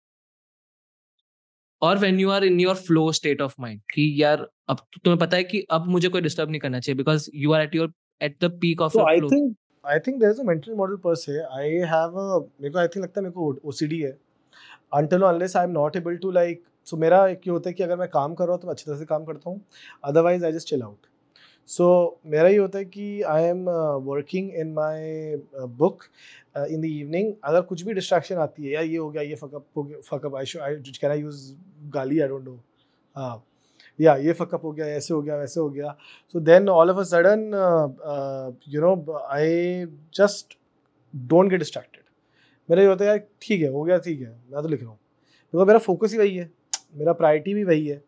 और 1.82 1.98
when 1.98 2.20
you 2.20 2.30
are 2.30 2.44
in 2.44 2.60
your 2.60 2.76
flow 2.76 3.12
state 3.12 3.42
of 3.42 3.56
mind 3.60 3.82
कि 3.94 4.14
यार 4.24 4.48
अब 4.70 4.86
तुम्हें 5.04 5.20
पता 5.20 5.38
है 5.38 5.44
कि 5.44 5.66
अब 5.72 5.88
मुझे 5.88 6.10
कोई 6.10 6.22
डिस्टर्ब 6.22 6.50
नहीं 6.50 6.60
करना 6.60 6.80
चाहिए 6.80 6.98
because 6.98 7.30
you 7.36 7.52
are 7.52 7.62
at 7.62 7.76
your 7.76 7.94
at 8.22 8.34
the 8.44 8.48
peak 8.62 8.82
of 8.84 8.94
So 8.94 9.00
your 9.00 9.10
I 9.10 9.20
flow. 9.20 9.28
think 9.32 9.52
I 9.84 9.98
think 10.06 10.18
there's 10.22 10.40
a 10.40 10.46
mental 10.48 10.76
model 10.80 10.98
per 11.04 11.12
se. 11.20 11.36
I 11.58 11.68
have 11.92 12.18
a 12.24 12.26
मेरे 12.62 12.70
को 12.70 12.80
I 12.80 12.88
think 12.88 13.04
लगता 13.04 13.20
है 13.20 13.24
मेरे 13.24 13.34
को 13.34 13.72
OCD 13.72 14.00
है. 14.02 14.12
Until 14.92 15.22
unless 15.24 15.56
I 15.58 15.64
am 15.64 15.72
not 15.72 15.96
able 15.96 16.18
to 16.18 16.32
like 16.32 16.64
so 16.88 16.98
मेरा 16.98 17.28
एक 17.28 17.48
ये 17.48 17.52
होता 17.52 17.70
है 17.70 17.74
कि 17.74 17.84
अगर 17.84 17.98
मैं 17.98 18.08
काम 18.10 18.34
कर 18.34 18.46
रहा 18.46 18.54
हूँ 18.54 18.62
तो 18.62 18.68
मैं 18.68 18.74
अच्छी 18.74 18.86
तरह 18.86 18.98
से 18.98 19.06
काम 19.06 19.26
करता 19.26 19.50
हूँ 19.50 19.62
otherwise 20.04 20.46
I 20.46 20.52
just 20.52 20.68
chill 20.68 20.84
out 20.84 21.08
so 21.70 21.88
मेरा 22.26 22.50
ये 22.50 22.58
होता 22.58 22.78
है 22.80 22.86
कि 22.86 23.22
I 23.32 23.44
am 23.44 23.66
working 24.06 24.50
in 24.60 24.72
my 24.74 25.36
book 25.82 26.04
in 26.58 26.82
the 26.82 26.86
evening 26.86 27.34
अगर 27.44 27.62
कुछ 27.62 27.82
भी 27.82 27.94
डिस्ट्रैक्शन 27.94 28.36
आती 28.38 28.66
है 28.66 28.74
या 28.74 28.82
ये 28.82 28.98
हो 28.98 29.10
गया, 29.10 29.22
ये 29.22 29.36
फकअप 29.36 29.66
हो 29.78 29.84
गया 29.84 30.00
fuck up 30.10 30.36
I 30.36 30.60
I 30.62 30.76
can 31.02 31.12
I 31.12 31.20
use 31.22 31.52
गाली 31.94 32.20
आई 32.20 32.28
डोंट 32.28 32.46
नो 32.46 32.60
हाँ 33.18 33.44
या 34.00 34.16
ये 34.16 34.34
फकअप 34.34 34.64
हो 34.66 34.72
गया, 34.72 34.86
ऐसे 34.88 35.14
हो 35.14 35.22
गया, 35.22 35.36
वैसे 35.38 35.60
हो 35.60 35.70
गया. 35.70 35.96
So 36.34 36.40
then 36.40 36.70
all 36.70 36.90
of 36.90 36.98
a 36.98 37.04
sudden 37.04 38.60
you 38.70 38.82
know 38.82 39.20
I 39.32 39.86
just 40.16 40.58
don't 41.14 41.50
get 41.50 41.60
distracted 41.60 41.99
मेरा 42.70 42.82
ये 42.82 42.88
होता 42.88 43.04
है, 43.04 43.10
यार, 43.10 43.20
ठीक 43.42 43.62
है, 43.62 43.68
हो 43.70 43.84
गया, 43.84 43.98
ठीक 43.98 44.22
है, 44.22 44.30
मैं 44.52 44.62
तो 44.62 44.68
लिख 44.68 44.82
रहा 44.82 44.90
हूँ। 44.90 44.98
क्योंकि 45.54 45.68
मेरा 45.68 45.80
फोकस 45.80 46.12
ही 46.12 46.18
वही 46.18 46.36
है, 46.36 46.50
मेरा 46.98 47.14
प्रायोरिटी 47.14 47.54
भी 47.54 47.64
वही 47.64 47.88
है। 47.88 48.02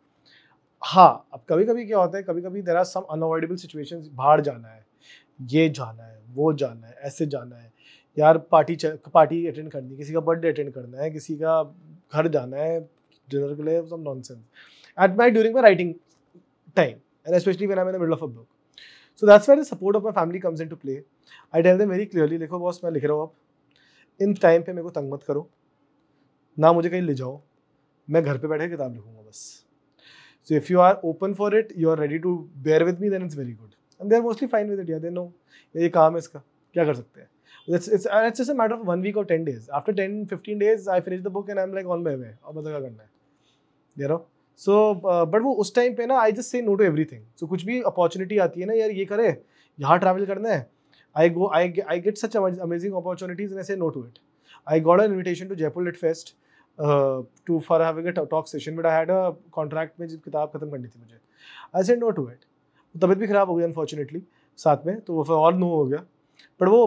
हाँ 0.82 1.28
अब 1.34 1.42
कभी 1.50 1.66
कभी 1.66 1.86
क्या 1.86 1.98
होता 1.98 2.18
है 2.18 2.24
कभी 2.24 2.42
कभी 2.42 2.62
there 2.62 2.78
are 2.78 2.84
some 2.84 3.02
unavoidable 3.12 3.56
situation 3.56 4.10
बाहर 4.16 4.42
जाना 4.42 4.68
है, 4.68 4.86
ये 5.52 5.68
जाना 5.70 6.04
है, 6.04 6.20
वो 6.34 6.54
जाना 6.54 6.88
है, 6.88 6.96
ऐसे 7.04 7.26
जाना 7.26 7.56
है। 7.56 7.72
यार 8.18 8.38
पार्टी 8.52 8.78
पार्टी 9.14 9.46
अटेंड 9.48 9.72
करनी 9.72 9.98
किसी 9.98 10.14
का 10.14 10.20
बर्थडे 10.20 10.50
अटेंड 10.52 10.72
करना 10.74 11.02
है, 11.02 11.10
किसी 11.12 11.36
का 11.38 11.64
घर 12.14 12.28
जाना 12.28 12.58
है 12.58 12.80
डिनर 13.28 13.56
के 13.56 13.64
लिए 13.64 13.82
some 13.88 14.02
nonsense 14.02 14.40
at 14.98 15.14
my 15.20 15.26
during 15.36 15.54
my 15.56 15.62
writing 15.64 15.92
time, 16.76 16.98
and 17.26 17.36
especially 17.36 17.68
when 17.68 17.80
i'm 17.80 17.90
in 17.90 17.94
the 17.94 18.00
middle 18.00 18.16
of 18.16 18.24
a 18.24 18.28
book 18.28 18.48
so 19.22 19.30
that's 19.30 19.48
where 19.48 19.56
the 19.60 19.64
support 19.68 19.98
of 20.00 20.08
my 20.08 20.12
family 20.18 20.42
comes 20.46 20.64
into 20.66 20.78
play 20.82 20.96
i 21.54 21.62
tell 21.68 21.78
them 21.82 21.94
very 21.94 22.08
clearly, 22.14 22.40
देखो 22.40 22.60
boss 22.60 22.82
मैं 22.84 22.92
लिख 22.92 23.06
रहा 23.06 23.14
हूँ 23.14 23.24
अब 23.24 23.34
in 24.20 24.34
time 24.36 24.62
पे 24.62 24.72
मेरे 24.72 24.84
को 24.84 24.90
तंग 24.92 25.14
मत 25.14 25.24
करो। 25.24 25.50
ना 26.58 26.72
मुझे 26.74 26.90
कहीं 26.90 27.02
ले 27.02 27.14
जाओ। 27.14 27.42
मैं 28.08 28.24
घर 28.24 28.38
पे 28.38 28.48
बैठे 28.48 28.68
किताब 28.70 28.94
लिखूँगा 28.94 29.22
बस। 29.22 29.66
So 30.50 30.56
if 30.56 30.72
you 30.72 30.80
are 30.80 31.00
open 31.06 31.34
for 31.34 31.58
it 31.58 31.74
you 31.78 31.90
are 31.90 32.00
ready 32.00 32.18
to 32.20 32.36
bear 32.64 32.84
with 32.84 33.00
me 33.02 33.10
then 33.10 33.26
it's 33.26 33.38
very 33.38 33.54
good 33.54 33.72
and 34.02 34.10
they 34.10 34.16
are 34.16 34.22
mostly 34.22 34.48
fine 34.48 34.70
with 34.70 34.80
it 34.80 34.90
या 34.90 35.00
दे 35.00 35.10
नो 35.10 35.32
ये 35.76 35.90
काम 35.90 36.14
है 36.14 36.20
इसका। 36.20 36.40
क्या 36.76 36.86
कर 36.86 36.94
सकते 36.94 37.22
हैं? 37.22 37.28
मैटर 37.70 38.74
ऑफ़ 38.74 38.82
वन 38.86 39.02
वीक 39.02 39.18
और 39.18 39.26
ten 39.26 39.44
days 39.46 39.70
after 39.72 39.94
ten 39.94 40.26
fifteen 40.26 40.60
days 40.60 40.90
I 40.90 41.02
finish 41.02 41.22
the 41.22 41.28
book 41.30 41.50
and 41.50 41.60
I 41.60 41.66
am 41.66 41.74
like 41.74 41.88
on 41.88 42.04
my 42.04 42.16
way 42.16 42.34
और 42.44 42.54
मतलब 42.54 42.70
क्या 42.70 42.80
करना 42.80 43.04
है? 43.04 43.10
दे 43.98 44.08
रहा 44.08 44.18
सो 44.62 45.26
बट 45.26 45.42
वो 45.42 45.54
उस 45.54 45.74
टाइम 45.76 45.96
पे 45.96 46.06
ना 46.06 46.20
I 46.20 46.32
just 46.32 46.52
say 46.52 46.62
no 46.62 46.76
to 46.76 46.84
everything 47.06 47.24
so 47.40 47.48
कुछ 47.48 47.64
भी 47.66 47.82
अपॉर्चुनिटी 47.84 48.38
आती 48.38 48.62
है 48.62 48.68
ना, 48.68 48.74
यार 48.74 48.92
ये 48.92 49.06
करे, 49.06 49.28
यहाँ 49.80 49.98
ट्रैवल 50.00 50.26
करना 50.26 50.50
है। 50.50 50.70
I 51.16 51.30
go 51.30 51.50
I 51.56 51.74
I 51.90 52.00
get 52.02 52.18
such 52.18 52.38
amazing 52.38 52.94
opportunities 52.96 53.54
and 53.54 53.64
say 53.64 53.76
no 53.76 53.90
to 53.90 54.04
it 54.06 54.20
I 54.68 54.80
got 54.82 55.02
an 55.02 55.12
invitation 55.12 55.48
to 55.48 55.56
Jaipur 55.56 55.84
lit 55.84 55.98
fest 55.98 56.36
to 57.48 57.60
for 57.68 57.82
having 57.82 58.08
a 58.08 58.12
talk 58.22 58.48
session 58.48 58.76
but 58.76 58.86
I 58.86 58.98
had 58.98 59.12
a 59.12 59.30
contract 59.54 60.00
में 60.00 60.08
किताब 60.10 60.52
खत्म 60.54 60.70
करनी 60.70 60.88
थी 60.88 61.00
मुझे। 61.00 61.20
I 61.76 61.84
said 61.84 62.00
no 62.00 62.10
to 62.12 62.30
it 62.30 62.46
तबीयत 62.96 63.18
भी 63.18 63.28
खराब 63.28 63.50
हो 63.50 63.56
गई 63.56 63.64
अनफॉर्चुनेटली 63.64 64.22
साथ 64.60 64.86
में 64.86 65.00
तो 65.02 65.14
वो 65.14 65.24
फिर 65.24 65.36
और 65.36 65.54
नो 65.56 65.70
हो 65.70 65.86
गया। 65.86 66.00
बट 66.62 66.68
वो 66.68 66.86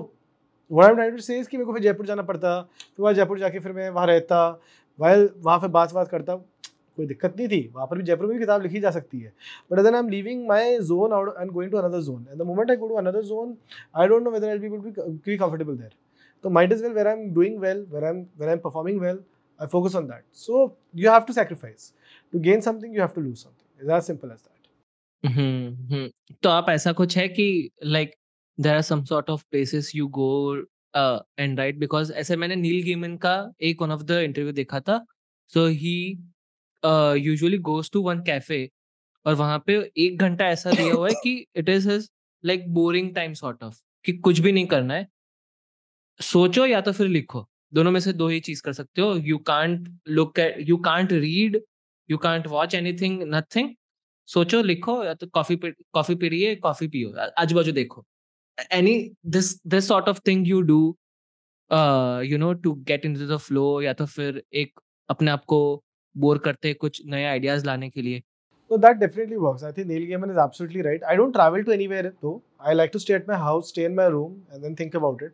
one 0.71 0.89
am 0.89 0.95
trying 0.95 1.17
to 1.17 1.23
say 1.23 1.43
कि 1.43 1.57
मेरे 1.57 1.67
को 1.67 1.73
फिर 1.73 1.83
जयपुर 1.83 2.07
जाना 2.07 2.23
पड़ता, 2.23 2.61
फिर 2.61 3.03
वहाँ 3.03 3.15
जयपुर 3.15 3.39
जाके 3.39 3.59
फिर 3.59 3.73
मैं 3.73 3.89
वहाँ 3.91 4.07
रहता 4.07 4.49
वाइल 4.99 5.29
वहाँ 5.39 5.59
फिर 5.61 5.71
बात 5.71 5.93
बात 5.95 6.09
करता। 6.09 6.35
कोई 6.97 7.07
दिक्कत 7.07 7.35
नहीं 7.39 7.49
थी। 7.49 7.61
वहाँ 7.75 7.87
पर 7.87 7.99
भी 7.99 8.05
जयपुर 8.05 8.27
में 8.27 8.35
भी 8.35 8.41
किताब 8.41 8.63
लिखी 8.63 8.81
जा 8.81 8.91
सकती 8.91 9.21
है। 9.21 9.33
But 9.73 9.81
then 9.81 9.95
I 9.95 10.01
am 10.01 10.09
leaving 10.09 10.47
my 10.49 10.79
zone 10.83 11.13
out 11.13 11.35
and 11.41 11.51
going 11.51 11.71
to 11.73 11.79
another 11.79 12.01
zone 12.03 12.27
and 12.31 12.39
the 12.39 12.47
moment 12.47 12.71
I 12.71 12.77
go 12.77 12.89
to 12.89 12.95
another 12.97 13.23
zone 13.25 13.57
I 13.97 14.09
don't 14.09 14.23
know 14.25 14.31
whether 14.31 14.49
I 14.49 14.59
will 14.59 14.81
be 14.81 15.37
comfortable 15.37 15.77
there 15.77 15.93
तो 16.45 16.51
might 16.51 16.73
is 16.73 16.83
well 16.83 16.93
where 16.93 17.07
I 17.07 17.21
am 17.21 17.31
doing 17.35 17.59
well 17.61 17.87
where 17.91 18.05
I 18.05 18.11
am 18.11 18.21
where 18.39 18.49
I 18.49 18.55
am 18.55 18.61
performing 18.61 19.01
well 19.01 19.19
I 19.61 19.67
focus 19.73 19.97
on 19.97 20.07
that 20.07 20.25
so 20.37 20.65
you 20.97 21.11
have 21.11 21.23
to 21.27 21.33
sacrifice 21.33 21.93
to 22.33 22.41
gain 22.41 22.61
something 22.61 22.95
you 22.95 23.01
have 23.01 23.11
to 23.15 23.21
lose 23.21 23.37
something 23.37 23.87
is 23.87 23.97
as 23.97 24.03
simple 24.03 24.29
as 24.29 24.39
that 24.39 24.53
तो 26.43 26.49
आप 26.49 26.67
ऐसा 26.71 26.93
कुछ 26.93 27.17
है 27.19 27.29
कि 27.29 27.71
like 27.85 28.15
there 28.59 28.75
are 28.75 28.83
some 28.83 29.05
sort 29.05 29.31
of 29.31 29.45
places 29.51 29.91
you 29.97 30.07
go 30.19 30.55
and 30.97 31.59
write 31.59 31.79
because 31.79 32.13
ऐसे 32.13 32.37
मैंने 32.37 32.57
Neil 32.57 32.83
Gaiman 32.85 33.17
का 33.17 33.35
एक 33.63 33.83
वन 33.83 33.91
ऑफ़ 33.93 34.03
द 34.03 34.19
इंटरव्यू 34.25 34.53
देखा 34.53 34.81
था। 34.81 35.05
So 35.53 35.67
he 35.69 35.97
usually 37.19 37.59
goes 37.69 37.91
to 37.93 38.03
one 38.03 38.23
cafe 38.25 38.69
और 39.27 39.35
वहाँ 39.35 39.63
पे 39.67 39.75
एक 39.99 40.19
घंटा 40.23 40.47
ऐसा 40.49 40.73
दिया 40.73 40.95
हुआ 40.95 41.09
है 41.09 41.15
कि 41.17 41.35
it 41.57 41.69
is 41.69 41.89
his 41.91 42.11
like 42.45 42.73
boring 42.75 43.15
time 43.15 43.33
sort 43.35 43.63
of 43.65 43.81
कि 44.05 44.13
कुछ 44.19 44.39
भी 44.41 44.53
नहीं 44.53 44.67
करना 44.67 44.95
है। 44.95 45.07
सोचो 46.21 46.67
या 46.67 46.81
तो 46.81 46.93
फिर 46.93 47.09
लिखो। 47.09 47.47
दोनों 47.73 47.91
में 47.91 48.01
से 48.01 48.13
दो 48.13 48.29
ही 48.29 48.41
चीज़ 48.41 48.63
कर 48.63 48.73
सकते 48.73 49.03
हो। 49.03 49.15
You 49.17 49.39
can't 49.47 49.89
look 50.09 50.39
at 50.39 50.57
you 50.69 50.77
can't 50.79 51.13
read 51.13 51.61
you 52.09 52.19
can't 52.19 52.47
watch 52.47 52.75
anything 52.75 53.23
nothing 53.35 53.75
सोचो 54.29 54.63
लिखो 54.63 55.03
या 55.05 55.15
तो 55.15 55.27
कॉफ़ी 55.29 55.57
कॉफ़ी 55.95 56.15
पी 56.15 56.29
रही 56.29 56.43
है 56.43 56.55
कॉफ़ी 56.57 56.89
पियो। 56.89 57.13
आजू 57.39 57.57
बाजू 57.57 57.73
देखो। 57.73 58.05
Any 58.73 58.99
this 59.27 59.55
this 59.67 59.89
sort 59.89 60.09
of 60.09 60.21
thing 60.27 60.49
you 60.49 60.61
do 60.63 60.79
you 62.25 62.39
know 62.39 62.53
to 62.55 62.73
get 62.89 63.05
in 63.07 63.15
the 63.29 63.37
flow 63.39 63.81
या 63.83 63.93
तो 63.93 64.07
फिर 64.07 64.43
एक 64.55 64.81
अपने 65.09 65.31
आप 65.31 65.45
को 65.45 65.61
बोर 66.17 66.39
करते 66.45 66.69
हैं 66.69 66.77
कुछ 66.81 67.03
नया 67.07 67.31
आइडियाज़ 67.31 67.67
लाने 67.67 67.89
के 67.91 68.03
लिए? 68.03 68.23
तो 68.71 68.77
that 68.79 68.97
definitely 68.97 69.37
works 69.37 69.65
I 69.65 69.73
think 69.73 69.87
Neil 69.87 70.05
Gaiman 70.07 70.31
is 70.31 70.39
absolutely 70.41 70.83
right 70.83 71.05
I 71.05 71.17
don't 71.17 71.33
travel 71.33 71.63
to 71.63 71.73
anywhere 71.73 72.09
तो 72.23 72.41
I 72.67 72.75
like 72.75 72.91
to 72.93 72.99
stay 72.99 73.15
at 73.15 73.29
my 73.29 73.39
house 73.39 73.69
stay 73.69 73.85
in 73.85 73.95
my 73.95 74.09
room 74.11 74.33
and 74.53 74.63
then 74.63 74.75
think 74.81 74.97
about 74.97 75.23
it 75.23 75.33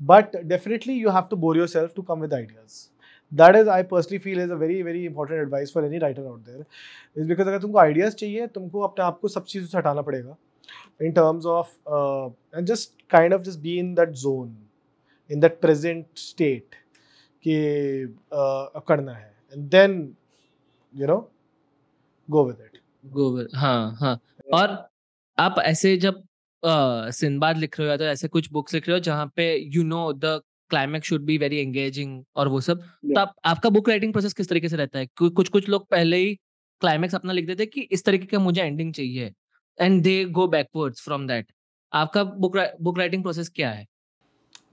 but 0.00 0.36
definitely 0.44 0.94
you 0.94 1.10
have 1.10 1.26
to 1.30 1.36
bore 1.36 1.58
yourself 1.58 1.92
to 1.96 2.02
come 2.02 2.20
with 2.20 2.34
ideas 2.34 2.86
that 3.32 3.56
is 3.56 3.68
I 3.70 3.82
personally 3.90 4.18
feel 4.18 4.40
is 4.42 4.50
a 4.50 4.54
very 4.56 4.82
very 4.82 5.04
important 5.06 5.40
advice 5.40 5.72
for 5.74 5.84
any 5.84 5.98
writer 5.98 6.26
out 6.26 6.40
there 6.40 6.64
is 7.16 7.28
because 7.28 7.48
अगर 7.48 7.60
तुमको 7.62 7.78
ideas 7.78 8.14
चाहिए, 8.14 8.46
तुमको 8.46 8.80
अपने 8.80 9.04
आप 9.04 9.18
को 9.20 9.28
सब 9.28 9.44
चीज़ 9.44 9.66
से 9.66 9.78
हटाना 9.78 10.02
पड़ेगा. 10.02 10.36
In 11.02 11.12
terms 11.12 11.46
of 11.46 11.68
and 12.56 12.66
just 12.66 13.02
kind 13.10 13.34
of 13.34 13.42
just 13.42 13.60
be 13.60 13.78
in 13.78 13.94
that 13.94 14.08
zone 14.24 14.56
in 15.30 15.40
that 15.40 15.60
present 15.60 16.06
state 16.18 16.74
के 17.44 18.06
करना 18.34 19.12
है. 19.12 19.28
And 19.52 19.70
then 19.70 20.16
you 20.94 21.06
know 21.06 21.28
go 22.28 22.42
with 22.42 22.60
it. 22.60 22.80
Go 23.04 23.30
with 23.36 23.54
हाँ 23.54 23.96
हाँ। 24.00 24.18
और 24.52 24.90
आप 25.38 25.58
ऐसे 25.58 25.96
जब 25.96 26.22
सिंबाद 26.64 27.58
लिख 27.58 27.78
रहे 27.80 27.88
हो 27.88 27.90
या 27.90 27.96
तो 27.96 28.04
ऐसे 28.04 28.28
कुछ 28.28 28.50
बुक्स 28.52 28.74
लिख 28.74 28.88
रहे 28.88 28.96
हो 28.96 29.00
जहाँ 29.00 29.32
पे 29.36 29.54
you 29.74 29.82
know 29.82 30.12
the 30.12 30.40
climax 30.70 31.08
should 31.08 31.22
be 31.24 31.38
very 31.38 31.56
engaging 31.56 32.24
और 32.36 32.48
वो 32.48 32.60
सब 32.60 32.80
yeah. 32.80 33.14
तो 33.14 33.20
आप, 33.20 33.34
आपका 33.44 33.70
बुक 33.70 33.88
राइटिंग 33.88 34.12
प्रोसेस 34.12 34.34
किस 34.34 34.48
तरीके 34.48 34.68
से 34.68 34.76
रहता 34.76 34.98
है? 34.98 35.06
कुछ 35.16 35.48
कुछ 35.48 35.68
लोग 35.68 35.88
पहले 35.88 36.16
ही 36.16 36.34
क्लाइमैक्स 36.80 37.14
अपना 37.14 37.32
लिख 37.32 37.46
देते 37.46 37.66
कि 37.66 37.80
इस 37.80 38.04
तरीके 38.04 38.26
का 38.26 38.38
मुझे 38.38 38.62
एंडिंग 38.62 38.92
चाहिए। 38.94 39.32
And 39.80 40.02
they 40.02 40.24
go 40.24 40.46
backwards 40.48 41.02
from 41.04 41.26
that 41.26 41.52
आपका 41.92 42.24
बुक 42.24 42.56
बुक 42.82 42.98
राइटिंग 42.98 43.22
प्रोसेस 43.22 43.48
क्या 43.48 43.70
है? 43.70 43.86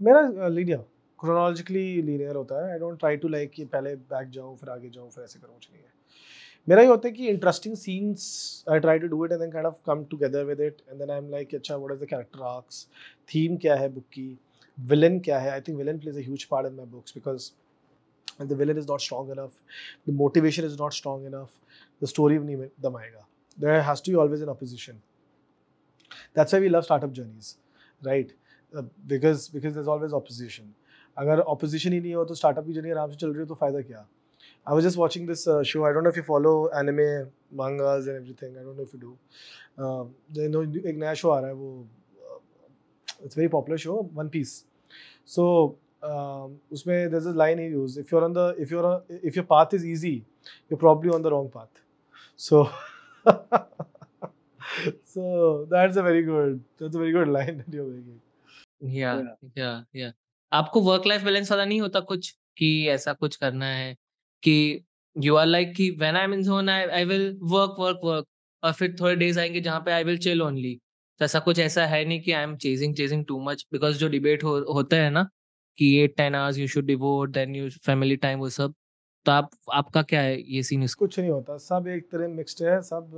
मेरा 0.02 0.48
लीनियर 0.48 0.86
क्रोनोलॉजिकली 1.20 2.02
लीनियर 2.02 2.36
होता 2.36 2.66
है। 2.66 2.72
I 2.72 2.80
don't 2.80 3.00
try 3.00 3.18
to 3.18 3.28
like 3.28 3.52
कि 3.52 3.66
पहले 3.66 3.96
बैक 3.96 4.30
जाऊँ, 4.32 4.56
फिर 4.58 4.70
आगे 4.70 4.90
जाऊँ, 4.90 5.10
फिर 5.12 5.24
ऐसे 5.24 5.40
करूँ, 5.40 5.54
कुछ 5.54 5.70
नहीं 5.72 5.82
है। 5.82 5.96
मेरा 6.68 6.82
ये 6.82 6.88
होता 6.88 7.08
है 7.08 7.14
कि 7.14 7.28
interesting 7.28 7.76
scenes 7.78 8.24
I 8.72 8.80
try 8.80 9.00
to 9.00 9.08
do 9.08 9.26
it 9.26 9.32
and 9.32 9.52
kind 9.52 9.68
of 9.68 9.76
come 9.86 10.04
together 10.12 10.44
with 10.46 10.62
it 10.62 10.82
and 10.90 11.00
then 11.00 11.12
I 11.12 11.18
am 11.18 11.30
like 11.32 11.56
अच्छा 11.56 11.76
what 11.76 11.92
is 11.92 12.00
the 12.00 12.08
character 12.10 12.42
arcs 12.46 12.88
theme 13.30 13.58
क्या 13.58 13.76
है 13.76 13.90
बुक 13.90 14.04
की? 14.14 14.38
विलन 14.78 15.20
क्या 15.20 15.40
है? 15.40 15.52
I 15.52 15.62
think 15.68 15.78
villain 15.78 16.00
plays 16.00 16.18
a 16.18 16.48
part 16.52 16.68
in 16.68 16.74
my 16.74 16.86
books 16.86 17.14
because 17.16 17.52
the 18.42 18.54
villain 18.54 18.78
is 18.78 18.88
not 18.90 19.02
strong 19.02 19.32
enough 19.32 19.54
the 20.10 20.14
motivation 20.16 20.66
is 20.66 20.78
not 20.80 20.94
strong 20.94 21.26
enough 21.26 21.54
the 22.02 22.08
story 22.08 22.38
नहीं 22.40 22.68
दम 22.82 22.98
आएगा 22.98 23.28
there 23.58 23.80
has 23.82 24.04
to 24.06 24.20
always 24.22 24.42
in 24.42 24.50
opposition 24.50 25.00
that's 26.38 26.54
we 26.54 26.70
love 26.70 26.82
startup 26.82 27.12
journeys 27.12 27.56
right 28.02 28.36
because 28.74 29.50
because 29.54 29.74
there 29.74 29.82
is 29.82 29.90
always 29.90 30.14
opposition 30.14 30.74
अगर 31.20 31.40
opposition 31.56 31.94
ही 31.94 32.00
नहीं 32.00 32.14
हो 32.16 32.26
तो 32.26 32.34
startup 32.36 32.66
की 32.66 32.74
journey 32.74 32.92
आराम 32.92 33.12
से 33.12 33.18
चल 33.18 33.30
रही 33.30 33.40
हो 33.40 33.46
तो 33.46 33.56
फ़ायदा 33.56 33.82
क्या? 33.82 34.06
I 34.68 34.74
was 34.74 34.84
just 34.84 34.98
watching 34.98 35.28
this 35.28 35.48
show 35.72 35.84
I 35.86 35.94
don't 35.94 36.04
know 36.04 36.10
if 36.10 36.18
you 36.18 36.24
follow 36.24 36.54
anime 36.80 37.08
mangas 37.62 38.08
and 38.08 38.16
everything 38.16 38.58
I 38.58 38.64
don't 38.64 38.78
know 38.78 38.84
if 38.84 38.96
you 38.96 39.00
do 39.02 40.48
know 40.56 40.64
एक 40.90 40.96
नया 40.98 41.14
शो 41.22 41.30
आ 41.30 41.40
रहा 41.40 41.50
है 41.50 41.56
वो 41.56 41.88
it's 43.24 43.38
very 43.38 43.48
popular 43.50 43.78
show 43.86 43.96
one 44.14 44.30
piece 44.30 44.54
so 45.36 45.46
उसमें 46.04 46.96
there 46.96 47.22
is 47.22 47.28
a 47.30 47.34
line 47.44 47.60
he 47.60 47.66
use 47.66 48.00
if 48.00 48.14
you 48.14 48.20
are 48.20 48.26
on 48.26 48.34
the 48.34 48.56
if 48.60 48.74
you 48.74 48.80
are 48.82 49.20
if 49.24 49.38
your 49.38 49.46
path 49.50 49.74
is 49.74 49.88
easy 49.88 50.16
you 50.72 50.78
probably 50.78 51.10
on 51.16 51.24
the 51.24 51.28
wrong 51.38 51.52
path 51.56 51.84
so 52.38 52.64
so 55.06 55.66
that's 55.70 55.98
a 55.98 56.04
very 56.04 56.24
good 56.24 56.60
that's 56.80 56.96
a 56.96 57.00
very 57.00 57.12
good 57.14 57.28
line 57.28 57.58
that 57.60 57.74
you're 57.74 57.86
making. 57.86 58.20
Yeah. 58.82 59.22
yeah 59.56 59.82
yeah. 59.94 60.12
आपको 60.52 60.82
work 60.82 61.06
life 61.08 61.24
balance 61.24 61.52
वाला 61.52 61.66
नहीं 61.66 61.82
होता 61.82 62.00
कुछ 62.00 62.32
कि 62.58 62.88
ऐसा 62.88 63.14
कुछ 63.14 63.36
करना 63.36 63.66
है 63.66 63.96
कि 64.44 64.86
यू 65.16 65.36
आर 65.36 65.46
लाइक 65.46 65.74
कि 65.76 65.90
when 65.92 66.16
I 66.16 66.24
am 66.24 66.34
in 66.34 66.44
zone 66.44 66.70
I 66.70 66.86
I 66.88 67.06
will 67.06 67.28
work 67.44 67.76
work 67.80 68.00
work 68.04 68.26
और 68.64 68.74
फिर 68.74 68.96
थोड़े 69.00 69.16
डेज़ 69.16 69.40
आएँगे 69.40 69.62
जहाँ 69.62 69.80
पे 69.80 69.92
आई 69.92 70.04
विल 70.04 70.18
चिल 70.18 70.42
ओनली 70.42 70.80
तो 71.20 71.26
ऐसा 71.26 71.40
कुछ 71.40 71.60
ऐसा 71.60 71.86
है 71.86 72.04
नहीं 72.06 72.22
कि 72.22 72.32
I 72.32 72.44
am 72.44 72.56
chasing 72.58 72.96
chasing 72.96 73.26
too 73.26 73.40
much 73.40 73.66
because 73.72 73.98
जो 73.98 74.08
डिबेट 74.10 74.44
हो, 74.44 74.58
होता 74.74 74.98
है 74.98 75.10
ना 75.10 75.28
कि 75.78 75.96
at 76.00 76.16
ten 76.18 76.36
hours 76.36 76.58
you 76.58 76.68
should 76.68 76.86
devote 76.86 77.30
then 77.30 77.56
you 77.56 77.70
family 77.70 78.16
time 78.16 78.40
वो 78.40 78.50
सब 78.50 78.74
तो 79.26 79.32
आप 79.32 79.50
आपका 79.74 80.02
क्या 80.02 80.22
है 80.22 80.42
ये 80.42 80.64
सीन 80.64 80.84
इसको? 80.84 81.06
कुछ 81.06 81.20
नहीं 81.20 81.30
होता 81.30 81.58
सब 81.58 81.88
एक 81.88 82.10
तरह 82.12 82.28
मिक्स्ड 82.28 82.64
है 82.64 82.82
सब 82.82 83.12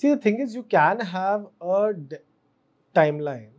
see 0.00 0.14
the 0.14 0.20
thing 0.24 0.40
is 0.40 0.56
you 0.56 0.62
can 0.74 1.00
have 1.06 1.44
a 1.62 1.90
timeline 2.96 3.50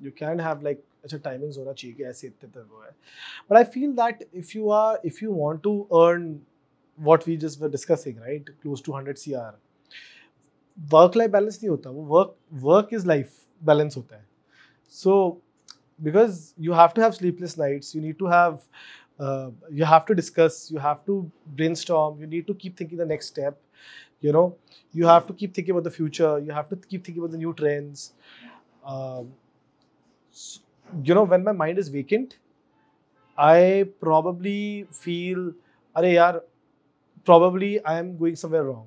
you 0.00 0.10
can 0.10 0.40
have 0.40 0.62
like 0.62 0.84
अच्छा 1.04 1.18
टाइमिंग्स 1.18 1.58
होना 1.58 1.72
चाहिए 1.72 1.96
कि 1.96 2.04
ऐसे 2.04 2.26
इतने 2.26 2.50
तक 2.50 2.68
हो। 2.72 2.82
है 2.82 2.90
but 3.50 3.56
I 3.56 3.64
feel 3.64 3.92
that 3.96 4.28
if 4.34 4.56
you 4.56 4.70
are 4.70 5.00
if 5.06 5.24
you 5.24 5.32
want 5.32 5.62
to 5.62 5.80
earn 6.00 6.38
what 6.98 7.28
we 7.28 7.36
just 7.36 7.64
discussing 7.64 8.18
right 8.18 8.50
close 8.62 8.82
to 8.84 8.96
hundred 8.96 9.16
see 9.16 9.34
work 10.78 11.16
life 11.16 11.30
balance 11.30 11.58
नहीं 11.62 11.70
होता, 11.70 11.90
वो 11.90 12.02
work 12.06 12.36
work 12.64 12.88
is 12.94 13.06
life 13.06 13.32
balance 13.62 13.96
होता 13.96 14.16
है। 14.16 14.26
So 14.94 15.42
because 16.00 16.52
you 16.60 16.72
have 16.74 16.88
to 16.96 17.02
have 17.02 17.10
sleepless 17.12 17.58
nights 17.58 17.94
you 17.96 18.02
need 18.02 18.16
to 18.18 18.26
have 18.26 18.58
you 19.72 19.84
have 19.84 20.00
to 20.08 20.14
discuss 20.14 20.68
you 20.72 20.78
have 20.80 20.96
to 21.06 21.20
brain 21.48 21.74
you 22.20 22.26
need 22.26 22.46
to 22.46 22.54
keep 22.54 22.76
thinking 22.80 23.00
the 23.00 23.08
next 23.08 23.32
step 23.32 23.60
you 24.24 24.32
know 24.32 24.44
you 24.94 25.08
have 25.08 25.20
to 25.28 25.34
keep 25.34 25.52
thinking 25.58 25.76
about 25.76 25.86
the 25.86 25.94
future 25.96 26.44
you 26.46 26.54
have 26.54 26.64
to 26.70 26.76
keep 26.76 27.02
thinking 27.08 27.18
about 27.18 27.32
the 27.32 27.38
new 27.38 27.52
trends 27.52 28.12
you 31.04 31.14
know 31.14 31.24
when 31.24 31.44
my 31.44 31.52
mind 31.52 31.78
is 31.78 31.88
vacant 31.88 32.36
i 33.36 33.86
probably 34.00 34.86
feel 34.90 35.42
are 35.94 36.04
yaar 36.10 36.32
probably 37.30 37.72
i 37.92 37.98
am 38.02 38.16
going 38.22 38.36
somewhere 38.44 38.64
wrong 38.68 38.86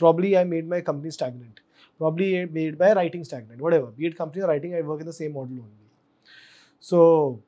probably 0.00 0.36
I 0.38 0.44
made 0.44 0.68
my 0.68 0.80
company 0.80 1.10
stagnant. 1.10 1.60
Probably 1.98 2.46
made 2.46 2.78
my 2.78 2.92
writing 2.94 3.24
stagnant. 3.24 3.60
Whatever, 3.60 3.88
be 3.88 4.06
it 4.06 4.16
company 4.16 4.42
or 4.42 4.48
writing, 4.48 4.74
I 4.74 4.80
work 4.82 5.00
in 5.00 5.06
the 5.06 5.12
same 5.12 5.34
model 5.34 5.58
only. 5.64 5.88
So, 6.80 7.42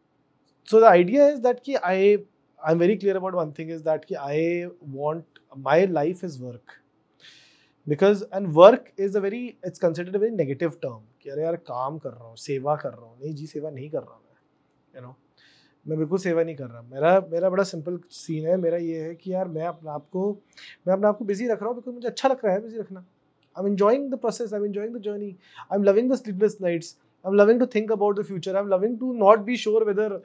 so 0.65 0.81
the 0.81 0.89
idea 0.89 1.29
is 1.29 1.41
that 1.43 1.65
ki 1.65 1.79
I 1.83 2.19
I'm 2.65 2.79
very 2.79 2.97
clear 2.97 3.17
about 3.17 3.35
one 3.35 3.53
thing 3.53 3.71
is 3.71 3.83
that 3.85 4.07
ki 4.07 4.17
I 4.17 4.69
want 4.81 5.25
my 5.71 5.85
life 5.87 6.25
is 6.31 6.39
work. 6.39 6.79
because 7.91 8.21
and 8.39 8.55
work 8.57 8.93
is 9.05 9.17
a 9.19 9.21
very 9.23 9.39
it's 9.69 9.81
considered 9.85 10.17
a 10.19 10.19
very 10.25 10.35
negative 10.41 10.75
term 10.83 11.01
कि 11.25 11.31
अरे 11.31 11.43
यार, 11.43 11.57
काम 11.57 11.99
कर 11.99 12.11
रहा 12.11 12.25
हूँ, 12.25 12.37
सेवा 12.39 12.77
कर 12.77 12.91
रहा 12.91 13.07
हूँ। 13.07 13.19
नहीं 13.23 13.35
जी, 13.35 13.47
सेवा 13.47 13.71
नहीं 13.71 13.91
कर 13.91 13.99
रहा 13.99 14.17
मैं 14.17 14.31
यू 14.95 15.03
नो 15.03 15.15
मैं 15.87 15.99
बिल्कुल 15.99 16.19
सेवा 16.19 16.43
नहीं 16.43 16.57
कर 16.57 16.67
रहा। 16.67 16.83
मेरा 16.83 17.19
मेरा 17.31 17.51
बड़ा 17.51 17.63
सिंपल 17.65 17.99
सीन 18.11 18.47
है। 18.47 18.57
मेरा 18.57 18.77
ये 18.79 19.01
है 19.03 19.15
कि 19.15 19.33
यार, 19.33 19.49
मैं 19.49 19.67
अपने 19.67 19.91
आप 19.91 20.07
को, 20.13 20.31
मैं 20.87 20.95
अपने 20.95 21.07
आप 21.07 21.19
को 21.19 21.25
बिज़ी 21.25 21.49
रख 21.49 21.61
रहा 21.61 21.69
हूँ 21.69 21.77
बिकॉज़ 21.77 21.95
मुझे 21.95 22.09
अच्छा 22.09 22.29
लग 22.29 22.45
रहा 22.45 22.55
है 22.55 22.61
बिज़ी 22.63 22.79
रखना। 22.79 23.01
I 23.57 23.65
am 23.65 23.67
enjoying 23.69 24.11
the 24.11 24.19
process 24.19 24.53
I 24.53 24.61
am 24.61 24.67
enjoying 24.67 24.95
the 24.97 25.01
journey 25.03 25.31
I 25.61 25.77
am 25.77 25.83
loving 25.85 26.13
the 26.13 26.17
sleepless 26.17 26.57
nights 26.63 26.97
I 27.25 27.31
am 27.31 27.37
loving 27.37 27.61
to 27.61 27.67
think 27.75 27.93
about 27.93 28.19
the 28.21 28.23
future 28.27 28.57
I 28.57 28.63
am 28.63 28.69
loving 28.69 28.99
to 29.01 29.13
not 29.15 29.41
be 29.49 29.57
sure 29.57 29.85
whether 29.85 30.21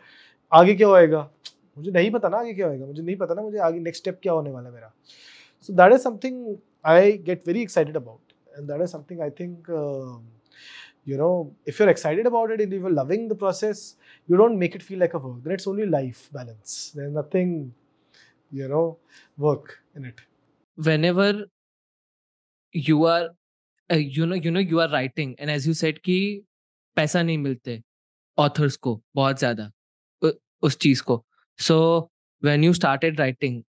आगे 0.51 0.75
क्या 0.75 0.87
होएगा। 0.87 1.29
मुझे 1.77 1.91
नहीं 1.91 2.11
पता 2.11 2.29
ना 2.29 2.37
आगे 2.37 2.53
क्या 2.53 2.67
होएगा, 2.67 2.85
मुझे 2.85 3.01
नहीं 3.01 3.15
पता 3.17 3.33
ना 3.33 3.41
मुझे 3.41 3.57
आगे 3.59 3.79
नेक्स्ट 3.79 4.03
स्टेप 4.03 4.19
क्या 4.21 4.33
होने 4.33 4.51
वाला 4.51 4.69
है 4.69 4.75
मेरा। 4.75 4.93
So 5.69 5.73
that 5.73 5.93
is 5.93 6.01
something 6.01 6.55
I 6.85 7.17
get 7.19 7.47
very 7.47 7.61
excited 7.61 7.97
about 7.97 8.33
and 8.57 8.67
that 8.67 8.81
is 8.81 8.91
something 8.91 9.21
I 9.21 9.29
think 9.39 9.67
you 11.06 11.16
know 11.16 11.54
if 11.66 11.78
you're 11.78 11.88
excited 11.88 12.26
about 12.26 12.50
it 12.50 12.60
and 12.60 12.72
if 12.72 12.80
you're 12.80 12.90
loving 12.90 13.28
the 13.28 13.34
process 13.34 13.96
you 14.28 14.36
don't 14.36 14.58
make 14.58 14.74
it 14.74 14.82
feel 14.82 14.98
like 14.98 15.14
a 15.14 15.18
work 15.18 15.42
then 15.44 15.52
it's 15.52 15.66
only 15.66 15.86
life 15.86 16.28
balance 16.32 16.92
there's 16.94 17.12
nothing 17.12 17.72
you 18.50 18.68
know 18.68 18.98
work 19.36 19.78
in 19.96 20.04
it 20.04 20.20
whenever 20.76 21.44
you 22.72 23.04
are 23.04 23.30
uh, 23.92 23.96
you 23.96 24.26
know 24.26 24.34
you 24.34 24.50
know 24.50 24.60
you 24.60 24.80
are 24.80 24.88
writing 24.88 25.34
and 25.38 25.50
as 25.50 25.66
you 25.66 25.74
said 25.74 26.00
कि 26.02 26.18
पैसा 26.96 27.22
नहीं 27.22 27.38
मिलते 27.38 27.82
authors 28.38 28.76
को 28.76 29.00
बहुत 29.16 29.38
ज्यादा 29.40 29.70
उस 30.62 30.76
चीज 30.78 31.00
को 31.00 31.24
so 31.58 31.76
when 32.44 32.64
you 32.64 32.72
started 32.72 33.20
writing 33.20 33.62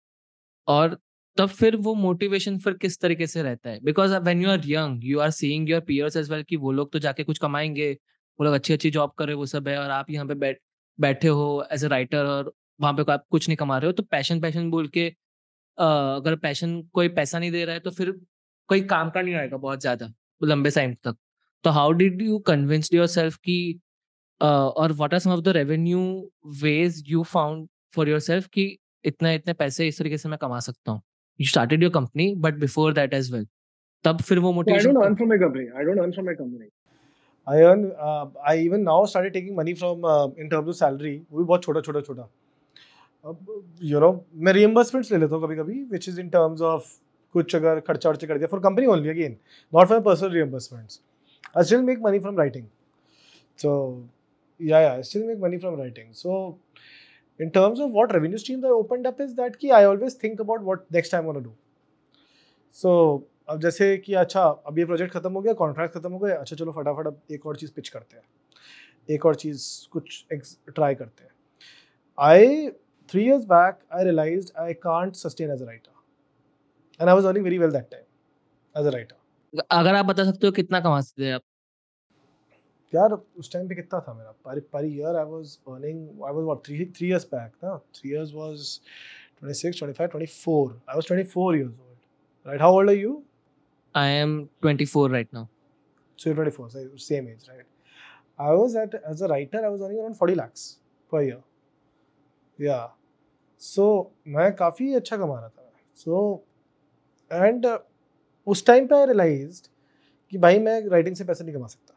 और 0.69 0.99
तब 1.38 1.50
फिर 1.50 1.76
वो 1.78 1.94
मोटिवेशन 1.96 2.58
फिर 2.60 2.74
किस 2.74 3.00
तरीके 3.02 3.28
से 3.28 3.42
रहता 3.44 3.70
है? 3.70 3.80
Because 3.84 4.14
when 4.18 4.42
you 4.42 4.50
are 4.50 4.62
young 4.68 5.06
you 5.06 5.20
are 5.20 5.32
seeing 5.32 5.70
your 5.70 5.82
peers 5.88 6.18
as 6.18 6.30
well 6.32 6.44
कि 6.44 6.56
वो 6.58 6.72
लोग 6.72 6.92
तो 6.94 7.00
जाके 7.00 7.24
कुछ 7.24 7.38
कमाएँगे, 7.40 7.92
वो 8.40 8.46
लोग 8.46 8.54
अच्छी 8.54 8.74
अच्छी 8.74 8.90
जॉब 8.92 9.12
कर 9.18 9.28
रहे 9.28 9.36
वो 9.36 9.46
सब 9.46 9.68
है 9.68 9.78
और 9.80 9.90
आप 9.92 10.10
यहाँ 10.12 10.26
पे 10.28 10.34
बैठ, 10.36 10.58
बैठे 11.00 11.28
हो 11.30 11.66
एज 11.74 11.84
ए 11.86 11.88
राइटर 11.88 12.26
और 12.26 12.54
वहाँ 12.82 12.94
पे 12.96 13.12
आप 13.12 13.26
कुछ 13.32 13.48
नहीं 13.50 13.58
कमा 13.58 13.78
रहे 13.78 13.88
हो 13.88 13.92
तो 13.94 14.04
पैशन 14.06 14.42
पैशन 14.42 14.70
बोल 14.72 14.88
के 14.88 15.08
अगर 15.78 16.36
पैशन 16.44 16.82
कोई 16.94 17.08
पैसा 17.10 17.40
नहीं 17.40 17.52
दे 17.52 17.64
रहा 17.66 17.74
है 17.76 17.80
तो 17.80 17.92
फिर 17.92 18.12
कोई 18.70 18.82
काम 18.86 19.10
का 19.10 19.22
नहीं 19.22 19.36
आएगा 19.36 19.58
बहुत 19.58 19.82
ज़्यादा, 19.82 20.12
लंबे 20.42 20.70
टाइम 20.72 20.94
तक। 21.04 21.18
तो 21.66 21.70
how 21.72 21.92
did 21.94 22.22
you 22.22 22.40
convince 22.48 22.90
yourself 23.08 23.36
की 23.38 23.60
और 24.42 24.92
what 24.94 25.14
are 25.14 25.20
some 25.20 25.32
of 25.32 25.42
the 25.42 25.50
revenue 25.58 26.00
ways 26.62 27.04
you 27.08 27.24
found 27.26 27.68
for 27.96 28.10
yourself 28.22 28.48
कि 28.54 28.66
इतने 29.06 29.34
इतने 29.36 29.54
पैसे 29.54 29.88
इस 29.88 29.98
तरीके 30.00 30.18
से 30.18 30.30
मैं 30.30 30.38
कमा 30.42 30.60
सकता 30.60 30.92
हूँ? 30.92 31.02
you 31.41 31.47
started 31.47 31.83
your 31.83 31.91
company 31.97 32.29
but 32.47 32.59
before 32.59 32.93
that 33.01 33.19
as 33.21 33.33
well 33.35 33.45
तब 34.05 34.21
फिर 34.29 34.39
वो 34.45 34.53
motivation 34.53 34.91
I 34.91 34.93
don't 34.93 35.05
earn 35.05 35.17
from 35.17 35.29
my 35.33 35.39
company 35.43 35.67
I 35.81 35.85
don't 35.89 36.05
earn 36.05 36.13
from 36.13 36.27
my 36.31 36.35
company 36.35 36.69
I 37.47 37.63
earn 37.69 37.85
uh, 38.09 38.27
I 38.53 38.57
even 38.59 38.85
now 38.85 39.05
started 39.05 39.35
taking 39.35 39.55
money 39.61 39.75
from 39.75 40.05
uh, 40.05 40.29
in 40.45 40.51
terms 40.55 40.73
of 40.73 40.79
salary 40.81 41.15
वो 41.31 41.39
भी 41.39 41.45
बहुत 41.45 41.63
छोटा 41.65 41.81
छोटा 41.89 42.01
छोटा 42.09 42.29
अब 43.25 43.63
यू 43.91 44.01
नो 44.01 44.13
मैं 44.45 44.53
रिइंबर्समेंट्स 44.53 45.13
ले 45.13 45.19
लेता 45.19 45.37
हूँ 45.37 45.45
कभी 45.45 45.57
कभी 45.57 45.83
which 45.93 46.09
is 46.09 46.21
in 46.21 46.29
terms 46.29 46.63
of 46.71 46.89
कुछ 47.35 47.55
अगर 47.57 47.81
खर्चा 47.89 48.11
वर्चा 48.11 48.27
कर 48.27 48.39
दिया 48.39 48.49
for 48.55 48.61
company 48.61 48.87
only 48.95 49.09
again 49.09 49.37
not 49.75 49.89
for 49.89 50.01
personal 50.09 50.33
reimbursements 50.35 51.01
I 51.57 51.65
still 51.65 51.83
make 51.91 52.01
money 52.03 52.19
from 52.19 52.39
writing 52.39 52.67
so 53.63 53.73
yeah 54.61 54.81
yeah 54.81 54.93
i 54.95 55.03
still 55.03 55.27
make 55.27 55.41
money 55.45 55.59
from 55.59 55.77
writing 55.79 56.09
so 56.13 56.59
in 57.40 57.52
terms 57.52 57.80
of 57.80 57.92
what 57.92 58.14
revenue 58.14 58.38
streams 58.38 58.64
I 58.66 58.74
opened 58.76 59.08
up 59.08 59.20
is 59.26 59.34
that 59.36 59.56
कि 59.56 59.70
I 59.70 59.82
always 59.86 60.16
think 60.24 60.40
about 60.40 60.64
what 60.70 60.86
next 60.98 61.10
time 61.10 61.26
I 61.26 61.32
want 61.32 61.40
to 61.40 61.44
do. 61.44 61.56
So, 62.78 63.22
अब 63.50 63.60
जैसे 63.62 63.98
कि 63.98 64.14
अच्छा 64.14 64.44
अब 64.68 64.80
ये 64.80 64.86
project 64.86 65.14
खत्म 65.14 65.32
हो 65.34 65.42
गया 65.42 65.54
कॉन्ट्रैक्ट 65.60 65.94
खत्म 65.94 66.12
हो 66.12 66.20
गया 66.20 66.36
अच्छा 66.36 66.56
चलो 66.56 66.72
फटाफट 66.72 67.08
अब 67.08 67.22
एक 67.32 67.46
और 67.46 67.58
चीज़ 67.58 67.72
पिच 67.76 67.90
करते 67.90 68.18
हैं। 68.18 68.24
एक 69.16 69.26
और 69.26 69.36
चीज़ 69.36 69.68
कुछ 69.92 70.26
ट्राई 70.76 70.96
करते 70.96 71.24
हैं। 71.24 71.32
I 72.18 72.70
three 73.10 73.24
years 73.26 73.46
back 73.46 73.80
I 73.94 74.04
realise 74.04 74.52
I 74.60 74.74
can't 74.74 75.16
sustain 75.16 75.52
as 75.52 75.62
a 75.62 75.66
writer 75.66 75.92
and 77.02 77.10
I 77.10 77.16
was 77.16 77.26
earning 77.26 77.46
very 77.46 77.58
well 77.58 77.72
that 77.72 77.90
time 77.92 78.82
as 78.82 78.88
a 78.88 78.96
writer 78.96 79.62
अगर 79.72 79.96
आप 79.96 80.06
बता 80.06 80.24
सकते 80.32 80.48
हो 80.48 80.52
कितना 80.54 80.80
कमा 80.80 81.02
सकते 81.02 81.26
हैं 81.26 81.34
आप? 81.34 81.42
यार 82.94 83.14
उस 83.38 83.52
टाइम 83.54 83.68
पे 83.68 83.76
कितना 83.76 84.00
था 84.08 84.14
मेरा? 84.14 84.32
पर 84.46 84.60
per 84.74 84.86
year 84.86 85.16
I 85.18 85.26
was 85.30 85.58
earning 85.68 86.00
I 86.26 86.34
was 86.34 86.44
what 86.46 86.68
3 86.68 86.86
3 87.00 87.04
years 87.08 87.26
back 87.34 87.52
ना? 87.64 87.80
3 87.96 88.06
years 88.12 88.32
was 88.36 88.80
26 89.44 89.82
25 89.84 90.08
24 90.16 90.72
I 90.90 90.96
was 90.96 91.08
24 91.12 91.56
years 91.56 91.80
old 91.80 92.48
right 92.48 92.62
how 92.62 92.76
old 92.76 92.90
are 92.90 92.96
you 92.96 93.22
I 93.96 94.12
am 94.12 94.38
24 94.66 95.12
right 95.12 95.34
now 95.34 95.46
so 96.20 96.30
you 96.30 96.36
24 96.36 96.98
same 97.08 97.28
age 97.30 97.46
right 97.50 97.66
I 98.40 98.56
was 98.58 98.76
at 98.84 98.96
as 98.96 99.24
a 99.24 99.28
writer 99.30 99.64
I 99.64 99.70
was 99.72 99.82
earning 99.82 100.00
around 100.00 100.16
40 100.24 100.36
lakh 100.38 100.52
per 101.12 101.24
year 101.24 102.64
या 102.66 102.80
so 103.62 103.90
मैं 104.38 104.52
काफ़ी 104.56 104.94
अच्छा 104.96 105.18
कमा 105.18 105.40
रहा 105.40 105.50
था 105.50 105.72
so 105.98 106.44
and 107.32 107.66
उस 108.48 108.66
time 108.66 108.88
पे 108.88 108.96
I 108.96 109.06
realised 109.06 109.68
कि 110.32 110.38
भाई 110.38 110.60
मैं 110.60 110.82
राइटिंग 110.90 111.16
से 111.16 111.24
पैसे 111.24 111.44
नहीं 111.44 111.56
कमा 111.56 111.68
सकता। 111.68 111.94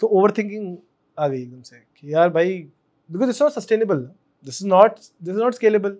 तो 0.00 0.06
ओवर 0.06 0.32
थिंकिंग 0.38 0.76
आ 1.18 1.28
गई 1.28 1.42
एकदम 1.42 1.60
से 1.62 1.76
कि 1.76 2.12
यार 2.14 2.28
भाई 2.30 2.58
because 3.12 3.28
it's 3.28 3.42
not 3.42 3.52
sustainable 3.52 4.08
this 4.44 4.62
is 4.62 4.68
not 4.68 4.98
this 4.98 5.34
is 5.34 5.40
not 5.40 5.54
scalable 5.54 5.96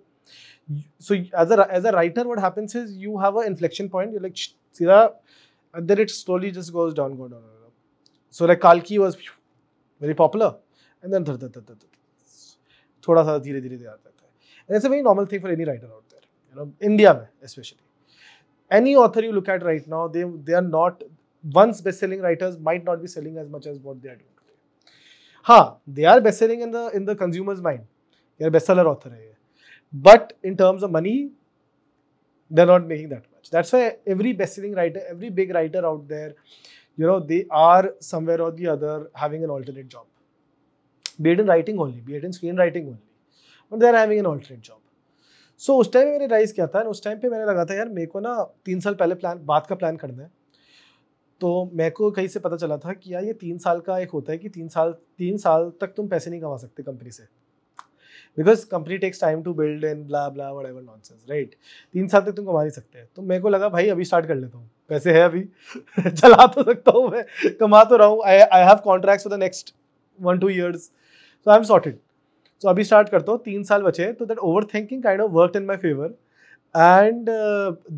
so 0.98 1.14
as 1.40 1.50
a 1.54 1.56
as 1.70 1.84
a 1.84 1.92
writer 1.92 2.22
what 2.28 2.40
happens 2.44 2.74
is 2.74 2.94
you 3.02 3.18
have 3.18 3.36
an 3.36 3.46
inflection 3.46 3.88
point 3.90 4.12
you're 4.12 4.22
like 4.22 4.40
सीधा 4.78 4.96
and 5.74 5.88
then 5.88 6.00
it 6.04 6.10
slowly 6.10 6.50
just 6.56 6.72
goes 6.72 6.94
down 6.94 7.16
go 7.16 7.28
down, 7.28 7.42
down. 7.42 7.72
so 8.30 8.46
like 8.46 8.60
kalki 8.60 8.98
was 8.98 9.16
very 10.00 10.16
popular 10.22 10.50
and 11.02 11.12
then 11.12 11.24
थोड़ा 13.08 13.22
सा 13.24 13.38
धीरे 13.38 13.60
धीरे 13.60 13.84
आता 13.86 14.08
है 14.08 14.14
and 14.68 14.76
it's 14.76 14.84
a 14.84 14.88
very 14.88 15.02
normal 15.02 15.26
thing 15.26 15.40
for 15.40 15.48
any 15.48 15.64
writer 15.64 15.86
out 15.86 16.14
there 16.14 16.24
you 16.48 16.56
know 16.58 16.66
india 16.88 17.10
especially 17.48 17.84
any 18.70 18.94
author 19.02 19.22
you 19.26 19.32
look 19.32 19.50
at 19.54 19.66
right 19.66 19.86
now 19.92 20.00
they 20.08 20.24
they 20.48 20.56
are 20.60 20.68
not 20.68 21.04
once 21.43 21.81
best-selling 21.81 22.21
writers 22.21 22.57
might 22.59 22.83
not 22.83 23.01
be 23.01 23.07
selling 23.07 23.37
as 23.37 23.49
much 23.49 23.65
as 23.65 23.79
what 23.79 24.01
they 24.01 24.09
are 24.09 24.15
doing 24.15 24.29
today. 24.37 24.93
Ha, 25.43 25.77
they 25.87 26.05
are 26.05 26.21
best-selling 26.21 26.61
in 26.61 26.71
the 26.71 26.89
in 26.89 27.05
the 27.05 27.15
consumer's 27.15 27.61
mind. 27.61 27.85
They 28.37 28.45
are 28.45 28.51
bestseller 28.51 28.85
author 28.85 29.09
hai. 29.09 29.31
But 29.93 30.33
in 30.43 30.55
terms 30.57 30.83
of 30.83 30.91
money, 30.91 31.31
they're 32.49 32.65
not 32.65 32.87
making 32.87 33.09
that 33.09 33.25
much. 33.33 33.49
That's 33.49 33.71
why 33.71 33.97
every 34.05 34.33
best-selling 34.33 34.73
writer, 34.73 35.01
every 35.09 35.29
big 35.29 35.53
writer 35.53 35.85
out 35.85 36.07
there, 36.07 36.33
you 36.97 37.05
know, 37.05 37.19
they 37.19 37.45
are 37.49 37.93
somewhere 37.99 38.41
or 38.41 38.51
the 38.51 38.67
other 38.67 39.09
having 39.13 39.43
an 39.43 39.49
alternate 39.49 39.87
job. 39.87 40.05
Be 41.21 41.31
it 41.31 41.39
in 41.39 41.47
writing 41.47 41.79
only, 41.79 42.01
be 42.01 42.15
it 42.15 42.23
in 42.23 42.31
screenwriting 42.31 42.85
only. 42.85 43.03
But 43.69 43.79
they're 43.79 43.95
having 43.95 44.19
an 44.19 44.25
alternate 44.25 44.61
job. 44.61 44.77
So 45.59 45.73
so, 45.73 45.79
उस 45.79 45.91
time 45.93 46.07
मैंने 46.07 46.27
rise 46.27 46.51
किया 46.51 46.65
था 46.67 46.81
उस 46.89 47.03
time 47.03 47.17
पे 47.19 47.29
मैंने 47.29 47.45
लगा 47.45 47.65
था 47.65 47.73
यार 47.75 47.89
मेरे 47.89 48.05
को 48.11 48.19
ना 48.19 48.31
तीन 48.65 48.79
साल 48.79 48.93
पहले 49.01 49.15
प्लान 49.15 49.39
बात 49.45 49.67
का 49.67 49.75
प्लान 49.75 49.97
करना 49.97 50.23
है 50.23 50.29
तो 51.41 51.69
मेरे 51.73 51.89
को 51.89 52.09
कहीं 52.11 52.27
से 52.27 52.39
पता 52.39 52.57
चला 52.57 52.77
था 52.77 52.93
कि 52.93 53.13
यार 53.13 53.23
ये 53.23 53.33
तीन 53.33 53.57
साल 53.57 53.79
का 53.79 53.97
एक 53.99 54.11
होता 54.11 54.31
है 54.31 54.37
कि 54.37 54.49
तीन 54.49 54.67
साल 54.67 54.91
तीन 55.17 55.37
साल 55.37 55.71
तक 55.81 55.93
तुम 55.97 56.07
पैसे 56.07 56.29
नहीं 56.29 56.41
कमा 56.41 56.57
सकते 56.57 56.83
कंपनी 56.83 57.11
से। 57.11 57.23
Because 58.37 58.65
company 58.65 58.97
takes 58.97 59.21
time 59.21 59.41
to 59.43 59.53
build 59.53 59.83
in 59.85 60.03
blah 60.07 60.27
blah 60.29 60.51
whatever 60.65 60.81
nonsense 60.81 61.25
right 61.29 61.55
तीन 61.95 62.07
साल 62.07 62.21
तक 62.21 62.31
तुम 62.31 62.45
कमा 62.45 62.61
नहीं 62.61 62.71
सकते। 62.71 63.03
तो 63.15 63.21
मेरे 63.21 63.41
को 63.41 63.49
लगा, 63.49 63.69
भाई, 63.69 63.87
अभी 63.89 64.05
स्टार्ट 64.05 64.25
कर 64.25 64.35
लेता 64.35 64.57
हूँ। 64.57 64.69
पैसे 64.89 65.13
है 65.13 65.23
अभी। 65.23 65.41
चला 66.09 66.45
तो 66.45 66.63
सकता 66.63 66.91
हूँ 66.91 67.09
मैं। 67.11 67.23
कमा 67.59 67.83
तो 67.83 67.97
रहा 67.97 68.07
हूँ। 68.07 68.21
I 68.25 68.39
I 68.39 68.67
have 68.67 68.81
contracts 68.83 69.27
for 69.27 69.35
the 69.35 69.39
next 69.39 69.73
one 70.19 70.39
two 70.39 70.49
years 70.49 70.81
so 70.81 71.51
I 71.51 71.57
am 71.57 71.63
sorted 71.63 71.97
so 72.61 72.69
अभी 72.69 72.83
स्टार्ट 72.83 73.09
करता 73.09 73.31
हूँ। 73.31 73.41
तीन 73.45 73.63
साल 73.63 73.81
बचे 73.83 74.11
तो 74.13 74.25
that 74.25 74.37
overthinking 74.73 75.03
kind 75.03 75.21
of 75.21 75.31
work 75.31 75.55
in 75.55 75.65
my 75.65 75.77
favour 75.77 76.15
and 76.75 77.29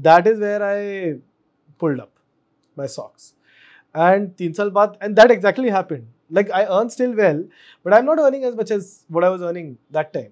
that 0.02 0.28
is 0.28 0.42
where 0.42 0.64
I 0.64 1.14
pulled 1.80 2.02
up 2.02 2.10
my 2.78 2.88
socks 2.88 3.34
and 3.96 4.30
तीन 4.38 4.54
साल 4.54 4.70
बाद 4.72 4.98
and 5.04 5.16
that 5.20 5.32
exactly 5.32 5.70
happened 5.70 6.08
like 6.36 6.52
i 6.58 6.60
earn 6.76 6.88
still 6.94 7.12
well 7.18 7.40
but 7.86 7.94
i'm 7.96 8.06
not 8.10 8.20
earning 8.22 8.46
as 8.48 8.54
much 8.60 8.70
as 8.76 8.86
what 9.16 9.26
i 9.26 9.28
was 9.34 9.42
earning 9.48 9.66
that 9.98 10.08
time 10.14 10.30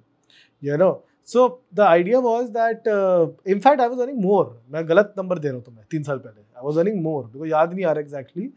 you 0.61 0.77
know. 0.81 0.93
So 1.31 1.43
the 1.79 1.83
idea 1.87 2.21
was 2.27 2.47
that 2.55 2.87
uh, 2.93 3.23
in 3.55 3.59
fact 3.65 3.83
i 3.85 3.87
was 3.91 3.99
earning 4.05 4.21
more. 4.21 4.45
मैं 4.71 4.81
गलत 4.89 5.13
number 5.17 5.39
दे 5.39 5.47
रहा 5.47 5.55
हूँ 5.55 5.63
तुम्हें 5.65 5.85
तीन 5.91 6.03
साल 6.03 6.17
पहले. 6.17 6.41
I 6.41 6.61
was 6.63 6.79
earning 6.79 7.01
more 7.03 7.23
because 7.25 7.49
याद 7.49 7.73
नहीं 7.73 7.85
आ 7.85 7.91
रहा 7.91 8.01
एग्जैक्टली 8.01 8.47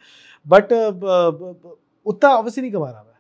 बट 0.47 0.73
उतना 0.73 2.31
ऑब्वियसली 2.31 2.63
नहीं 2.63 2.73
कमा 2.73 2.91
रहा 2.91 3.03
मैं. 3.03 3.13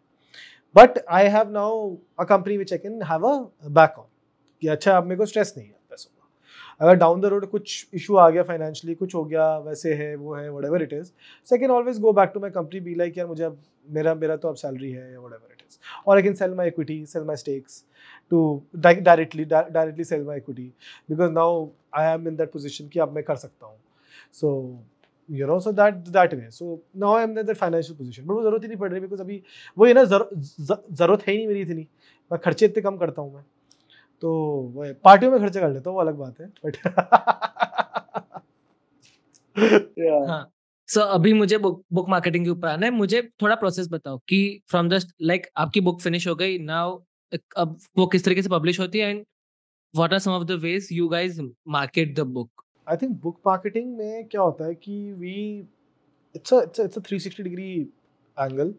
Have 1.30 1.50
now 1.50 1.96
a 2.18 2.24
company 2.24 2.56
which 2.58 2.72
I 2.72 2.78
can 2.78 3.02
have 3.10 3.26
a 3.26 3.36
back 3.68 3.98
on 3.98 4.06
कि 4.60 4.68
अच्छा 4.68 4.96
अब 4.96 5.04
मेरे 5.04 5.18
को 5.18 5.26
स्ट्रेस 5.26 5.54
नहीं 5.56 5.66
है. 5.66 5.72
पैसों 5.84 5.84
का 5.84 5.84
अगर 6.81 6.95
डाउन 6.97 7.20
द 7.20 7.25
रोड 7.27 7.47
कुछ 7.51 7.87
इशू 7.95 8.16
आ 8.16 8.29
गया 8.31 8.43
फाइनेंशियली 8.43 8.95
कुछ 8.95 9.14
हो 9.14 9.25
गया, 9.25 9.47
वैसे 9.59 9.95
है, 9.95 10.14
वो 10.16 10.35
है 10.35 10.51
whatever 10.64 10.83
it 10.83 10.93
is 10.93 11.11
so 11.49 11.59
can 11.59 11.70
always 11.70 12.01
go 12.01 12.12
back 12.12 12.31
to 12.35 12.41
my 12.41 12.51
company 12.51 12.81
be 12.81 12.95
like 12.95 13.18
यार, 13.18 13.27
मुझे 13.27 13.45
अब 13.45 13.59
मेरा 13.89 14.14
मेरा 14.14 14.37
तो 14.37 14.49
अब 14.49 14.55
सैलरी 14.57 14.91
है, 14.93 15.12
या 15.12 15.20
वट 15.20 15.33
एवर 15.33 15.53
इट 15.53 15.62
इज़ 15.62 15.79
और 16.07 16.16
I 16.16 16.22
can 16.22 16.35
sell 16.35 16.55
my 16.55 16.68
equity 16.68 17.05
sell 17.07 17.25
my 17.25 17.37
stakes 17.37 17.85
to 18.31 18.62
directly 18.77 19.45
directly 19.45 20.05
sell 20.05 20.25
my 20.27 20.37
equity 20.39 20.72
because 21.11 21.31
now 21.33 21.68
I 21.99 22.14
am 22.14 22.29
in 22.29 22.37
that 22.37 22.53
position 22.53 22.89
कि 22.89 23.01
अब 23.01 23.14
मैं 23.14 23.25
कर 23.25 23.37
सकता 23.37 23.66
हूँ। 23.66 23.79
So 24.33 24.51
you 25.29 25.47
know 25.47 25.59
so 25.61 25.72
that 25.72 25.95
that 26.09 26.35
way 26.35 26.51
so 26.51 26.83
now 26.97 27.16
I 27.16 27.22
am 27.25 27.35
that 27.35 27.57
financial 27.57 27.97
position 27.99 28.22
but 28.22 28.31
वो 28.31 28.43
ज़रूरत 28.43 28.62
ही 28.62 28.68
नहीं 28.68 28.79
पड़ 28.79 28.91
रही 28.91 29.01
बिकॉज़ 29.01 29.20
अभी 29.20 29.43
वो 29.77 29.93
ना 29.93 30.05
ज़रूरत 30.05 31.27
है 31.27 31.33
ही 31.33 31.37
नहीं 31.37 31.47
मेरी 31.47 31.61
इतनी। 31.61 31.87
मैं 32.31 32.41
खर्चे 32.45 32.66
इतने 32.66 32.83
कम 32.83 32.97
करता 32.97 33.22
हूँ 33.22 33.35
मैं। 33.35 33.45
तो 34.25 34.31
वो 34.75 34.93
पार्टियों 35.05 35.31
में 35.33 35.41
खर्चे 35.41 35.61
कर 35.61 35.70
लेता 35.70 35.91
हूँ 35.91 35.97
वो 35.97 36.03
अलग 36.03 36.14
बात 36.14 36.41
है 36.41 36.53
बट 36.64 36.77
हाँ। 40.29 40.51
सो 40.89 41.01
so, 41.01 41.07
अभी 41.07 41.33
मुझे 41.33 41.59
बुक 41.59 41.85
बुक 41.93 42.09
मार्केटिंग 42.09 42.45
के 42.45 42.51
ऊपर 42.51 42.68
आना 42.68 42.87
है। 42.87 42.93
मुझे 42.93 43.22
थोड़ा 43.43 43.55
प्रोसेस 43.55 43.89
बताओ 43.89 44.18
कि 44.29 44.62
फ्रॉम 44.70 44.89
द 44.89 45.01
लाइक 45.22 45.47
आपकी 45.57 45.81
बुक 45.81 46.01
फिनिश 46.01 46.29
हो 46.29 46.35
गई 46.35 46.59
नाउ 46.59 46.99
अब 47.57 47.79
वो 47.99 48.07
किस 48.07 48.25
तरीके 48.25 48.43
से 48.43 48.49
पब्लिश 48.49 48.81
होती 48.81 48.99
है 48.99 49.11
and 49.11 49.25
what 49.95 50.12
are 50.12 50.18
some 50.18 50.31
of 50.31 50.45
the 50.45 50.61
ways 50.62 50.89
you 50.93 51.09
guys 51.09 51.41
market 51.68 52.16
the 52.16 52.20
book 52.39 52.64
I 52.89 52.97
think 52.97 53.20
book 53.22 53.41
marketing 53.47 53.97
में 53.97 54.29
क्या 54.29 54.41
होता 54.41 54.66
है 54.66 54.75
कि 54.75 55.12
we 55.12 55.66
it's 56.35 56.55
a 56.55 56.62
it's 56.62 56.81
it's 56.81 56.99
a 56.99 57.03
360 57.03 57.43
degree 57.43 57.81
angle 58.37 58.75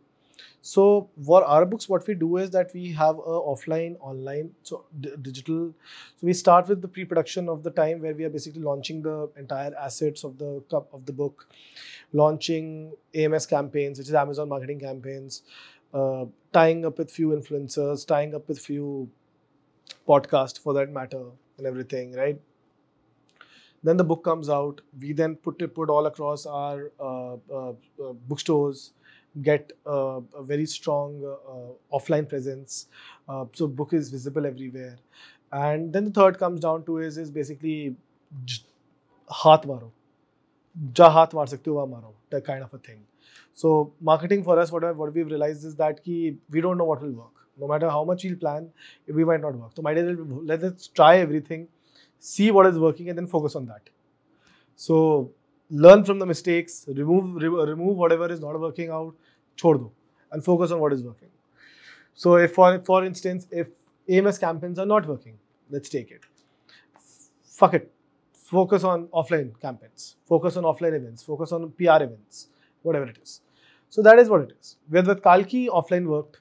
So 0.61 1.09
for 1.23 1.43
our 1.43 1.65
books, 1.65 1.87
what 1.87 2.07
we 2.07 2.15
do 2.15 2.37
is 2.37 2.49
that 2.51 2.73
we 2.73 2.91
have 2.93 3.17
a 3.19 3.37
offline, 3.51 3.97
online, 3.99 4.49
so 4.63 4.85
digital. 5.21 5.73
So 6.17 6.27
we 6.27 6.33
start 6.33 6.67
with 6.67 6.81
the 6.81 6.87
pre-production 6.87 7.49
of 7.49 7.61
the 7.61 7.69
time 7.69 8.01
where 8.01 8.15
we 8.15 8.23
are 8.23 8.29
basically 8.29 8.61
launching 8.61 9.03
the 9.03 9.29
entire 9.37 9.75
assets 9.75 10.23
of 10.23 10.39
the 10.39 10.63
cup 10.71 10.91
of 10.91 11.05
the 11.05 11.13
book, 11.13 11.47
launching 12.13 12.93
AMS 13.13 13.45
campaigns, 13.45 13.99
which 13.99 14.07
is 14.07 14.15
Amazon 14.15 14.49
marketing 14.49 14.79
campaigns, 14.79 15.43
uh, 15.93 16.25
tying 16.51 16.83
up 16.85 16.97
with 16.97 17.11
few 17.11 17.29
influencers, 17.29 18.07
tying 18.07 18.33
up 18.33 18.47
with 18.47 18.59
few 18.59 19.09
podcasts 20.07 20.59
for 20.59 20.73
that 20.73 20.89
matter, 20.89 21.25
and 21.59 21.67
everything, 21.67 22.13
right? 22.13 22.39
Then 23.83 23.97
the 23.97 24.03
book 24.03 24.23
comes 24.23 24.49
out. 24.49 24.81
We 24.99 25.13
then 25.13 25.35
put 25.35 25.61
it 25.61 25.75
put 25.75 25.91
all 25.91 26.07
across 26.07 26.47
our 26.47 26.91
uh, 26.99 27.35
uh, 27.53 27.69
uh 27.69 28.13
bookstores 28.27 28.93
get 29.41 29.71
uh, 29.85 30.21
a 30.35 30.43
very 30.43 30.65
strong 30.65 31.23
uh, 31.25 31.97
offline 31.97 32.27
presence. 32.27 32.87
Uh, 33.27 33.45
so 33.53 33.67
book 33.67 33.93
is 33.93 34.09
visible 34.09 34.45
everywhere. 34.45 34.97
And 35.51 35.91
then 35.93 36.05
the 36.05 36.11
third 36.11 36.37
comes 36.37 36.59
down 36.59 36.85
to 36.85 36.97
is 36.99 37.17
is 37.17 37.31
basically 37.31 37.95
हाथ 39.43 39.65
मारो 39.67 39.91
जहाँ 40.97 41.11
हाथ 41.13 41.33
मार 41.35 41.47
सकते 41.47 41.69
हो 41.71 41.75
वहाँ 41.75 41.87
मारो 41.87 42.13
that 42.31 42.45
kind 42.45 42.63
of 42.63 42.73
a 42.73 42.77
thing. 42.77 42.99
So 43.53 43.93
marketing 44.01 44.43
for 44.43 44.59
us, 44.59 44.71
what 44.71 44.83
what 44.97 45.13
we've 45.13 45.27
realized 45.27 45.65
is 45.65 45.75
that 45.75 46.03
ki 46.03 46.37
we 46.49 46.61
don't 46.61 46.77
know 46.77 46.85
what 46.85 47.01
will 47.01 47.11
work. 47.11 47.31
No 47.57 47.67
matter 47.67 47.89
how 47.89 48.03
much 48.03 48.23
we'll 48.25 48.35
plan, 48.35 48.69
we 49.07 49.23
might 49.23 49.41
not 49.41 49.55
work. 49.55 49.71
So 49.75 49.81
might 49.81 49.97
as 49.97 50.17
well 50.17 50.41
let's 50.43 50.87
try 50.87 51.17
everything, 51.17 51.67
see 52.19 52.51
what 52.51 52.67
is 52.67 52.77
working, 52.77 53.09
and 53.09 53.17
then 53.17 53.27
focus 53.27 53.55
on 53.55 53.65
that. 53.67 53.89
So 54.75 55.31
learn 55.69 56.03
from 56.03 56.19
the 56.19 56.25
mistakes, 56.25 56.85
remove 56.87 57.35
re- 57.35 57.65
remove 57.71 57.97
whatever 57.97 58.31
is 58.31 58.41
not 58.41 58.59
working 58.59 58.89
out, 58.89 59.15
छोड़ 59.58 59.76
दो 59.78 59.92
and 60.32 60.44
focus 60.44 60.70
on 60.70 60.80
what 60.80 60.92
is 60.92 61.02
working. 61.02 61.28
So 62.14 62.34
if 62.36 62.54
for 62.54 62.68
for 62.88 63.04
instance 63.04 63.46
if 63.50 63.68
AMS 64.08 64.38
campaigns 64.38 64.78
are 64.78 64.86
not 64.86 65.06
working, 65.06 65.38
let's 65.70 65.88
take 65.88 66.10
it. 66.10 66.28
Fuck 67.60 67.74
it. 67.74 67.90
Focus 68.50 68.84
on 68.84 69.06
offline 69.08 69.50
campaigns. 69.60 70.16
Focus 70.26 70.56
on 70.56 70.64
offline 70.64 70.94
events. 70.94 71.22
Focus 71.22 71.52
on 71.52 71.70
PR 71.72 72.02
events. 72.06 72.48
Whatever 72.82 73.06
it 73.06 73.18
is. 73.22 73.40
So 73.88 74.02
that 74.02 74.18
is 74.18 74.28
what 74.28 74.42
it 74.42 74.56
is. 74.60 74.76
With 74.88 75.08
with 75.08 75.22
Kalki, 75.22 75.68
offline 75.68 76.06
worked. 76.06 76.40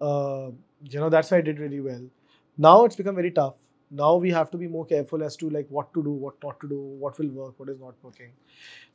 Uh, 0.00 0.50
you 0.94 1.00
know 1.00 1.08
that's 1.08 1.30
why 1.30 1.38
I 1.38 1.40
did 1.40 1.58
really 1.58 1.80
well. 1.80 2.02
Now 2.58 2.84
it's 2.84 2.96
become 2.96 3.14
very 3.14 3.30
tough. 3.30 3.54
Now 3.90 4.16
we 4.16 4.30
have 4.30 4.50
to 4.50 4.58
be 4.58 4.66
more 4.66 4.84
careful 4.84 5.22
as 5.22 5.36
to 5.36 5.48
like 5.50 5.66
what 5.68 5.92
to 5.94 6.02
do, 6.02 6.10
what 6.10 6.34
not 6.42 6.58
to 6.60 6.68
do, 6.68 6.78
what 7.04 7.18
will 7.18 7.28
work, 7.28 7.54
what 7.58 7.68
is 7.68 7.78
not 7.80 7.94
working. 8.02 8.32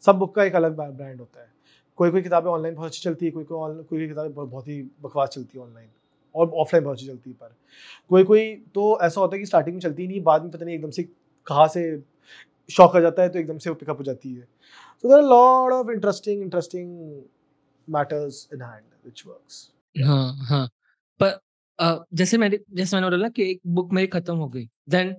सब 0.06 0.18
book 0.20 0.36
का 0.36 0.44
एक 0.44 0.56
अलग 0.56 0.76
brand 0.78 1.20
होता 1.20 1.42
है 1.42 1.50
कोई 1.99 2.11
कोई 2.11 2.23
किताबें 2.23 2.51
online 2.51 2.75
बहुत 2.75 2.87
अच्छी 2.87 3.03
चलती 3.03 3.27
है 3.27 3.33
कोई 3.33 3.45
कोई 3.45 3.75
कोई 3.75 3.85
कोई 3.91 4.09
किताबें 4.09 4.35
बहुत 4.35 4.69
ही 4.69 4.81
बकवास 5.03 5.29
चलती 5.29 5.59
है 5.59 5.65
ऑनलाइन 5.65 5.89
और 6.35 6.51
ऑफलाइन 6.51 6.85
बहुत 6.85 6.97
अच्छी 6.97 7.07
चलती 7.07 7.31
है, 7.31 7.37
पर 7.37 7.55
कोई 8.11 8.25
कोई 8.25 8.55
तो 8.75 8.99
ऐसा 9.03 9.21
होता 9.21 9.37
है 9.37 9.41
कि 9.41 9.47
स्टार्टिंग 9.47 9.75
में 9.75 9.81
चलती 9.81 10.07
नहीं, 10.09 10.21
बाद 10.23 10.43
में 10.43 10.51
पता 10.51 10.65
नहीं 10.65 10.75
एकदम 10.75 10.91
से 10.91 11.03
कहाँ 11.47 11.67
से 11.69 11.83
शौक 12.71 12.97
आ 12.97 13.01
जाता 13.01 13.23
है 13.23 13.29
तो 13.29 13.39
एकदम 13.39 13.59
से 13.59 13.71
वो 13.71 13.77
पिकअप 13.77 13.99
हो 13.99 14.05
जाती 14.05 14.33
है। 14.35 14.43
So 15.05 15.09
there 15.09 15.23
lot 15.23 15.73
of 15.73 15.91
interesting 15.93 16.43
interesting 16.43 17.23
matters 17.89 18.49
in 18.55 18.63
hand 18.63 18.85
which 19.05 19.23
works 19.27 19.71
हाँ 19.97 20.47
हाँ। 20.49 20.67
पर 21.21 21.39
जैसे 22.15 22.39
मैंने 22.39 22.59
जैसे 22.73 22.97
मैंने 22.97 23.09
बोला 23.09 23.29
कि 23.29 23.51
एक 23.51 23.61
बुक 23.67 23.93
मेरी 23.93 24.07
खत्म 24.07 24.37
हो 24.37 24.49
गई 24.49 24.69
then 24.89 25.15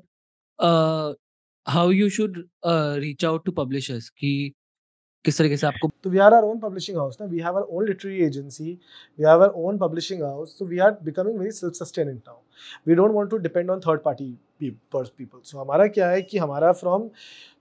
how 1.68 1.92
you 1.92 2.10
should 2.10 2.38
reach 2.66 3.26
out 3.26 3.46
to 3.46 3.52
publishers 3.52 4.10
कि 4.10 4.32
किस 5.26 5.38
तरीके 5.38 5.57
से 5.57 5.68
आपको 5.68 5.91
तो 6.03 6.09
we 6.09 6.18
are 6.18 6.34
our 6.34 6.43
own 6.43 6.59
publishing 6.59 6.97
house 6.97 7.18
ना 7.22 7.28
we 7.28 7.39
have 7.39 7.57
our 7.57 7.63
own 7.63 7.88
literary 7.88 8.24
agency 8.24 8.72
we 9.20 9.26
have 9.26 9.43
our 9.43 9.49
own 9.49 9.78
publishing 9.78 10.24
house 10.24 10.59
so 10.59 10.65
we 10.65 10.80
are 10.80 10.91
becoming 11.03 11.39
very 11.39 11.51
self 11.51 11.74
sustaining 11.74 12.18
now 12.18 12.36
we 12.88 12.95
don't 12.95 13.11
want 13.11 13.30
to 13.30 13.38
depend 13.38 13.70
on 13.70 13.80
third 13.80 14.01
party 14.01 14.38
people 14.63 15.39
so 15.43 15.57
हमारा 15.59 15.88
क्या 15.88 16.09
है 16.09 16.22
कि 16.22 16.38
हमारा 16.38 16.72
from 16.72 17.09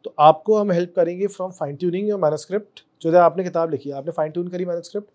तो 0.05 0.15
आपको 0.19 0.59
हम 0.59 0.73
help 0.73 0.93
करेंगे 0.97 1.27
from 1.27 1.51
fine 1.51 1.77
tuning 1.77 2.09
your 2.09 2.21
manuscript 2.21 2.85
जो 3.03 3.19
आपने 3.19 3.45
किताब 3.45 3.71
लिखी 3.71 3.91
है, 3.91 3.97
आपने 3.97 4.13
फाइन 4.13 4.33
ट्यून 4.33 4.49
करी 4.49 4.65
मैनस्क्रिप्ट 4.65 5.09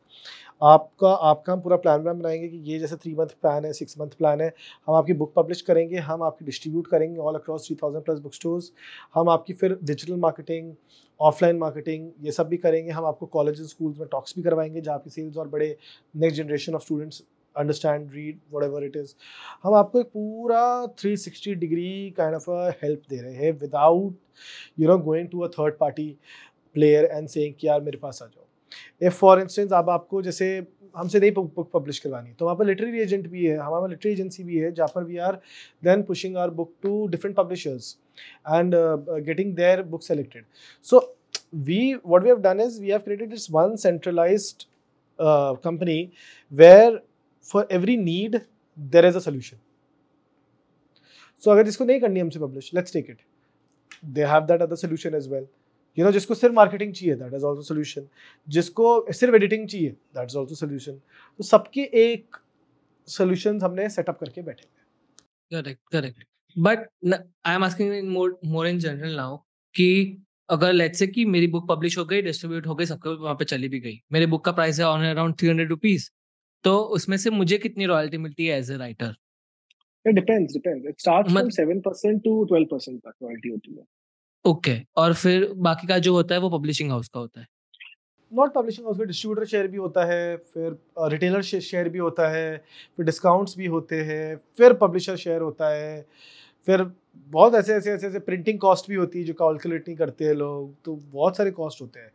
आपका 0.62 1.12
आपका 1.28 1.53
हम 1.53 1.62
पूरा 1.62 1.78
प्लान 1.78 2.01
व्लान 2.01 2.20
बनाएँगे 2.20 2.47
कि 2.47 2.57
ये 2.72 2.78
जैसे 2.80 2.95
थ्री 2.95 3.14
मंथ 3.16 3.28
प्लान 3.41 3.66
है 3.66 3.72
सिक्स 3.74 3.97
मंथ 3.99 4.09
प्लान 4.18 4.41
है, 4.41 4.51
हम 4.88 4.95
आपकी 4.95 5.14
बुक 5.14 5.34
पब्लिश 5.36 5.62
करेंगे, 5.62 5.97
हम 5.97 6.24
आपकी 6.24 6.45
डिस्ट्रीब्यूट 6.45 6.88
करेंगे 6.88 7.18
all 7.20 7.36
across 7.36 7.68
three 7.68 7.76
thousand 7.84 8.03
plus 8.05 8.20
book 8.20 8.34
stores 8.34 8.72
हम 9.16 9.30
आपकी 9.30 9.53
फिर 9.53 9.78
डिजिटल 9.84 10.16
मार्केटिंग 10.20 10.74
ऑफलाइन 11.20 11.57
मार्केटिंग 11.57 12.09
ये 12.22 12.32
सब 12.32 12.47
भी 12.49 12.57
करेंगे, 12.57 12.91
हम 12.91 13.05
आपको 13.05 13.26
कॉलेज 13.28 13.62
स्कूल्स 13.70 13.97
में 13.99 14.07
टॉक्स 14.12 14.36
भी 14.36 14.43
करवाएँगे, 14.43 14.82
जहाँ 14.82 14.95
आपकी 14.97 15.09
सेल्स 15.09 15.38
और 15.38 15.47
बड़े 15.47 15.76
next 16.16 16.38
generation 16.38 16.76
of 16.76 16.84
students 16.84 17.22
understand 17.55 18.12
read 18.14 18.39
whatever 18.64 18.84
it 18.86 18.95
is 18.97 19.14
हम 19.64 19.74
आपको 19.76 19.99
एक 19.99 20.07
पूरा 20.07 20.62
360 20.95 21.53
डिग्री 21.55 22.12
काइंड 22.18 22.36
ऑफ़ 22.36 22.49
हेल्प 22.84 23.01
दे 23.09 23.22
रहे 23.22 23.34
हैं 23.36 23.51
without 23.62 24.16
you 24.80 24.88
know 24.88 24.97
going 24.99 25.28
to 25.30 25.39
a 25.39 25.47
third 25.59 25.78
party 25.80 26.09
player 26.76 27.05
and 27.05 27.28
saying 27.30 27.53
कि 27.59 27.68
यार 27.68 27.82
मेरे 27.82 27.97
पास 27.97 28.22
आ 28.24 28.26
जाओ। 28.26 28.40
इफ़ 29.01 29.13
फॉर 29.13 29.39
इंस्टेंस 29.41 29.72
अब 29.74 29.89
आपको 29.89 30.22
जैसे 30.22 30.47
हमसे 30.95 31.19
नहीं 31.19 31.32
बुक 31.32 31.69
पब्लिश 31.74 31.99
करवानी 31.99 32.34
तो 32.39 32.45
वहाँ 32.45 32.57
पर 32.57 32.65
लिटरेरी 32.65 32.99
एजेंट 33.01 33.28
भी 33.28 33.45
है, 33.45 33.57
हमारे 33.57 33.89
लिटरेरी 33.89 34.13
एजेंसी 34.13 34.43
भी 34.43 34.57
है, 34.57 34.72
जहाँ 34.72 34.88
पर 34.95 35.03
we 35.03 35.17
are 35.17 35.39
then 35.84 36.03
pushing 36.03 36.38
our 36.38 36.49
book 36.51 36.74
to 36.84 37.07
different 37.07 37.36
publishers 37.36 37.95
and 38.47 38.76
getting 39.26 39.55
their 39.55 39.82
book 39.84 40.03
selected 40.03 40.45
so 40.88 40.99
we 41.55 41.93
what 42.05 42.24
we 42.24 42.30
have 42.30 42.41
done 42.41 42.59
is 42.61 42.82
we 42.82 42.89
have 42.89 42.99
created 42.99 43.34
is 43.34 43.47
one 43.51 43.76
centralise 43.78 44.53
company 45.19 45.97
where 46.51 47.01
for 47.45 47.67
every 47.72 47.97
need 47.97 48.39
there 48.78 49.05
is 49.05 49.15
a 49.15 49.19
solution 49.19 49.57
so 51.43 51.51
अगर 51.51 51.67
इसको 51.67 51.86
नहीं 51.86 51.99
करनी 51.99 52.19
हमसे 52.19 52.39
publish 52.39 52.74
let's 52.76 52.93
take 52.93 53.09
it 53.09 53.22
they 54.05 54.24
have 54.26 54.45
that 54.45 54.61
other 54.61 54.76
solution 54.76 55.15
as 55.15 55.28
well. 55.32 55.47
You 55.97 56.05
know 56.05 56.11
जिसको 56.11 56.35
सिर्फ़ 56.35 56.55
marketing 56.55 56.93
चाहिए 56.93 57.15
that 57.15 57.33
is 57.33 57.43
also 57.45 57.61
solution 57.63 58.07
जिसको 58.47 58.89
सिर्फ़ 59.11 59.35
एडिटिंग 59.35 59.67
चाहिए 59.67 59.89
दैट 59.89 60.29
इज़ 60.29 60.37
ऑल्सो 60.37 60.55
सोल्यूशन 60.55 60.99
तो 61.39 61.43
सबके 61.43 61.89
एक 62.03 62.37
सोल्यूशन 63.07 63.61
हमने 63.63 63.89
सेटअप 63.89 64.19
करके 64.19 64.41
बैठे 64.41 64.67
हुए 64.67 65.61
correct 65.61 65.81
correct 65.91 66.23
but 66.55 66.87
I 67.45 67.55
am 67.55 67.63
asking 67.63 68.09
more 68.09 68.39
more 68.45 68.67
in 68.67 68.79
general 68.79 69.15
now 69.15 69.37
कि 69.75 69.89
अगर 70.49 70.73
लेट्स 70.73 70.99
से 70.99 71.07
कि 71.07 71.25
मेरी 71.25 71.47
बुक 71.47 71.67
पब्लिश 71.69 71.97
हो 71.97 72.05
गई 72.05 72.21
डिस्ट्रीब्यूट 72.21 72.67
हो 72.67 72.75
गई 72.75 72.85
सबको 72.85 73.15
वहाँ 73.17 73.35
पे 73.35 73.45
चली 73.45 73.67
भी 73.67 73.79
गई। 73.79 73.99
मेरे 74.11 74.25
बुक 74.25 74.43
का 74.45 74.51
प्राइस 74.51 74.79
है 74.79 74.85
on 74.85 75.05
around 75.05 75.35
three 75.39 75.49
hundred 75.49 75.69
rupees 75.69 76.09
तो 76.63 76.77
उसमें 76.97 77.17
से 77.17 77.29
मुझे 77.29 77.57
कितनी 77.57 77.85
रॉयल्टी 77.85 78.17
मिलती 78.17 78.45
है 78.45 78.57
as 78.57 78.71
a 78.71 78.77
writer 78.77 79.15
It 80.05 80.15
depends, 80.15 80.53
depends. 80.53 80.85
It 80.85 80.99
starts 80.99 81.33
from 81.33 81.49
seven 81.51 81.81
percent 81.87 82.21
to 82.23 82.31
twelve 82.45 82.67
percent 82.69 83.01
तक 83.05 83.13
रॉयल्टी 83.23 83.49
होती 83.49 83.73
है. 83.73 83.83
ओके. 84.45 84.75
और 84.97 85.13
फिर 85.13 85.51
बाकी 85.59 85.87
का 85.87 85.97
जो 85.99 86.13
होता 86.13 86.35
है 86.35 86.41
वो 86.41 86.49
पब्लिशिंग 86.49 86.91
हाउस 86.91 87.07
का 87.07 87.19
होता 87.19 87.39
है? 87.41 87.47
नॉट 88.31 88.53
पब्लिशिंग 88.53 88.85
हाउस 88.87 88.97
में 88.97 89.07
डिस्ट्रीब्यूटर 89.07 89.45
शेयर 89.45 89.67
भी 89.67 89.77
होता 89.77 90.05
है, 90.05 90.35
फिर 90.37 90.77
रिटेलर 91.11 91.41
शेयर 91.41 91.89
भी 91.89 91.99
होता 91.99 92.27
है, 92.29 92.57
फिर 92.97 93.05
डिस्काउंट्स 93.05 93.57
भी 93.57 93.65
होते 93.65 94.01
हैं, 94.03 94.35
फिर 94.57 94.73
पब्लिशर 94.73 95.15
शेयर 95.15 95.41
होता 95.41 95.69
है, 95.69 96.01
फिर 96.67 96.83
बहुत 97.31 97.55
ऐसे 97.55 97.73
ऐसे 97.75 97.91
ऐसे 97.91 98.07
ऐसे 98.07 98.19
प्रिंटिंग 98.19 98.59
कॉस्ट 98.59 98.89
भी 98.89 98.95
होती 98.95 99.19
है 99.19 99.25
जो 99.25 99.33
कैलकुलेट 99.33 99.87
नहीं 99.87 99.97
करते 99.97 100.25
हैं 100.25 100.33
लोग 100.33 100.73
तो 100.85 100.95
बहुत 101.13 101.37
सारे 101.37 101.51
कॉस्ट 101.51 101.81
होते 101.81 101.99
हैं। 101.99 102.11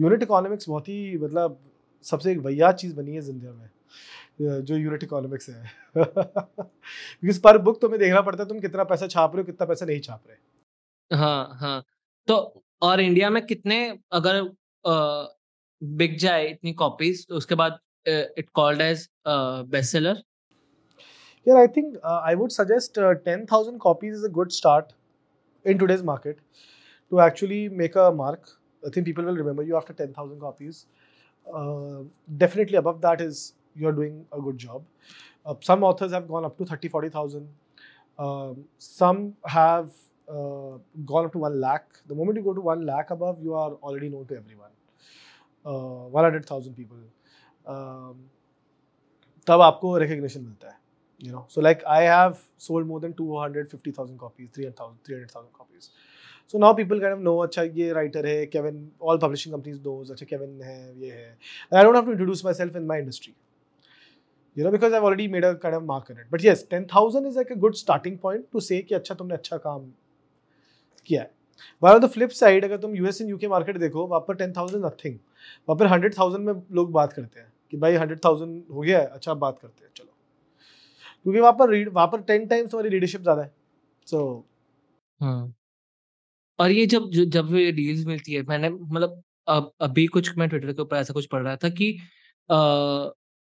यूनिट 0.00 0.22
इकोनॉमिक्स 0.22 0.68
बहुत 0.68 0.88
ही 0.88 1.16
मतलब 1.18 1.58
सबसे 2.06 2.32
एक 2.32 2.38
वैयाद 2.38 2.74
चीज़ 2.74 2.94
बनी 2.96 3.14
है 3.14 3.20
ज़िंदगी 3.20 3.48
में 3.48 4.64
जो 4.64 4.76
यूनिट 4.76 5.04
इकोनॉमिक्स 5.04 5.48
है। 5.50 5.62
बिकॉज़ 5.96 7.40
पर 7.40 7.58
बुक 7.58 7.80
तुम्हें 7.80 8.00
देखना 8.00 8.20
पड़ता 8.20 8.42
है, 8.42 8.48
तुम 8.48 8.60
कितना 8.60 8.84
पैसा 8.84 9.06
छाप 9.06 9.36
रहे 9.36 9.42
हो, 9.42 9.46
कितना 9.46 9.66
पैसा 9.66 9.86
नहीं 9.86 10.00
छाप 10.00 10.22
रहे। 10.28 10.36
हाँ 11.12 11.56
हाँ 11.60 11.82
तो 12.28 12.36
और 12.82 13.00
इंडिया 13.00 13.30
में 13.30 13.44
कितने 13.46 13.78
अगर 14.12 14.42
बिक 15.82 16.18
जाए 16.18 16.46
इतनी 16.48 16.72
कॉपीज 16.72 17.26
तो 17.28 17.36
उसके 17.36 17.54
बाद 17.54 17.78
it 18.08 18.48
called 18.54 18.80
as 18.80 19.08
best 19.28 19.92
seller 19.92 20.22
I 21.52 21.66
think 21.66 21.96
uh, 22.02 22.20
I 22.24 22.34
would 22.34 22.52
suggest 22.52 22.98
uh, 22.98 23.14
10,000 23.24 23.78
copies 23.78 24.14
is 24.18 24.22
a 24.24 24.28
good 24.28 24.52
start 24.58 24.94
in 25.64 25.78
today's 25.78 26.02
market 26.02 26.38
to 27.10 27.20
actually 27.20 27.68
make 27.68 27.96
a 27.96 28.10
mark. 28.10 28.48
I 28.86 28.90
think 28.94 29.06
people 29.06 29.24
will 29.24 29.36
remember 29.36 29.62
you 29.62 29.76
after 29.76 29.92
10,000 29.92 30.40
copies. 30.40 30.86
Uh, 31.54 32.04
definitely 32.38 32.76
above 32.76 33.02
that 33.02 33.20
is 33.20 33.52
you're 33.76 33.92
doing 33.92 34.24
a 34.32 34.40
good 34.40 34.56
job. 34.56 34.84
Uh, 35.44 35.54
some 35.60 35.84
authors 35.84 36.12
have 36.12 36.26
gone 36.28 36.46
up 36.46 36.56
to 36.56 36.64
30, 36.64 36.88
40,000. 36.88 37.48
Um, 38.18 38.64
some 38.78 39.34
have 39.44 39.90
uh, 40.28 40.78
gone 41.04 41.26
up 41.26 41.32
to 41.32 41.38
1 41.38 41.60
lakh. 41.60 41.86
The 42.06 42.14
moment 42.14 42.36
you 42.36 42.44
go 42.44 42.54
to 42.54 42.60
1 42.60 42.86
lakh 42.86 43.10
above, 43.10 43.42
you 43.42 43.54
are 43.54 43.72
already 43.74 44.08
known 44.08 44.26
to 44.26 44.36
everyone. 44.36 44.70
Uh, 45.64 46.08
100,000 46.10 46.74
people. 46.74 46.98
Um, 47.66 48.16
तब 49.46 49.60
आपको 49.60 49.96
recognition 49.98 50.40
मिलता 50.40 50.68
है 50.68 50.82
you 51.24 51.32
know 51.32 51.44
so 51.48 51.62
like 51.64 51.82
i 51.86 52.02
have 52.02 52.38
sold 52.62 52.86
more 52.86 53.00
than 53.02 53.12
250000 53.18 54.16
copies 54.22 54.48
300000 54.56 54.96
300000 55.08 55.46
copies 55.58 55.90
so 56.46 56.58
now 56.64 56.72
people 56.80 57.00
kind 57.04 57.16
of 57.16 57.20
know 57.26 57.34
अच्छा 57.44 57.62
ये 57.78 57.92
writer 57.94 58.24
है 58.26 58.50
Kevin 58.54 58.80
all 59.00 59.20
publishing 59.24 59.54
companies 59.56 59.78
knows 59.86 60.10
अच्छा 60.10 60.26
Kevin 60.32 60.60
है 60.64 60.76
ये 61.02 61.10
है 61.12 61.30
and 61.70 61.78
I 61.80 61.84
don't 61.84 61.94
have 61.94 62.10
to 62.10 62.16
introduce 62.16 62.44
myself 62.48 62.76
in 62.80 62.86
my 62.92 62.98
industry 63.04 63.34
you 64.56 64.64
know 64.64 64.72
because 64.76 64.92
I've 64.92 65.06
already 65.10 65.28
made 65.36 65.44
a 65.44 65.54
kind 65.66 65.74
of 65.74 65.84
mark 65.92 66.10
in 66.10 66.18
it 66.18 66.26
but 66.30 66.46
yes 66.48 66.64
10000 66.74 67.30
is 67.32 67.36
like 67.42 67.50
a 67.50 67.60
good 67.66 67.80
starting 67.84 68.18
point 68.26 68.50
to 68.56 68.64
say 68.70 68.82
कि 68.82 68.94
अच्छा 68.94 69.14
तुमने 69.22 69.34
अच्छा 69.34 69.56
काम 69.68 69.86
किया 71.06 71.22
है। 71.22 71.30
While 71.82 71.96
on 71.96 72.02
the 72.02 72.10
flip 72.10 72.32
side 72.34 72.64
अगर 72.64 72.76
तुम 72.76 72.94
US 72.96 73.20
and 73.20 73.30
UK 73.30 73.48
market 73.48 73.78
देखो 73.78 74.06
वहाँ 74.06 74.20
पर 74.28 74.34
टेन 74.36 74.52
थाउज़ेंड 74.52 74.84
नथिंग 74.86 75.18
वहाँ 75.68 75.76
पर 75.78 75.86
हंड्रेड 75.86 76.18
थाउज़ेंड 76.18 76.46
में 76.46 76.54
लोग 76.72 76.92
बात 76.92 77.12
करते 77.12 77.40
हैं 77.40 77.52
कि 77.72 77.76
भाई 77.76 77.94
हंड्रेड 77.94 78.24
थाउज़ेंड 78.24 78.62
हो 78.70 78.80
गया 78.80 78.98
है 78.98 79.06
अच्छा 79.08 79.34
बात 79.36 79.58
करते 79.62 79.84
हैं 79.84 79.90
चलो। 79.96 80.12
क्योंकि 81.22 81.40
वहाँ 81.40 81.52
पर 81.52 81.88
वहाँ 81.88 82.06
पर 82.06 82.20
टेन 82.22 82.46
टाइम्स 82.46 82.74
हमारी 82.74 82.88
लीडरशिप 82.90 83.22
ज़्यादा 83.22 83.42
है। 83.42 83.52
सो 84.06 84.16
so, 84.16 84.42
हाँ। 85.20 85.54
और 86.58 86.70
ये 86.70 86.86
जब 86.86 87.10
जब 87.10 87.54
ये 87.54 87.70
डील्स 87.72 88.04
मिलती 88.06 88.32
है 88.32 88.42
मैंने 88.42 88.68
मतलब 88.70 89.22
अब 89.48 89.72
अभी 89.80 90.06
कुछ 90.06 90.36
मैं 90.38 90.48
ट्विटर 90.48 90.72
के 90.72 90.82
ऊपर 90.82 90.96
ऐसा 90.96 91.14
कुछ 91.14 91.26
पढ़ 91.26 91.42
रहा 91.42 91.56
था 91.56 91.68
कि 91.70 91.98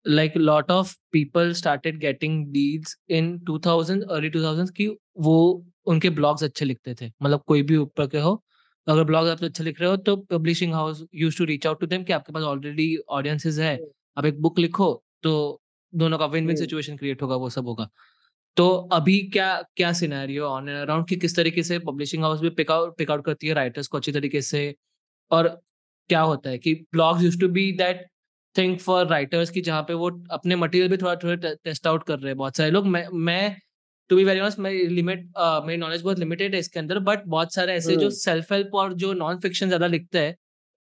like 0.06 0.38
lot 0.38 0.72
of 0.72 0.96
people 1.12 1.54
started 1.54 2.00
getting 2.00 2.46
deals 2.54 2.98
in 3.10 3.38
2000 3.50 4.02
early 4.12 4.30
2000 4.30 4.70
की 4.72 4.88
वो 5.18 5.38
उनके 5.88 6.10
ब्लॉग्स 6.12 6.44
अच्छे 6.44 6.66
लिखते 6.66 6.96
थे 7.02 7.12
मतलब 7.24 7.44
कोई 7.48 7.62
भी 7.64 7.78
ऊपर 7.78 8.08
के 8.08 8.20
हो। 8.20 8.42
अगर 8.88 9.04
ब्लॉग 9.04 9.28
आप 9.28 9.44
अच्छे 9.44 9.64
लिख 9.64 9.80
रहे 9.82 9.90
हो 9.90 9.98
तो 10.00 10.16
publishing 10.32 10.74
house 10.74 11.04
use 11.16 11.38
to 11.38 11.46
reach 11.46 11.68
out 11.68 11.80
to 11.82 11.88
them 11.88 12.04
कि 12.04 12.14
आपके 12.14 12.34
पास 12.34 12.44
ऑलरेडी 12.46 12.96
ऑडियंसेस 13.10 13.58
है। 13.60 13.74
हम्म। 13.76 13.90
आप 14.18 14.26
एक 14.26 14.42
बुक 14.42 14.60
लिखो 14.60 14.92
तो 15.24 15.62
दोनों 15.94 16.18
का 16.18 16.26
विन 16.28 16.48
विन 16.48 16.56
सिचुएशन 16.56 16.98
क्रिएट 16.98 17.22
होगा 17.22 17.36
वो 17.36 17.50
सब 17.50 17.68
होगा। 17.68 17.88
तो 18.58 18.70
अभी 18.94 19.20
क्या 19.34 19.48
क्या 19.76 19.92
सिनेरियो 19.94 20.46
ऑन 20.46 20.70
एंड 20.70 20.78
अराउंड 20.78 21.08
कि 21.08 21.16
किस 21.16 21.36
तरीके 21.36 21.64
से 21.64 21.80
पब्लिशिंग 21.82 22.24
हाउस 22.24 22.40
भी 22.42 22.50
पिक 22.52 22.72
आउट 22.72 22.98
पिक 22.98 23.12
आउट 23.12 23.26
करती 23.26 23.48
है 23.48 23.54
राइटर्स 23.54 23.88
को 23.88 23.98
अच्छी 23.98 24.12
तरीके 24.12 24.42
से? 24.44 24.74
और 25.32 25.48
क्या 26.10 26.22
होता 26.22 26.50
है 26.50 26.58
कि 26.58 26.74
blogs 26.94 27.24
use 27.24 27.40
to 27.40 27.48
be 27.50 27.72
that 27.78 28.06
thing 28.56 28.78
for 28.80 29.08
writers 29.08 29.50
की 29.50 29.62
जहाँ 29.62 29.82
पे 29.84 29.94
वो 29.94 30.10
अपने 30.32 30.56
मटेरियल 30.56 30.90
भी 30.92 30.98
थोड़ा 30.98 31.16
थोड़ा 31.16 31.54
टेस्ट 31.56 31.88
आउट 31.88 32.04
कर 32.04 32.20
रहे 32.20 32.28
हैं 32.28 32.38
बहुत 32.38 32.58
सारे 32.58 32.72
लोग। 32.72 32.86
मैं 32.88 33.08
मैं 33.14 33.58
टू 34.10 34.16
बी 34.16 34.24
वेरी 34.24 34.40
ऑनेस्ट 34.40 34.60
मेरी 34.60 34.88
लिमिट 34.88 35.28
मेरी 35.66 35.78
नॉलेज 35.78 36.02
बहुत 36.02 36.20
लिमिटेड 36.20 36.54
है 36.54 36.60
इसके 36.60 36.80
अंदर 36.80 37.00
बट 37.02 37.24
बहुत 37.28 37.54
सारे 37.54 37.74
ऐसे 37.74 37.96
जो 37.96 38.10
सेल्फ 38.18 38.52
हेल्प 38.52 38.76
और 38.76 38.94
जो 38.96 39.14
नॉन 39.14 39.40
फिक्शन 39.40 39.68
ज़्यादा 39.68 39.88
लिखते 39.88 40.20
हैं 40.20 40.36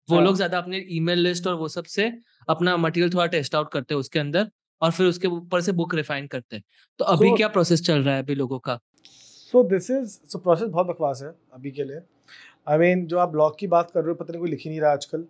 वो 0.10 0.16
हाँ। 0.16 0.26
लोग 0.26 0.36
ज़्यादा 0.36 0.58
अपने 0.58 0.86
ईमेल 0.92 1.20
लिस्ट 1.20 1.48
और 1.48 1.56
वो 1.56 1.68
सबसे 1.68 2.12
अपना 2.50 2.76
मटेरियल 2.78 3.14
थोड़ा 3.14 3.26
टेस्ट 3.28 3.56
आउट 3.56 3.72
करते 3.72 3.94
हैं 3.94 4.00
उसके 4.00 4.20
अंदर 4.20 4.50
और 4.82 4.92
फिर 4.92 5.08
उसके 5.08 5.28
ऊपर 5.30 5.62
से 5.62 5.72
बुक 5.72 5.96
रिफाइन 5.96 6.28
करते 6.28 6.56
हैं। 6.56 6.64
तो 7.00 7.06
अभी 7.06 7.30
so, 7.30 7.38
क्या 7.38 7.48
प्रोसेस 7.48 7.86
चल 7.86 8.04
रहा 8.04 8.16
है 8.16 8.24
अभी 8.24 8.36
लोगों 8.36 8.60
का? 8.60 8.80
So 9.06 9.64
this 9.64 9.90
is 9.92 10.18
so 10.32 10.40
process 10.40 10.70
बहुत 10.70 10.88
बकवास 10.88 11.22
है 11.24 11.34
अभी 11.54 11.72
के 11.72 11.84
लिए। 11.84 11.96
आई 11.96 12.76
I 12.76 12.80
मीन 12.80 12.98
mean, 12.98 13.10
जो 13.10 13.18
आप 13.20 13.30
ब्लॉग 13.30 13.58
की 13.60 13.68
बात 13.68 13.92
कर 13.92 14.00
रहे 14.00 14.10
हो 14.10 14.16
पता 14.16 14.32
नहीं 14.32 14.42
कोई 14.42 14.50
लिख 14.50 14.62
ही 14.64 14.70
नहीं 14.70 14.82
रहा 14.82 14.92
आजकल। 14.92 15.26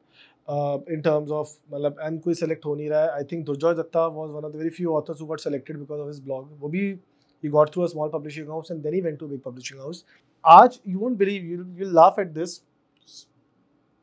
इन 0.94 1.02
टर्म्स 1.02 1.30
ऑफ़ 1.32 1.56
मतलब 1.72 1.98
एंड 2.02 2.22
कोई 2.22 2.34
सेलेक्ट 2.36 2.66
हो 2.66 2.76
नहीं 2.76 2.90
रहा 2.90 3.02
है। 3.02 3.10
I 3.10 3.24
think 3.32 3.46
Durjoy 3.46 3.74
Datta 3.76 4.06
was 4.08 4.30
one 4.30 4.46
of 4.46 4.54
the 4.54 4.56
very 4.56 4.70
few 4.72 4.94
authors 4.94 5.22
who 5.22 5.28
got 5.28 5.40
selected 5.40 5.78
because 5.80 6.00
of 6.00 6.08
his 6.08 6.24
blog 6.24 6.58
वो 6.60 6.70
भी 6.70 6.90
he 7.45 7.53
got 7.57 7.73
through 7.75 7.85
a 7.85 7.89
small 7.89 8.11
publishing 8.17 8.51
house 8.55 8.71
and 8.71 8.83
then 8.83 8.97
he 8.99 9.03
went 9.07 9.19
to 9.21 9.27
a 9.27 9.29
big 9.29 9.43
publishing 9.45 9.79
house 9.85 10.03
आज 10.45 10.79
you 10.93 10.99
won't 11.05 11.19
believe 11.23 11.49
you 11.53 11.65
you'll 11.79 11.97
laugh 12.03 12.21
at 12.25 12.37
this 12.41 12.61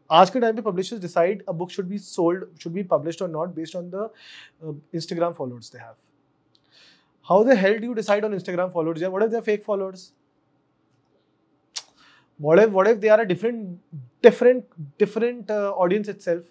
आज 0.10 0.30
के 0.30 0.40
time 0.40 0.56
पे 0.56 0.62
publishers 0.62 1.02
decide 1.02 1.42
a 1.50 1.52
book 1.52 1.72
should 1.72 1.86
be 1.86 1.98
sold 2.00 2.44
should 2.62 2.74
be 2.74 2.84
published 2.92 3.22
और 3.22 3.30
not 3.30 3.50
based 3.56 3.76
on 3.78 3.90
the 3.94 4.10
Instagram 4.96 5.34
followers 5.40 5.72
they 5.72 5.80
have 5.80 5.94
how 7.28 7.44
the 7.44 7.58
hell 7.60 7.78
do 7.80 7.88
you 7.88 7.94
decide 7.94 8.26
on 8.26 8.34
Instagram 8.34 8.70
followers 8.74 9.04
what 9.04 9.24
if 9.24 9.30
they 9.30 9.36
are 9.36 9.42
fake 9.44 9.64
followers 9.64 10.12
what 12.40 12.60
if 12.60 12.70
what 12.70 12.88
if 12.88 13.00
they 13.02 13.10
are 13.10 13.22
a 13.22 13.28
different 13.28 13.80
different 14.22 14.66
different 14.98 15.50
uh, 15.50 15.72
audience 15.72 16.08
itself 16.08 16.44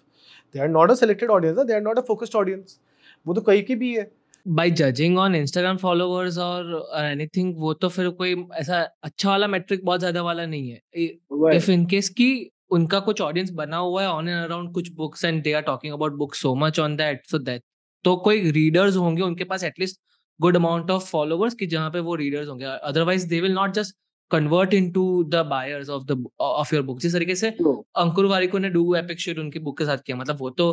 they 0.53 0.59
are 0.59 0.67
not 0.67 0.91
a 0.91 0.95
selected 0.95 1.29
audience 1.29 1.63
they 1.65 1.73
are 1.73 1.85
not 1.85 1.97
a 1.97 2.03
focused 2.09 2.35
audience 2.35 2.79
वो 3.27 3.33
तो 3.33 3.41
कहीं 3.41 3.63
की 3.63 3.75
भी 3.75 3.93
है 3.95 4.03
by 4.46 4.70
judging 4.70 5.18
on 5.18 5.34
Instagram 5.34 5.76
followers 5.76 6.38
और 6.38 6.90
anything 6.96 7.54
वो 7.56 7.72
तो 7.74 7.88
फिर 7.88 8.08
कोई 8.10 8.34
ऐसा 8.54 8.80
अच्छा 9.02 9.28
वाला 9.30 9.46
मेट्रिक 9.46 9.84
बहुत 9.84 10.00
ज़्यादा 10.00 10.22
वाला 10.22 10.46
नहीं 10.46 10.70
है। 10.70 11.56
इफ़ 11.56 11.70
इन 11.70 11.84
केस 11.86 12.08
की 12.10 12.28
उनका 12.70 13.00
कुछ 13.00 13.20
ऑडियंस 13.20 13.50
बना 13.50 13.76
हुआ 13.76 14.02
है 14.02 14.08
ऑन 14.08 14.28
एंड 14.28 14.44
अराउंड 14.44 14.72
कुछ 14.74 14.90
books 14.92 15.24
and 15.24 15.42
they 15.42 15.52
are 15.52 15.62
talking 15.62 15.92
about 15.92 16.12
books 16.18 16.40
so 16.42 16.54
much 16.54 16.80
on 16.80 16.96
that 16.96 17.26
so 17.26 17.38
that 17.38 17.62
तो 18.04 18.16
कोई 18.16 18.50
रीडर्स 18.50 18.96
होंगे 18.96 19.22
उनके 19.22 19.44
पास 19.44 19.64
at least 19.64 20.00
good 20.40 20.56
amount 20.56 20.90
of 20.90 21.04
followers 21.06 21.54
कि 21.54 21.66
जहाँ 21.66 21.90
पे 21.90 22.00
वो 22.00 22.14
रीडर्स 22.14 22.48
होंगे। 22.48 22.64
Otherwise 22.64 23.28
they 23.28 23.40
will 23.40 23.52
not 23.54 23.74
just 23.74 23.96
convert 24.30 24.74
in 24.74 24.90
to 24.92 25.02
the 25.24 25.44
buyers 25.46 25.88
of 25.88 26.04
the 26.04 26.24
of 26.40 26.74
your 26.74 26.84
book 26.84 27.00
जिस 27.00 27.12
तरीके 27.12 27.34
से 27.34 27.48
अंकुर 27.48 28.26
वारिको 28.26 28.58
ने 28.58 28.68
डू 28.70 28.94
एपिक 28.94 29.20
शिट 29.20 29.38
उनकी 29.38 29.58
बुक 29.58 29.78
के 29.78 29.84
साथ 29.84 29.98
किया 30.06 30.16
मतलब 30.16 30.36
वो 30.40 30.50
तो 30.50 30.72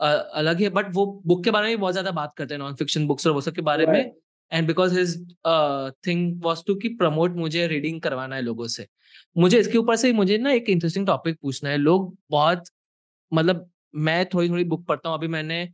अलग 0.00 0.58
ही 0.58 0.64
है 0.64 0.70
बट 0.70 0.86
वो 0.94 1.06
बुक 1.26 1.44
के 1.44 1.50
बारे 1.50 1.68
में 1.68 1.80
बहुत 1.80 1.92
ज़्यादा 1.92 2.10
बात 2.10 2.34
करते 2.36 2.54
हैं 2.54 2.58
नॉन 2.60 2.74
फिक्शन 2.74 3.06
बुक्स 3.06 3.26
और 3.26 3.32
वो 3.32 3.40
सब 3.40 3.54
के 3.54 3.62
बारे 3.62 3.84
right. 3.86 3.98
में 3.98 4.12
and 4.52 4.66
because 4.66 4.98
his 4.98 5.16
thing 6.06 6.42
was 6.44 6.62
to 6.66 6.74
की 6.74 6.88
प्रमोट 6.88 7.36
मुझे 7.36 7.66
रीडिंग 7.66 8.00
करवाना 8.00 8.36
है 8.36 8.42
लोगों 8.42 8.66
से। 8.66 8.86
मुझे 9.38 9.58
इसके 9.60 9.78
ऊपर 9.78 9.96
से 9.96 10.12
मुझे 10.12 10.38
ना 10.38 10.52
एक 10.52 10.68
इंटरेस्टिंग 10.68 11.06
टॉपिक 11.06 11.38
पूछना 11.42 11.70
है। 11.70 11.76
लोग 11.76 12.16
बहुत 12.30 12.64
मतलब 13.32 13.70
मैं 13.94 14.26
थोड़ी 14.26 14.48
थोड़ी 14.50 14.64
बुक 14.64 14.86
पढ़ता 14.86 15.08
हूँ 15.08 15.18
अभी 15.18 15.28
मैंने 15.28 15.64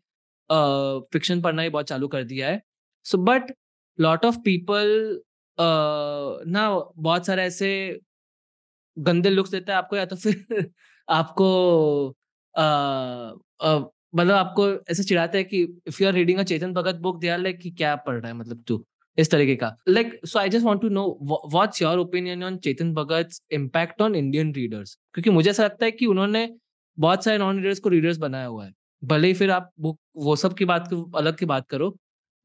फिक्शन 1.12 1.38
uh, 1.38 1.44
पढ़ना 1.44 1.62
ही 1.62 1.68
बहुत 1.68 1.88
चालू 1.88 2.08
कर 2.08 2.24
दिया 2.24 2.48
है। 2.48 2.62
So 3.04 3.18
but 3.18 3.52
lot 4.00 4.24
of 4.24 4.38
people 4.38 5.20
ना 5.58 6.68
बहुत 6.96 7.26
सारे 7.26 7.42
ऐसे 7.42 8.00
गंदे 8.96 9.30
लुक्स 9.30 9.50
देता 9.50 9.72
है 9.72 9.78
आपको 9.78 9.96
या 9.96 10.04
तो 10.06 10.16
फिर 10.16 10.70
आपको 11.08 12.14
मतलब 14.14 14.34
आपको 14.34 14.68
ऐसे 14.90 15.02
चिढ़ाते 15.02 15.38
हैं 15.38 15.46
कि 15.48 15.62
if 15.88 16.02
you 16.02 16.08
are 16.08 16.14
reading 16.14 16.38
a 16.38 16.42
Chetan 16.42 16.72
Bhagat 16.72 16.94
book 16.96 17.20
they 17.20 17.28
are 17.28 17.38
like 17.38 17.58
कि 17.58 17.70
क्या 17.70 17.94
पढ़ 17.96 18.14
रहा 18.14 18.28
है 18.28 18.34
मतलब 18.34 18.62
तू 18.68 18.84
इस 19.18 19.30
तरीके 19.30 19.54
का। 19.56 19.76
Like 19.88 20.18
so 20.26 20.38
I 20.38 20.48
just 20.48 20.64
want 20.64 20.80
to 20.80 20.88
know 20.88 21.04
what's 21.52 21.82
your 21.82 21.98
opinion 21.98 22.44
on 22.44 22.56
Chetan 22.58 22.92
Bhagat 22.94 23.28
impact 23.52 24.02
on 24.02 24.14
Indian 24.14 24.52
readers 24.54 24.98
क्योंकि 25.14 25.30
मुझे 25.30 25.50
ऐसा 25.50 25.64
लगता 25.64 25.84
है 25.84 25.90
कि 25.90 26.06
उन्होंने 26.06 26.48
बहुत 26.98 27.24
सारे 27.24 27.38
नॉन 27.38 27.56
रीडर्स 27.56 27.78
को 27.80 27.88
रीडर्स 27.88 28.16
बनाया 28.18 28.46
हुआ 28.46 28.64
है। 28.66 28.72
भले 29.02 29.28
ही 29.28 29.34
फिर 29.34 29.50
आप 29.50 29.70
बुक 29.80 29.98
वो 30.16 30.36
सब 30.36 30.54
की 30.54 30.64
बात 30.64 30.92
अलग 31.16 31.36
की 31.38 31.46
बात 31.46 31.66
करो 31.68 31.94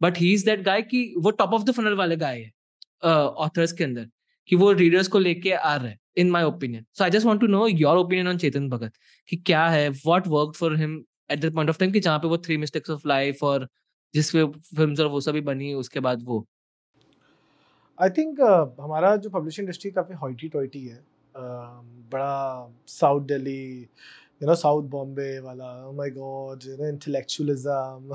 but 0.01 0.17
he 0.17 0.33
is 0.33 0.45
that 0.45 0.61
guy 0.63 0.81
कि 0.81 1.13
वो 1.17 1.31
टॉप 1.31 1.53
ऑफ़ 1.53 1.63
द 1.63 1.71
फनल 1.71 1.93
वाले 1.93 2.15
गाय 2.15 2.39
है 2.39 2.51
ऑथर्स 3.03 3.71
uh, 3.71 3.77
के 3.77 3.83
अंदर 3.83 4.07
कि 4.49 4.55
वो 4.55 4.71
रीडर्स 4.71 5.07
को 5.07 5.19
लेके 5.19 5.51
आ 5.51 5.75
रहे 5.75 5.89
हैं 5.89 5.99
in 6.17 6.31
my 6.31 6.43
opinion 6.43 6.85
so 6.93 7.03
I 7.03 7.09
just 7.09 7.25
want 7.25 7.41
to 7.41 7.47
know 7.47 7.67
your 7.67 7.97
opinion 7.97 8.27
on 8.27 8.37
Chetan 8.37 8.69
Bhagat 8.69 8.93
कि 9.29 9.37
क्या 9.37 9.67
है 9.67 9.89
what 10.05 10.27
work 10.27 10.55
for 10.55 10.77
him 10.77 11.03
at 11.29 11.39
the 11.39 11.53
point 11.55 11.69
of 11.69 11.79
time 11.79 11.91
कि 11.91 11.99
जहाँ 11.99 12.19
पे 12.19 12.27
वो 12.27 12.37
थ्री 12.37 12.57
मिस्टेक्स 12.57 12.89
ऑफ़ 12.89 13.07
लाइफ 13.07 13.43
और 13.43 13.67
जिस 14.13 14.31
फ़िल्म 14.31 14.95
और 14.99 15.07
वो 15.07 15.21
सभी 15.21 15.41
बनी 15.41 15.73
उसके 15.73 15.99
बाद 15.99 16.23
वो 16.25 16.45
आई 18.01 18.09
थिंक 18.09 18.39
uh, 18.39 18.83
हमारा 18.83 19.15
जो 19.15 19.29
पब्लिशिंग 19.29 19.65
इंडस्ट्री 19.65 19.91
काफ़ी 19.91 20.15
हॉइटी 20.15 20.49
टॉइटी 20.49 20.85
है 20.87 20.97
uh, 20.97 21.83
बड़ा 22.11 22.73
south 22.87 23.21
Delhi 23.27 23.87
know 24.41 24.55
South 24.55 24.89
Bombay 24.89 25.39
wala 25.39 25.85
oh 25.87 25.93
my 25.93 26.09
god 26.09 26.63
you 26.63 26.77
know 26.77 26.85
intellectualism 26.85 28.09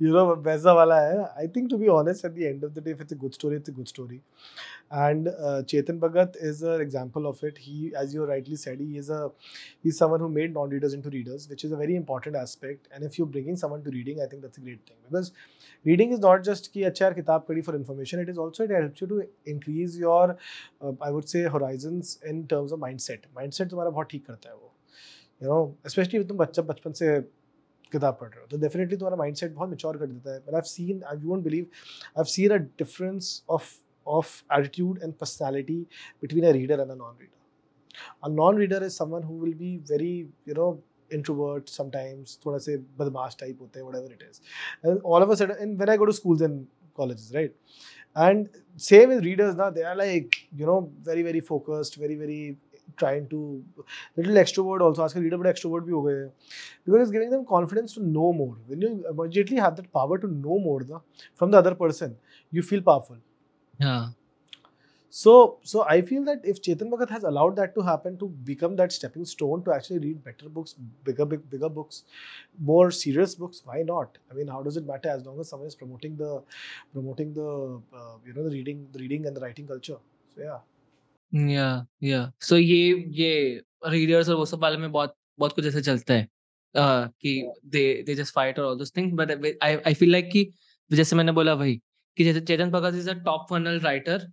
you 0.00 0.12
know 0.12 0.24
वैसा 0.46 0.72
वाला 0.72 1.00
है 1.00 1.18
I 1.44 1.46
think 1.46 1.70
to 1.72 1.78
be 1.78 1.88
honest 1.88 2.24
at 2.24 2.34
the 2.34 2.46
end 2.46 2.64
of 2.64 2.74
the 2.74 2.80
day 2.80 2.92
if 2.92 3.02
it's 3.04 3.12
a 3.12 3.20
good 3.24 3.34
story 3.34 3.56
it's 3.56 3.68
a 3.68 3.76
good 3.80 3.88
story 3.88 4.20
and 4.91 5.27
uh, 5.27 5.61
Chetan 5.71 5.99
Bhagat 5.99 6.35
is 6.39 6.61
an 6.61 6.81
example 6.81 7.27
of 7.27 7.43
it 7.43 7.57
he 7.57 7.93
as 7.95 8.13
you 8.13 8.25
rightly 8.25 8.55
said 8.55 8.79
he 8.79 8.97
is 8.97 9.09
a 9.09 9.31
he's 9.83 9.97
someone 9.97 10.19
who 10.19 10.29
made 10.29 10.53
non-readers 10.53 10.93
into 10.93 11.09
readers 11.09 11.47
which 11.49 11.63
is 11.63 11.71
a 11.71 11.77
very 11.77 11.95
important 11.95 12.35
aspect 12.35 12.87
and 12.93 13.03
if 13.03 13.17
you're 13.17 13.27
bringing 13.27 13.55
someone 13.55 13.83
to 13.83 13.89
reading 13.89 14.21
I 14.21 14.27
think 14.27 14.41
that's 14.41 14.57
a 14.57 14.61
great 14.61 14.85
thing 14.87 14.97
because 15.09 15.31
reading 15.85 16.11
is 16.11 16.19
not 16.19 16.43
just 16.43 16.71
कि 16.73 16.83
अच्छा 16.91 17.05
यार 17.05 17.13
किताब 17.13 17.45
पढ़ी 17.49 17.65
for 17.65 17.75
information 17.75 18.19
it 18.19 18.29
is 18.29 18.37
also 18.37 18.63
it 18.63 18.71
helps 18.71 19.01
you 19.01 19.07
to 19.07 19.21
increase 19.45 19.97
your 19.97 20.37
uh, 20.81 20.93
I 21.01 21.11
would 21.11 21.29
say 21.29 21.43
horizons 21.57 22.17
in 22.33 22.45
terms 22.47 22.71
of 22.71 22.79
mindset 22.87 23.31
mindset 23.39 23.69
तुम्हारा 23.69 23.89
बहुत 23.89 24.09
ठीक 24.11 24.25
करता 24.27 24.49
है 24.49 24.55
वो 24.55 24.71
यू 25.43 25.49
नो 25.49 25.89
स्पेशली 25.89 26.23
तुम 26.23 26.37
बच्चा 26.37 26.61
बचपन 26.73 26.91
से 27.01 27.19
किताब 27.91 28.17
पढ़ 28.21 28.29
रहे 28.29 28.41
हो 28.41 28.47
तो 28.51 28.57
डेफिनेटली 28.61 28.97
तुम्हारा 28.97 29.17
माइंड 29.17 29.35
सेट 29.35 29.53
बहुत 29.53 29.69
मिच्योर 29.69 29.97
कर 29.97 30.07
देता 30.07 30.33
है 30.33 30.39
but 30.47 30.55
I 30.55 30.69
seen 30.69 31.03
I 31.11 31.17
won't 31.25 31.43
believe 31.43 31.65
I 32.19 32.31
seen 32.35 32.51
a 32.53 32.57
difference 32.83 33.43
of 33.57 33.73
of 34.18 34.32
attitude 34.50 35.02
and 35.02 35.18
personality 35.18 35.86
between 36.20 36.44
a 36.44 36.52
reader 36.52 36.80
and 36.82 36.90
a 36.90 36.96
non-reader. 36.96 37.38
A 38.22 38.28
non-reader 38.28 38.82
is 38.84 38.94
someone 38.96 39.22
who 39.22 39.34
will 39.34 39.54
be 39.54 39.78
very, 39.78 40.28
you 40.46 40.54
know, 40.54 40.82
introvert 41.10 41.68
sometimes, 41.68 42.38
thoda 42.44 42.60
se 42.66 42.76
badmash 42.98 43.36
type 43.42 43.58
hote 43.58 43.78
whatever 43.86 44.12
it 44.16 44.22
is. 44.30 44.40
And 44.82 45.00
all 45.02 45.22
of 45.22 45.30
a 45.30 45.36
sudden, 45.36 45.56
and 45.60 45.78
when 45.78 45.88
I 45.88 45.96
go 45.96 46.06
to 46.06 46.12
schools 46.12 46.40
and 46.40 46.66
colleges, 46.96 47.32
right? 47.34 47.52
And 48.14 48.48
same 48.76 49.08
with 49.10 49.24
readers 49.24 49.54
now, 49.56 49.70
they 49.70 49.82
are 49.82 49.96
like, 49.96 50.36
you 50.56 50.66
know, 50.66 50.92
very, 51.02 51.22
very 51.22 51.40
focused, 51.40 51.96
very, 51.96 52.16
very 52.16 52.56
trying 52.96 53.28
to 53.28 53.64
little 54.16 54.34
extrovert 54.34 54.80
also 54.80 55.04
ask 55.04 55.16
a 55.16 55.20
reader 55.20 55.38
but 55.38 55.46
extrovert 55.46 55.84
bhi 55.88 55.92
ho 55.96 56.00
gaye 56.06 56.30
because 56.84 57.02
it's 57.02 57.12
giving 57.16 57.30
them 57.30 57.44
confidence 57.50 57.94
to 57.94 58.02
know 58.02 58.32
more 58.32 58.56
when 58.66 58.82
you 58.86 58.90
immediately 59.12 59.58
have 59.64 59.76
that 59.76 59.92
power 59.92 60.18
to 60.18 60.26
know 60.26 60.58
more 60.58 60.80
na, 60.88 60.98
from 61.34 61.52
the 61.52 61.58
other 61.58 61.74
person 61.74 62.16
you 62.50 62.62
feel 62.62 62.82
powerful 62.82 63.16
yeah 63.80 64.08
so 65.10 65.58
so 65.64 65.84
i 65.92 66.00
feel 66.08 66.24
that 66.24 66.44
if 66.52 66.60
chetan 66.66 66.90
bhagat 66.94 67.12
has 67.14 67.24
allowed 67.30 67.56
that 67.60 67.74
to 67.76 67.84
happen 67.86 68.18
to 68.18 68.28
become 68.50 68.76
that 68.80 68.92
stepping 68.96 69.24
stone 69.30 69.64
to 69.68 69.72
actually 69.76 69.98
read 70.04 70.22
better 70.24 70.48
books 70.48 70.74
bigger 71.04 71.24
big, 71.24 71.48
bigger 71.50 71.68
books 71.68 72.04
more 72.58 72.90
serious 72.92 73.34
books 73.34 73.62
why 73.64 73.82
not 73.82 74.18
i 74.30 74.34
mean 74.34 74.46
how 74.46 74.62
does 74.62 74.76
it 74.76 74.86
matter 74.86 75.08
as 75.08 75.26
long 75.26 75.40
as 75.40 75.48
someone 75.48 75.66
is 75.66 75.74
promoting 75.74 76.16
the 76.16 76.42
promoting 76.92 77.34
the 77.34 77.48
uh, 78.00 78.14
you 78.24 78.32
know 78.34 78.44
the 78.48 78.54
reading 78.58 78.86
the 78.92 79.00
reading 79.00 79.26
and 79.26 79.36
the 79.36 79.40
writing 79.40 79.66
culture 79.66 79.98
so 80.34 80.46
yeah 80.48 80.60
या 81.32 81.86
या 82.02 82.20
सो 82.42 82.56
ये 82.56 82.94
ये 83.16 83.62
readers 83.88 84.28
और 84.28 84.36
वो 84.36 84.44
सब 84.46 84.62
वाले 84.62 84.76
में 84.76 84.90
बहुत 84.92 85.14
बहुत 85.38 85.52
कुछ 85.52 85.66
ऐसे 85.66 85.82
चलता 85.82 86.14
है 86.14 86.24
uh, 86.24 87.08
कि 87.20 87.52
दे 87.66 87.82
दे 88.06 88.14
जस्ट 88.14 88.34
फाइट 88.34 88.58
और 88.58 88.64
all 88.64 88.78
those 88.78 88.92
things 88.96 89.14
but 89.18 89.30
I 89.62 89.76
I 89.76 89.94
feel 89.94 90.10
like 90.12 90.28
कि 90.32 90.50
जैसे 90.92 91.16
मैंने 91.16 91.32
बोला 91.32 91.54
वही 91.54 91.80
कि 92.16 92.24
जैसे 92.24 92.40
Chetan 92.40 92.70
Bhagat 92.70 92.94
is 92.94 93.10
a 93.10 93.14
top 93.24 93.46
funnel 93.50 93.80
writer 93.80 94.26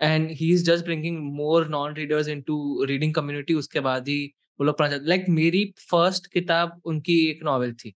and 0.00 0.30
he 0.30 0.52
is 0.52 0.64
just 0.64 0.84
bringing 0.84 1.18
more 1.34 1.68
non 1.68 1.94
readers 1.94 2.28
into 2.28 2.84
reading 2.84 3.14
community 3.14 3.54
उसके 3.54 3.80
बाद 3.80 4.08
ही 4.08 4.24
वो 4.60 4.64
लोग 4.64 4.78
पढ़ना 4.78 4.90
चाहते 4.90 5.08
लाइक 5.08 5.24
मेरी 5.30 5.64
फ़र्स्ट 5.90 6.26
किताब 6.32 6.80
उनकी 6.84 7.18
एक 7.30 7.42
नॉवेल 7.44 7.74
थी। 7.74 7.94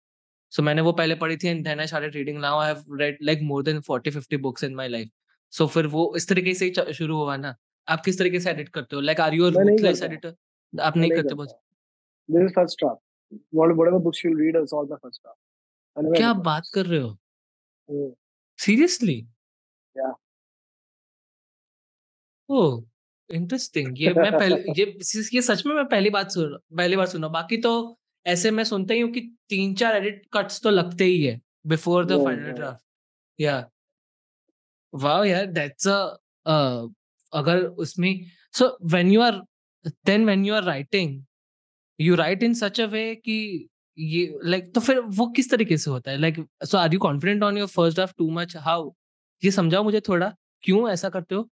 सो 0.53 0.61
so, 0.61 0.67
मैंने 0.67 0.83
वो 0.83 0.93
पहले 0.93 1.15
पढ़ी 1.15 1.37
थी 1.37 1.49
and 1.49 1.65
then 1.65 1.81
I 1.81 1.87
started 1.87 2.15
reading 2.15 2.39
now 2.39 2.59
I 2.61 2.69
have 2.69 2.97
read 3.01 3.19
like 3.23 3.39
more 3.43 3.63
than 3.63 3.81
40 3.81 4.17
50 4.17 4.41
books 4.41 4.65
in 4.65 4.75
my 4.75 4.89
life 4.89 5.11
so 5.53 5.67
फिर 5.67 5.87
वो 5.87 6.13
इस 6.17 6.29
तरीके 6.29 6.55
से 6.55 6.65
ही 6.67 6.93
शुरू 6.95 7.17
हुआ 7.17 7.37
ना। 7.37 7.55
आप 7.89 8.03
किस 8.05 8.19
तरीके 8.19 8.41
से 8.41 8.51
एडिट 8.51 8.69
करते 8.69 8.97
हो? 8.97 9.03
Like 9.03 9.21
are 9.21 9.35
you 9.35 9.49
ruthless 9.51 10.03
editor 10.03 10.35
आप 10.75 10.97
नहीं 10.97 11.11
करते 11.11 11.35
बस 11.35 11.55
this 12.29 12.43
is 12.43 12.53
first 12.53 12.79
draft 12.79 13.01
what 13.55 13.75
whatever 13.77 13.99
books 14.03 14.25
you 14.25 14.35
read 14.39 14.57
is 14.57 14.75
all 14.75 14.87
the 14.87 14.99
first 15.03 15.23
draft 15.23 16.17
क्या 16.17 16.33
बात 16.43 16.71
कर 16.75 16.87
रहे 16.87 17.01
हो? 17.01 17.17
सीरियसली 18.63 19.19
या 19.97 20.13
ओह! 22.49 22.83
इंटरेस्टिंग 23.31 24.01
ये 24.01 24.13
मैं 24.15 24.31
पहले 24.33 24.57
ये 24.79 24.85
ये 25.35 25.43
सच 25.43 25.65
में 25.67 25.75
मैं 25.75 25.85
पहली 25.89 26.11
बात 26.11 26.31
सुन 26.31 26.57
पहली 26.77 26.97
बार 26.97 27.07
सुना 27.07 27.29
बाकी 27.29 27.57
तो 27.59 27.73
ऐसे 28.27 28.51
मैं 28.51 28.65
सुनता 28.65 28.95
ही 28.95 29.01
हूँ 29.01 29.11
कि 29.13 29.21
तीन 29.51 29.75
चार 29.75 29.97
एडिट 29.97 30.23
कट्स 30.33 30.61
तो 30.63 30.71
लगते 30.71 31.05
ही 31.05 31.23
है 31.25 31.41
बिफोर 31.67 32.05
द 32.07 32.25
फाइनल 32.25 32.53
ड्राफ्ट 32.53 32.85
या 33.39 33.57
वाओ 34.93 35.25
यार 35.25 35.47
दैट्स 35.53 35.89
अ 35.89 35.97
अगर 37.33 37.65
उसमें 37.85 38.13
so 38.55 38.67
when 38.93 39.11
you 39.11 39.21
are 39.23 39.41
then 40.07 40.25
when 40.25 40.45
you 40.45 40.55
are 40.55 40.65
writing 40.65 41.23
you 41.99 42.15
write 42.15 42.43
in 42.43 42.55
such 42.55 42.81
a 42.81 42.87
way 42.87 43.15
कि 43.17 43.39
ये 43.99 44.39
लाइक 44.45 44.73
तो 44.75 44.81
फिर 44.81 44.99
वो 45.17 45.27
किस 45.37 45.51
तरीके 45.51 45.77
से 45.77 45.91
होता 45.91 46.11
है? 46.11 46.17
Like 46.19 46.37
so 46.65 46.79
are 46.79 46.93
you 46.95 46.99
confident 47.01 47.43
on 47.43 47.59
your 47.59 47.69
first 47.69 48.01
half 48.01 48.13
too 48.19 48.31
much 48.31 48.57
how 48.57 48.91
ये 49.43 49.51
समझाओ 49.51 49.83
मुझे 49.85 50.01
थोड़ा। 50.09 50.33
क्यों 50.65 50.89
ऐसा 50.91 51.09
करते 51.09 51.35
हो? 51.35 51.49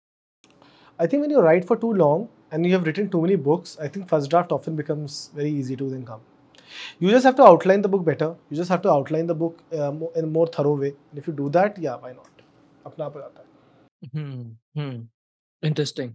I 0.99 1.07
think 1.07 1.21
when 1.21 1.31
you 1.31 1.41
write 1.41 1.65
for 1.65 1.77
too 1.77 1.91
long 1.93 2.27
and 2.53 2.65
you 2.65 2.71
have 2.71 2.83
written 2.85 3.07
too 3.07 3.21
many 3.21 3.35
books 3.43 3.79
I 3.81 3.89
think 3.95 4.07
first 4.07 4.29
draft 4.29 4.51
often 4.51 4.75
becomes 4.75 5.29
very 5.35 5.59
easy 5.59 5.75
to 5.75 5.89
then 5.89 6.03
come 6.03 6.21
you 7.03 7.11
just 7.11 7.25
have 7.25 7.35
to 7.35 7.43
outline 7.43 7.81
the 7.81 7.85
book 7.88 8.01
better 8.05 8.35
you 8.51 8.57
just 8.57 8.71
have 8.71 8.79
to 8.79 8.89
outline 8.89 9.27
the 9.27 9.31
book 9.43 9.57
in 10.17 10.25
more 10.29 10.51
thorough 10.59 10.75
way 10.77 10.93
if 11.17 11.29
you 11.29 11.35
do 11.35 11.49
that 11.49 11.79
या 11.79 11.95
why 12.03 12.13
not 12.13 12.41
अपना 12.85 13.05
आप 13.05 13.17
आता 13.17 13.39
है। 13.39 13.45
हम्म, 14.15 14.57
हम्म, 14.77 15.07
interesting 15.63 16.13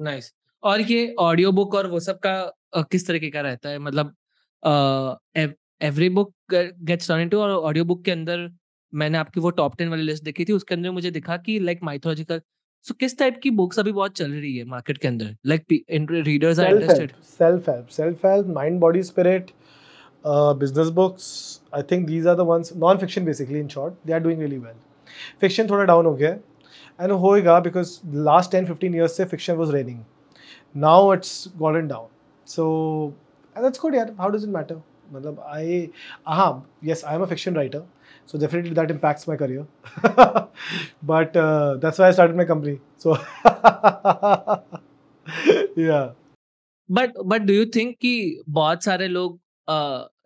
nice 0.00 0.32
और 0.62 0.80
ये 0.80 1.14
audio 1.20 1.52
book 1.52 1.74
और 1.74 1.86
वो 1.90 2.00
सब 2.00 2.18
का 2.26 2.82
किस 2.82 3.06
तरीके 3.06 3.30
का 3.30 3.40
रहता 3.40 3.68
है? 3.68 3.78
मतलब 3.78 4.14
every 4.62 6.08
book 6.08 6.32
gets 6.54 7.08
turn 7.08 7.20
into 7.20 7.40
और 7.40 7.50
ऑडियो 7.50 7.84
बुक 7.84 8.04
के 8.04 8.10
अंदर 8.10 8.48
मैंने 8.92 9.18
आपकी 9.18 9.40
वो 9.40 9.50
टॉप 9.50 9.76
टेन 9.78 9.88
वाली 9.88 10.02
लिस्ट 10.02 10.24
देखी 10.24 10.44
थी 10.44 10.52
उसके 10.52 10.74
अंदर 10.74 10.90
मुझे 10.90 11.10
दिखा 11.10 11.36
कि 11.36 11.58
लाइक 11.58 11.80
माइथोलॉजिकल 11.82 12.40
सो 12.84 12.94
किस 12.94 13.18
टाइप 13.18 13.38
की 13.42 13.50
बुक्स 13.50 13.78
अभी 13.78 13.92
बहुत 13.92 14.16
चल 14.16 14.30
रही 14.32 14.56
है 14.56 14.64
मार्केट 14.64 14.98
के 14.98 15.08
अंदर? 15.08 15.36
Like 15.46 15.64
readers 16.26 16.60
are 16.60 16.74
interested 16.74 17.12
self 17.38 17.68
help 17.68 17.88
self 17.88 18.26
help 18.26 18.46
mind 18.46 18.78
body 18.80 19.02
spirit 19.02 19.50
business 20.58 20.88
books 20.88 21.26
I 21.74 21.82
think 21.82 22.06
these 22.06 22.26
are 22.26 22.36
the 22.36 22.46
ones 22.48 22.72
non 22.76 22.98
fiction 22.98 23.24
basically 23.24 23.60
in 23.60 23.68
short 23.68 23.94
they 24.06 24.12
are 24.12 24.20
doing 24.20 24.40
really 24.40 24.58
well 24.58 24.74
fiction 25.40 25.70
थोड़ा 25.70 25.84
down 25.84 26.06
हो 26.06 26.14
गया 26.14 26.30
है 26.30 26.42
and 27.00 27.12
होएगा 27.12 27.58
because 27.60 27.98
last 28.24 28.50
ten 28.52 28.66
fifteen 28.66 28.94
years 28.94 29.16
से 29.16 29.24
fiction 29.24 29.54
was 29.54 29.72
reigning 29.72 30.00
now 30.76 31.12
it's 31.14 31.52
gotten 31.56 31.88
down 31.88 32.08
so 32.46 32.64
that's 33.56 33.80
good 33.80 33.94
यार 33.94 34.14
how 34.18 34.30
does 34.30 34.44
it 34.44 34.50
matter 34.50 34.80
मतलब 35.12 35.44
I 35.48 35.88
हाँ 36.28 36.52
yes 36.82 37.02
i 37.04 37.14
am 37.16 37.24
a 37.24 37.28
fiction 37.32 37.58
writer 37.58 37.82
so 38.32 38.38
definitely 38.38 38.74
that 38.74 38.90
impacts 38.90 39.28
my 39.28 39.36
career 39.36 39.66
but 41.10 41.36
uh, 41.36 41.76
that's 41.84 41.98
why 41.98 42.08
i 42.08 42.12
started 42.12 42.36
my 42.36 42.46
company 42.52 42.74
so 42.98 43.16
yeah 45.76 46.10
but 46.88 47.22
but 47.24 47.46
do 47.46 47.54
you 47.54 47.68
think 47.76 47.96
कि 48.00 48.14
बहुत 48.50 48.84
सारे 48.84 49.08
लोग 49.08 49.38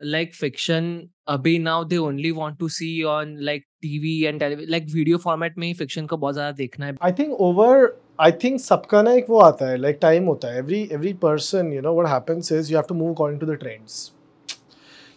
like 0.05 0.35
fiction 0.35 0.87
अभी 1.29 1.59
now 1.59 1.85
they 1.85 1.97
only 1.97 2.31
want 2.31 2.59
to 2.59 2.69
see 2.69 3.03
on 3.09 3.37
like 3.41 3.65
TV 3.83 4.21
and 4.25 4.43
like 4.43 4.87
video 4.95 5.19
format 5.19 5.59
में 5.59 5.67
ही 5.67 5.73
fiction 5.75 6.07
को 6.07 6.17
बहुत 6.17 6.35
ज़्यादा 6.35 6.53
देखना 6.57 6.87
है 6.87 6.95
I 7.03 7.13
think 7.19 7.33
over 7.41 7.87
I 8.19 8.33
think 8.43 8.61
सबका 8.61 9.01
ना 9.03 9.13
एक 9.13 9.27
वो 9.31 9.39
आता 9.41 9.69
है 9.69 9.77
लाइक 9.77 9.99
टाइम 10.03 10.27
होता 10.27 10.49
है। 10.49 10.59
Every 10.59 10.83
every 10.93 11.13
person 11.23 11.73
you 11.73 11.81
know 11.83 11.93
what 11.95 12.09
happens 12.09 12.53
is 12.53 12.71
you 12.73 12.79
have 12.79 12.87
to 12.89 12.95
move 12.95 13.13
according 13.13 13.41
to 13.41 13.47
the 13.47 13.57
trends 13.61 13.93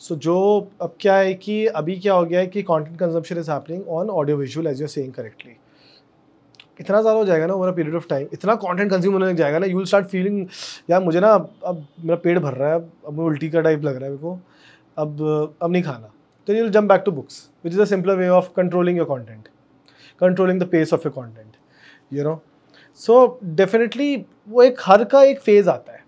so 0.02 0.16
जो 0.16 0.36
अब 0.82 0.96
क्या 1.02 1.16
है 1.16 1.34
कि 1.34 1.66
अभी 1.68 1.96
क्या 2.00 2.14
हो 2.14 2.26
गया 2.26 2.40
है 2.40 2.48
कि 2.48 2.62
content 2.64 2.98
consumption 3.00 3.38
is 3.40 3.52
happening 3.52 3.88
on 3.90 4.10
audio 4.10 4.38
visual 4.38 4.68
as 4.68 4.82
you 4.82 4.88
saying 4.88 5.14
correctly 5.14 5.56
इतना 6.80 7.02
ज़्यादा 7.02 7.18
हो 7.18 7.26
जाएगा 7.26 7.46
ना 7.48 7.54
over 7.54 7.68
a 7.68 7.72
period 7.76 7.96
of 7.96 8.08
time 8.10 8.28
इतना 8.34 8.56
कंटेंट 8.56 8.92
कंज्यूम 8.92 9.14
होने 9.14 9.28
लग 9.28 9.36
जाएगा 9.38 9.60
ना 9.60 9.66
यू 9.66 9.78
विल 9.78 9.86
स्टार्ट 9.86 10.08
फीलिंग 10.08 10.46
यार 10.90 11.04
मुझे 11.04 11.20
ना 11.20 11.32
अब 11.32 11.86
मेरा 12.00 12.16
पेट 12.24 12.38
भर 12.40 12.54
रहा 12.54 12.70
है, 12.70 12.80
अब 12.80 13.14
मुझे 13.14 13.26
उल्टी 13.26 13.50
का 13.50 13.62
टाइप 13.62 13.84
लग 13.84 13.96
रहा 13.96 14.04
है, 14.04 14.10
मेरे 14.10 14.22
को। 14.22 14.40
अब 14.98 15.56
अब 15.62 15.72
नहीं 15.72 15.84
खाना। 15.84 16.12
तो 16.48 16.54
you 16.54 16.64
will 16.64 16.72
jump 16.72 16.90
back 16.90 17.02
to 17.06 17.12
books 17.12 17.50
which 17.64 17.74
is 17.74 17.82
a 17.82 17.86
simpler 17.86 18.16
way 18.16 18.28
of 18.30 18.50
controlling 18.56 18.98
your 18.98 19.08
content 19.08 19.48
controlling 20.22 20.62
the 20.62 20.70
pace 20.70 20.94
of 20.94 21.02
your 21.06 21.14
content 21.16 21.56
you 22.14 22.24
you 22.24 22.30
so 23.00 23.40
definitely 23.44 24.16
वो 24.48 24.62
एक 24.64 24.80
हर 24.86 25.04
का 25.04 25.22
एक 25.24 25.40
फ़ेज़ 25.42 25.70
आता 25.70 25.94
है। 25.94 26.04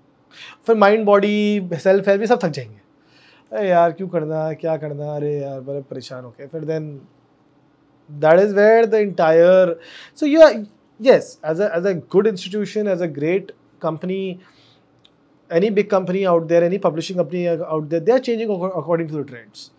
फिर 0.68 0.76
माइंड 0.76 1.06
बॉडी 1.06 1.70
सेल्फ 1.74 2.08
हेल्प 2.08 2.22
ये 2.22 2.28
सब 2.28 2.40
थक 2.44 2.50
जाएँगे। 2.50 2.80
अरे 3.52 3.70
यार, 3.70 3.92
क्यों 3.92 4.08
करना? 4.10 4.52
क्या 4.54 4.76
करना? 4.78 5.16
अरे 5.16 5.34
यार, 5.34 5.60
बड़े 5.62 5.82
परेशान 5.82 6.24
हो 6.24 6.34
गए 6.40 6.48
फिर 6.48 6.66
then 6.66 6.90
that 8.10 8.40
is 8.40 8.56
where 8.56 8.86
the 8.86 8.94
entire 8.96 9.80
so 10.20 10.26
you 10.26 10.42
yes 11.00 11.40
as 11.46 11.62
as 11.62 11.86
a 11.88 11.92
good 12.12 12.28
institution 12.28 12.88
as 12.88 13.02
a 13.02 13.06
great 13.12 13.52
company 13.82 14.40
any 15.50 15.70
big 15.70 15.90
company 15.90 16.24
out 16.24 16.44
there 16.48 16.64
any 16.64 16.78
publishing 16.80 17.20
company 17.20 17.46
out 17.46 17.84
there 17.84 18.04
they 18.04 18.12
are 18.12 18.20
changing 18.20 18.52
according 18.52 19.10
to 19.10 19.24
the 19.24 19.28
trends 19.28 19.72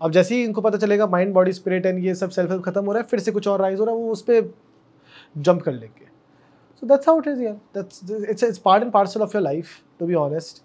अब 0.00 0.12
जैसे 0.12 0.34
ही 0.34 0.44
इनको 0.44 0.60
पता 0.60 0.78
चलेगा 0.78 1.06
mind 1.06 1.32
body 1.34 1.52
spirit 1.52 1.86
and 1.86 2.04
ये 2.04 2.14
सब 2.14 2.30
self 2.30 2.50
help 2.50 2.64
खत्म 2.64 2.84
हो 2.84 2.92
रहा 2.92 3.02
है, 3.02 3.08
फिर 3.08 3.20
से 3.20 3.32
कुछ 3.32 3.48
और 3.48 3.60
राइज 3.60 3.80
हो 3.80 3.84
रहा 3.84 3.94
है, 3.94 4.00
वो 4.00 4.12
उस 4.12 4.22
पर 4.22 4.52
जंप 5.38 5.62
कर 5.62 5.72
लेंगे। 5.72 6.06
So 6.80 6.86
that's 6.86 7.08
how 7.08 7.20
it 7.20 7.26
is 7.28 7.42
यार 7.42 7.54
that's 7.76 8.02
it's 8.30 8.42
it's 8.44 8.58
part 8.64 8.82
and 8.82 8.92
parcel 8.92 9.22
of 9.22 9.36
your 9.36 9.42
life 9.42 9.76
to 9.98 10.06
be 10.06 10.14
honest 10.26 10.62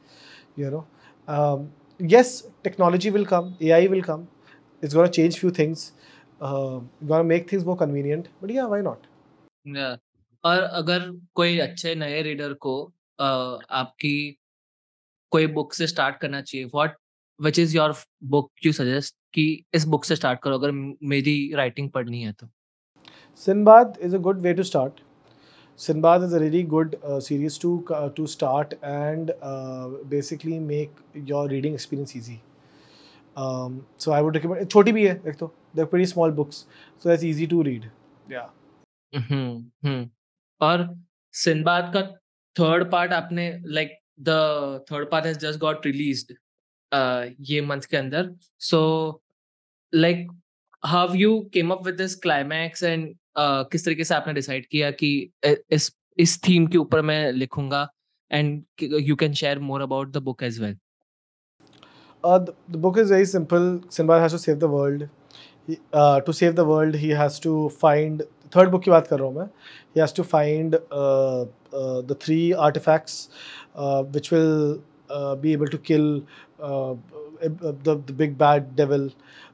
you 0.62 0.70
know 0.72 0.80
um, 1.28 1.62
yes 2.14 2.32
technology 2.66 3.12
will 3.14 3.24
come 3.30 3.46
ai 3.68 3.78
will 3.94 4.02
come 4.08 4.26
it's 4.84 4.96
going 4.98 5.08
to 5.08 5.14
change 5.18 5.38
few 5.44 5.50
things 5.60 5.86
uh, 6.42 6.74
going 7.12 7.24
to 7.24 7.28
make 7.30 7.48
things 7.52 7.64
more 7.70 7.76
convenient 7.80 8.28
but 8.42 8.54
yeah 8.58 8.68
why 8.74 8.80
not 8.88 9.08
Yeah. 9.66 9.96
और 10.44 10.62
अगर 10.82 11.10
कोई 11.36 11.58
अच्छे 11.60 11.94
नए 11.96 12.22
reader 12.22 12.54
को 12.66 12.74
अ, 13.20 13.26
आपकी 13.82 14.14
कोई 15.32 15.48
book 15.58 15.74
से 15.74 15.88
start 15.88 16.18
करना 16.22 16.42
चाहिए 16.42 16.66
what 16.74 16.96
which 17.40 17.60
is 17.60 17.76
your 17.78 17.94
book 18.36 18.52
you 18.66 18.72
suggest 18.82 19.16
कि 19.34 19.46
इस 19.76 19.86
बुक 19.96 20.06
से 20.06 20.16
स्टार्ट 20.16 20.40
करो 20.44 20.58
अगर 20.58 20.72
मेरी 21.14 21.36
राइटिंग 21.56 21.90
पढ़नी 21.98 22.22
है 22.24 22.32
तो 22.44 22.48
sinbad 23.42 23.98
is 24.08 24.14
a 24.18 24.22
good 24.28 24.44
way 24.48 24.54
to 24.58 24.64
start 24.72 25.00
sinbad 25.79 26.23
is 26.23 26.33
a 26.33 26.41
really 26.41 26.63
good 26.65 26.99
uh, 27.05 27.21
series 27.21 27.57
to 27.59 27.73
uh, 27.97 28.09
to 28.11 28.27
start 28.27 28.75
and 28.83 29.33
uh, 29.43 29.89
basically 30.15 30.59
make 30.61 31.03
your 31.33 31.43
reading 31.49 31.75
experience 31.75 32.15
easy 32.21 32.39
um, 33.37 33.77
so 33.97 34.13
i 34.13 34.21
would 34.27 34.39
recommend 34.39 34.71
छोटी 34.75 34.93
भी 34.93 35.07
है 35.07 35.15
एक 35.29 35.37
तो 35.41 35.53
they're 35.75 35.91
pretty 35.95 36.09
small 36.15 36.33
books 36.41 36.65
so 36.99 37.11
that's 37.11 37.29
easy 37.33 37.51
to 37.55 37.63
read 37.71 37.91
yeah 38.37 38.49
हम्म 39.13 39.53
हम्म 39.85 40.09
और 40.61 40.83
Sinbad 41.35 41.93
का 41.95 42.01
third 42.57 42.91
part 42.91 43.13
आपने 43.13 43.45
like 43.77 43.97
the 44.21 44.31
third 44.91 45.11
part 45.11 45.27
has 45.27 45.39
just 45.45 45.59
got 45.61 45.87
released 45.87 46.33
ये 47.51 47.61
month 47.67 47.87
के 47.91 47.97
अंदर 47.97 48.31
so 48.71 48.81
like 49.93 50.29
how 50.83 51.15
you 51.15 51.39
came 51.55 51.71
up 51.73 51.87
with 51.87 51.95
this 51.95 52.15
climax 52.27 52.83
and 52.83 53.15
किस 53.36 53.86
तरीके 53.86 54.04
से 54.04 54.16
आपने 54.16 54.34
डिसाइड 54.34 54.66
किया 54.66 54.92
कि 54.92 55.12
इस 55.46 55.92
इस 56.20 56.40
थीम 56.48 56.68
के 56.68 56.78
ऊपर 56.78 57.02
मैं 57.02 57.32
लिखूँगा 57.32 57.88
and 58.32 58.64
you 58.82 59.16
can 59.16 59.34
share 59.34 59.60
more 59.60 59.82
about 59.82 60.12
the 60.12 60.18
book 60.24 60.44
as 60.44 60.60
well 60.62 60.78
the 62.24 62.56
book 62.78 62.98
is 63.00 63.14
very 63.14 63.26
simple 63.26 63.80
Sinbad 63.92 64.20
has 64.20 64.32
to 64.32 64.38
save 64.38 64.58
the 64.58 64.64
world 64.74 65.08
to 66.26 66.32
save 66.32 66.54
the 66.54 66.60
world 66.68 66.96
he 66.96 67.10
has 67.12 67.42
to 67.42 67.68
find 67.82 68.24
third 68.56 68.70
book 68.70 68.84
की 68.84 68.92
बात 68.92 69.08
कर 69.08 69.20
रहा 69.20 69.28
हूँ 69.28 69.36
मैं. 69.36 69.46
He 69.46 70.00
has 70.02 70.16
to 70.16 70.24
find 70.24 70.76
the 70.76 72.18
three 72.22 72.52
artifacts 72.68 73.30
which 74.14 74.34
will 74.34 74.82
be 75.42 75.54
able 75.54 75.68
to 75.68 75.78
kill 75.88 76.22
the 76.62 78.16
big 78.18 78.38
bad 78.38 78.74
devil 78.76 79.10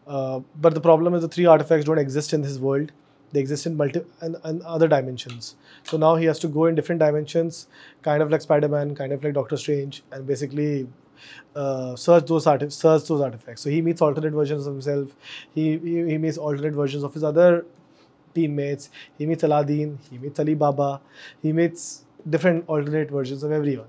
but 0.07 0.73
the 0.73 0.81
problem 0.81 1.15
is 1.15 1.25
the 1.25 1.29
three 1.33 1.45
artifacts 1.55 1.87
don't 1.87 1.99
exist 1.99 2.33
in 2.33 2.41
this 2.41 2.57
world 2.59 2.91
They 3.31 3.39
exist 3.39 3.65
in 3.65 3.77
multi 3.77 4.01
and, 4.21 4.37
and 4.43 4.61
other 4.63 4.87
dimensions. 4.87 5.55
So 5.83 5.97
now 5.97 6.15
he 6.15 6.25
has 6.25 6.39
to 6.39 6.47
go 6.47 6.65
in 6.65 6.75
different 6.75 6.99
dimensions, 6.99 7.67
kind 8.01 8.21
of 8.21 8.31
like 8.31 8.41
Spider-Man, 8.41 8.95
kind 8.95 9.11
of 9.13 9.23
like 9.23 9.33
Doctor 9.33 9.57
Strange, 9.57 10.03
and 10.11 10.25
basically 10.25 10.87
uh, 11.55 11.95
search 11.95 12.25
those 12.25 12.45
artif- 12.45 12.71
search 12.71 13.05
those 13.05 13.21
artifacts. 13.21 13.61
So 13.61 13.69
he 13.69 13.81
meets 13.81 14.01
alternate 14.01 14.33
versions 14.33 14.67
of 14.67 14.73
himself. 14.73 15.15
He, 15.53 15.77
he 15.77 16.03
he 16.11 16.17
meets 16.17 16.37
alternate 16.37 16.73
versions 16.73 17.03
of 17.03 17.13
his 17.13 17.23
other 17.23 17.65
teammates. 18.33 18.89
He 19.17 19.25
meets 19.25 19.43
Aladdin. 19.43 19.97
He 20.09 20.17
meets 20.17 20.39
Ali 20.39 20.55
Baba. 20.55 21.01
He 21.41 21.53
meets 21.53 22.05
different 22.29 22.65
alternate 22.67 23.09
versions 23.11 23.43
of 23.43 23.51
everyone. 23.51 23.87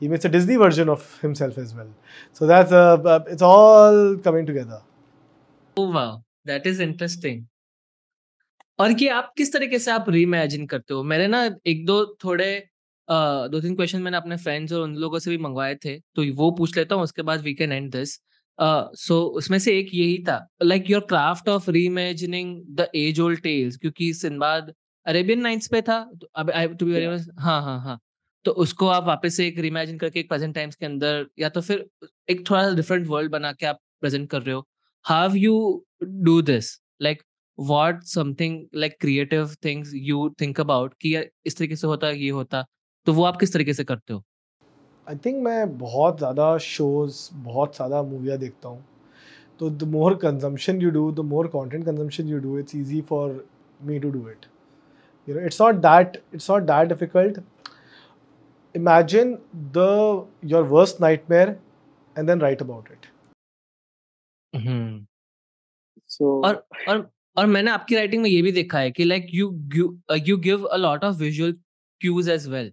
He 0.00 0.08
meets 0.08 0.24
a 0.24 0.28
Disney 0.28 0.56
version 0.56 0.88
of 0.88 1.20
himself 1.20 1.58
as 1.58 1.74
well. 1.74 1.88
So 2.32 2.46
that's 2.46 2.72
uh, 2.72 2.94
uh, 3.14 3.24
it's 3.28 3.42
all 3.42 4.16
coming 4.18 4.46
together. 4.46 4.82
Oh 5.76 5.90
wow, 5.90 6.24
that 6.44 6.66
is 6.66 6.80
interesting. 6.80 7.48
और 8.78 8.90
ये 9.02 9.08
आप 9.08 9.32
किस 9.36 9.52
तरीके 9.52 9.78
से 9.78 9.90
आप 9.90 10.08
reimagine 10.08 10.66
करते 10.66 10.94
हो? 10.94 11.02
मेरे 11.02 11.26
ना 11.26 11.44
एक 11.66 11.84
दो 11.86 12.04
थोड़े 12.24 12.54
अ, 13.08 13.46
दो 13.48 13.60
तीन 13.60 13.74
क्वेश्चन 13.74 14.02
मैंने 14.02 14.16
अपने 14.16 14.36
फ्रेंड्स 14.36 14.72
और 14.72 14.82
उन 14.82 14.94
लोगों 14.96 15.18
से 15.18 15.30
भी 15.30 15.38
मंगवाए 15.38 15.74
थे 15.74 15.98
तो 16.16 16.24
वो 16.34 16.50
पूछ 16.50 16.76
लेता 16.76 16.94
हूँ 16.94 17.02
उसके 17.04 17.22
बाद 17.22 17.40
we 17.40 17.54
can 17.54 17.72
and 17.72 17.90
this 17.92 18.14
so 18.98 19.20
उसमें 19.36 19.58
से 19.58 19.78
एक 19.78 19.90
यही 19.94 20.18
था 20.18 20.36
like 20.62 20.90
your 20.90 21.00
craft 21.00 21.48
of 21.48 21.70
reimagining 21.70 22.62
the 22.70 22.86
age 22.94 23.20
old 23.20 23.40
tales 23.40 23.76
क्योंकि 23.76 24.12
सिंबाद 24.14 24.72
अरेबियन 25.06 25.40
नाइट्स 25.40 25.66
पे 25.66 25.82
था 25.82 25.98
तो 26.20 26.28
अब 26.36 26.50
आई 26.50 26.68
टू 26.68 26.86
बी 26.86 26.92
वेरी 26.92 27.06
हाँ 27.38 27.62
हाँ 27.62 27.78
हाँ 27.80 27.98
तो 28.44 28.50
उसको 28.64 28.86
आप 28.88 29.04
वापस 29.04 29.36
से 29.36 29.46
एक 29.46 29.58
रीइमेजिन 29.58 29.98
करके 29.98 30.20
एक 30.20 30.28
प्रेजेंट 30.28 30.54
टाइम्स 30.54 30.76
के 30.76 30.86
अंदर 30.86 31.26
या 31.38 31.48
तो 31.48 31.60
फिर 31.60 31.86
एक 32.30 32.44
थोड़ा 32.50 32.70
डिफरेंट 32.74 33.06
वर्ल्ड 33.06 33.30
बना 33.32 33.52
के 33.52 33.66
आप 33.66 33.78
प्रेजेंट 34.00 34.28
कर 34.30 34.42
रहे 34.42 34.54
हो। 34.54 34.66
How 35.04 35.34
you 35.34 35.84
do 36.04 36.40
this 36.42 36.80
like 37.02 37.22
what 37.58 38.04
something 38.04 38.68
like 38.72 38.98
creative 38.98 39.56
things 39.62 39.92
you 39.92 40.34
think 40.38 40.58
about 40.58 40.94
कि 41.00 41.14
यार 41.14 41.28
इस 41.46 41.56
तरीके 41.56 41.76
से 41.76 41.86
होता 41.86 42.10
ये 42.10 42.30
होता 42.30 42.64
तो 43.06 43.12
वो 43.12 43.24
आप 43.24 43.36
किस 43.40 43.52
तरीके 43.52 43.74
से 43.74 43.84
करते 43.84 44.12
हो 44.12 44.22
आई 45.06 45.16
थिंक 45.24 45.42
मैं 45.44 45.76
बहुत 45.78 46.18
ज़्यादा 46.18 46.56
शोज़ 46.66 47.28
बहुत 47.44 47.76
ज़्यादा 47.76 48.02
मूवियाँ 48.02 48.38
देखता 48.38 48.68
हूँ 48.68 48.84
तो 49.60 49.70
the 49.70 49.88
more 49.88 50.14
consumption 50.22 50.82
you 50.82 50.90
do 50.90 51.10
the 51.12 51.20
more 51.34 51.46
content 51.48 51.84
consumption 51.84 52.28
you 52.28 52.38
do 52.40 52.58
it's 52.58 52.76
easy 52.76 53.00
for 53.10 53.44
me 53.82 53.98
to 53.98 54.10
do 54.10 54.28
it 54.28 54.46
you 55.28 55.34
know 55.34 55.40
it's 55.40 55.58
not 55.58 55.80
that 55.82 56.16
it's 56.32 56.48
not 56.48 56.66
that 56.66 56.88
difficult 56.88 57.38
imagine 58.74 59.38
the 59.72 60.24
your 60.42 60.62
worst 60.64 61.00
nightmare 61.00 61.58
and 62.16 62.28
then 62.28 62.38
write 62.38 62.60
about 62.60 62.90
it 62.90 63.10
hmm 64.52 65.06
So 66.10 66.24
और 66.44 66.54
और 66.88 66.98
और 67.36 67.46
मैंने 67.46 67.70
आपकी 67.70 67.94
writing 67.94 68.22
में 68.22 68.28
ये 68.30 68.40
भी 68.42 68.52
देखा 68.52 68.78
है 68.80 68.90
कि 68.92 69.04
like 69.04 69.26
you 69.34 69.50
you 70.18 70.36
give 70.38 70.64
a 70.64 70.76
lot 70.76 71.04
of 71.04 71.16
visual 71.18 71.52
cues 72.00 72.28
as 72.30 72.46
well 72.48 72.72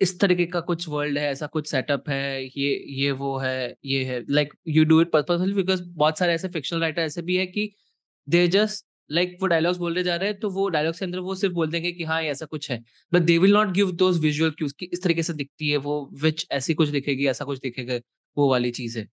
इस 0.00 0.18
तरीके 0.20 0.46
का 0.46 0.60
कुछ 0.62 0.88
वर्ल्ड 0.88 1.18
है, 1.18 1.30
ऐसा 1.30 1.46
कुछ 1.48 1.68
सेटअप 1.70 2.08
है, 2.08 2.44
ये 2.58 2.74
ये 2.94 3.10
वो 3.12 3.36
है, 3.38 3.74
ये 3.84 4.04
है। 4.04 4.22
Like 4.30 4.54
you 4.68 4.84
do 4.86 5.00
it 5.02 5.12
purposefully 5.12 5.54
because 5.54 5.82
बहुत 5.94 6.18
सारे 6.18 6.34
ऐसे 6.34 6.48
फिक्शनल 6.50 6.80
राइटर 6.80 7.02
ऐसे 7.02 7.22
भी 7.22 7.36
है 7.36 7.46
कि 7.48 7.70
दे 8.28 8.46
जस्ट 8.48 8.86
लाइक 9.10 9.36
वो 9.42 9.46
डायलॉग्स 9.48 9.78
बोलने 9.78 10.02
जा 10.04 10.16
रहे 10.16 10.28
हैं 10.30 10.38
तो 10.40 10.50
वो 10.52 10.68
डायलॉग्स 10.70 10.98
के 10.98 11.04
अंदर 11.04 11.18
वो 11.20 11.34
सिर्फ़ 11.36 11.54
बोल 11.54 11.70
देंगे 11.70 11.92
कि 11.92 12.04
हाँ 12.04 12.22
ऐसा 12.24 12.46
कुछ 12.46 12.70
है। 12.70 12.82
But 13.12 13.22
they 13.22 13.38
will 13.38 13.52
not 13.54 13.72
give 13.72 13.92
those 13.94 14.20
visual 14.20 14.50
cues 14.52 14.72
कि 14.74 14.86
इस 14.92 15.02
तरीके 15.04 15.22
से 15.24 15.34
दिखती 15.34 15.70
है 15.70 15.76
वो 15.78 16.00
विच 16.22 16.46
ऐसी 16.52 16.74
कुछ 16.74 16.88
दिखेगी, 16.90 17.26
ऐसा 17.28 17.44
कुछ 17.44 17.60
दिखेगा, 17.60 18.00
वो 18.36 18.50
वाली 18.50 18.70
चीज़। 18.72 18.98
है 18.98 19.08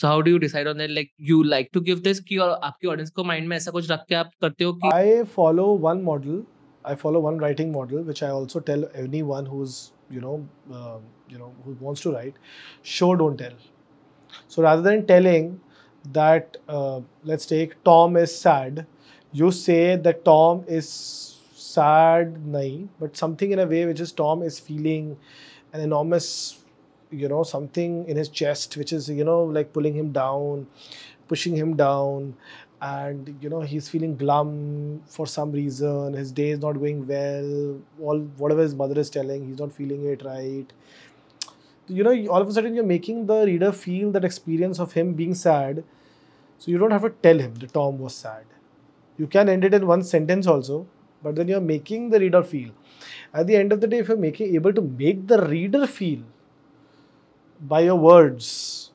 so 0.00 0.06
how 0.08 0.20
do 0.20 0.30
you 0.30 0.38
decide 0.38 0.68
on 0.68 0.78
that 0.78 0.90
like 0.90 1.10
you 1.28 1.42
like 1.42 1.68
to 1.72 1.80
give 1.88 1.98
this 2.04 2.20
कि 2.28 2.36
और 2.38 2.50
आपकी 2.64 2.88
ऑडियंस 2.88 3.10
को 3.16 3.24
माइंड 3.24 3.48
में 3.48 3.56
ऐसा 3.56 3.70
कुछ 3.70 3.90
रख 3.90 4.04
के 4.08 4.14
आप 4.14 4.30
करते 4.42 4.64
हो 4.64 4.72
कि 4.82 4.90
i 4.98 5.24
follow 5.38 5.68
one 5.86 6.04
model 6.10 6.38
i 6.92 6.94
follow 7.00 7.22
one 7.28 7.40
writing 7.44 7.72
model 7.72 8.06
which 8.10 8.22
i 8.28 8.30
also 8.36 8.62
tell 8.70 8.86
anyone 9.04 9.50
who's 9.54 9.80
you 10.16 10.22
know 10.26 10.36
um, 10.78 11.02
you 11.32 11.38
know 11.42 11.50
who 11.64 11.76
wants 11.88 12.06
to 12.06 12.12
write 12.14 12.38
show 12.94 13.10
don't 13.22 13.42
tell 13.44 13.58
so 14.54 14.62
rather 14.62 14.82
than 14.82 15.04
telling 15.06 15.50
that 16.04 16.56
uh, 16.68 17.00
let's 17.24 17.46
take 17.46 17.76
tom 17.90 18.16
is 18.16 18.36
sad 18.36 18.86
you 19.32 19.50
say 19.58 19.96
that 20.08 20.24
tom 20.24 20.64
is 20.80 20.88
sad 21.66 22.34
nahi 22.56 22.72
but 23.02 23.22
something 23.24 23.52
in 23.58 23.64
a 23.66 23.66
way 23.74 23.84
which 23.90 24.00
is 24.00 24.12
tom 24.22 24.42
is 24.42 24.58
feeling 24.70 25.12
an 25.72 25.80
enormous 25.80 26.30
you 27.10 27.28
know 27.28 27.42
something 27.42 28.08
in 28.08 28.16
his 28.16 28.28
chest 28.28 28.76
which 28.76 28.92
is 28.92 29.08
you 29.08 29.24
know 29.24 29.42
like 29.44 29.72
pulling 29.72 29.94
him 29.94 30.12
down 30.12 30.66
pushing 31.30 31.56
him 31.62 31.76
down. 31.84 32.34
And 32.82 33.34
you 33.44 33.50
know 33.52 33.60
he's 33.70 33.88
feeling 33.94 34.16
glum 34.20 34.50
for 35.16 35.26
some 35.32 35.52
reason. 35.52 36.14
His 36.20 36.32
day 36.36 36.50
is 36.50 36.60
not 36.60 36.78
going 36.84 37.06
well. 37.06 37.50
All 38.10 38.20
whatever 38.44 38.62
his 38.68 38.76
mother 38.82 39.00
is 39.02 39.10
telling 39.16 39.48
he's 39.48 39.58
not 39.64 39.74
feeling 39.80 40.06
it 40.12 40.24
right. 40.28 40.72
You 41.98 42.06
know 42.08 42.14
all 42.36 42.46
of 42.46 42.52
a 42.52 42.54
sudden 42.58 42.78
you're 42.78 42.90
making 42.92 43.26
the 43.32 43.40
reader 43.50 43.72
feel 43.82 44.14
that 44.16 44.24
experience 44.30 44.80
of 44.86 44.94
him 45.00 45.12
being 45.20 45.34
sad. 45.42 45.84
So 46.58 46.70
you 46.70 46.78
don't 46.78 46.96
have 46.98 47.06
to 47.08 47.12
tell 47.28 47.44
him 47.46 47.54
that 47.64 47.74
tom 47.74 48.00
was 48.06 48.16
sad. 48.24 48.56
You 49.18 49.28
can 49.36 49.54
end 49.54 49.70
it 49.70 49.78
in 49.80 49.86
one 49.94 50.02
sentence 50.14 50.50
also 50.56 50.80
but 51.22 51.34
then 51.34 51.48
you're 51.48 51.66
making 51.70 52.10
the 52.10 52.18
reader 52.18 52.42
feel. 52.42 52.70
At 53.34 53.46
the 53.46 53.56
end 53.56 53.74
of 53.74 53.82
the 53.82 53.88
day 53.94 53.98
if 54.04 54.08
you're 54.08 54.26
making 54.26 54.54
able 54.54 54.72
to 54.82 54.86
make 55.04 55.26
the 55.32 55.42
reader 55.46 55.86
feel 55.86 56.22
by 57.61 57.81
your 57.81 57.95
words 57.95 58.91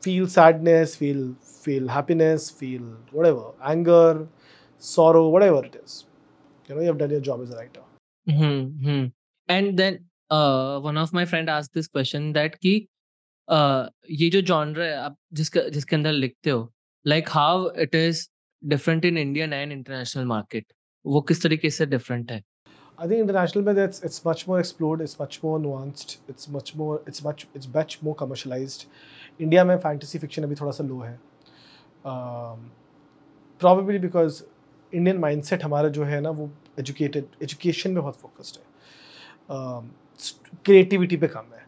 feel 0.00 0.26
sadness 0.26 0.96
feel 0.96 1.34
feel 1.64 1.88
happiness 1.88 2.50
feel 2.50 2.82
whatever 3.10 3.44
anger 3.64 4.26
sorrow 4.78 5.28
whatever 5.28 5.64
it 5.64 5.76
is 5.84 6.04
you 6.68 6.74
know 6.74 6.80
you 6.80 6.86
have 6.86 6.98
done 6.98 7.10
your 7.10 7.20
job 7.20 7.40
as 7.42 7.50
a 7.50 7.56
writer 7.56 7.80
hmm, 8.26 8.62
hmm. 8.84 9.04
and 9.48 9.78
then 9.78 10.04
uh, 10.30 10.78
one 10.80 10.96
of 10.96 11.12
my 11.12 11.24
friend 11.24 11.50
asked 11.50 11.74
this 11.74 11.88
question 11.88 12.32
that 12.32 12.60
कि 12.60 12.86
uh, 13.48 13.88
ये 14.10 14.30
जो 14.30 14.42
genre 14.42 14.78
है 14.78 14.94
आप 14.96 15.16
जिसका 15.32 15.68
जिसके 15.68 15.96
अंदर 15.96 16.12
लिखते 16.12 16.50
हो 16.50 16.72
like 17.04 17.28
how 17.28 17.66
it 17.86 17.94
is 17.94 18.28
different 18.62 19.04
in 19.04 19.18
Indian 19.18 19.52
and 19.52 19.72
international 19.72 20.26
market 20.26 20.64
वो 21.06 21.20
किस 21.20 21.42
तरीके 21.42 21.70
से 21.70 21.86
different 21.86 22.30
है 22.30 22.42
I 22.99 23.07
think 23.07 23.21
international 23.23 23.65
में 23.65 23.87
it's 23.87 24.01
it's 24.03 24.23
much 24.25 24.45
more 24.47 24.59
explored, 24.59 25.01
it's 25.01 25.17
much 25.19 25.41
more 25.43 25.57
nuanced, 25.59 26.17
it's 26.27 26.49
much 26.49 26.75
more 26.75 27.01
it's 27.07 27.23
much 27.23 27.45
it's 27.55 27.69
much 27.75 28.01
more 28.03 28.15
commercialized. 28.15 28.85
India 29.39 29.63
में 29.65 29.77
fantasy 29.81 30.19
fiction 30.19 30.43
अभी 30.43 30.55
थोड़ा 30.55 30.71
सा 30.71 30.87
low 30.87 31.03
है. 31.03 31.19
Um, 32.05 32.65
probably 33.61 34.01
because 34.07 34.41
Indian 34.93 35.21
mindset 35.25 35.63
हमारा 35.63 35.89
जो 35.89 36.03
है 36.03 36.19
ना 36.21 36.29
वो 36.29 36.49
educated 36.79 37.39
education 37.43 37.87
में 37.87 38.01
बहुत 38.01 38.19
focused 38.21 38.57
है. 38.57 38.63
क्रिएटिविटी 40.65 41.15
um, 41.15 41.21
पे 41.21 41.27
कम 41.27 41.53
है. 41.53 41.65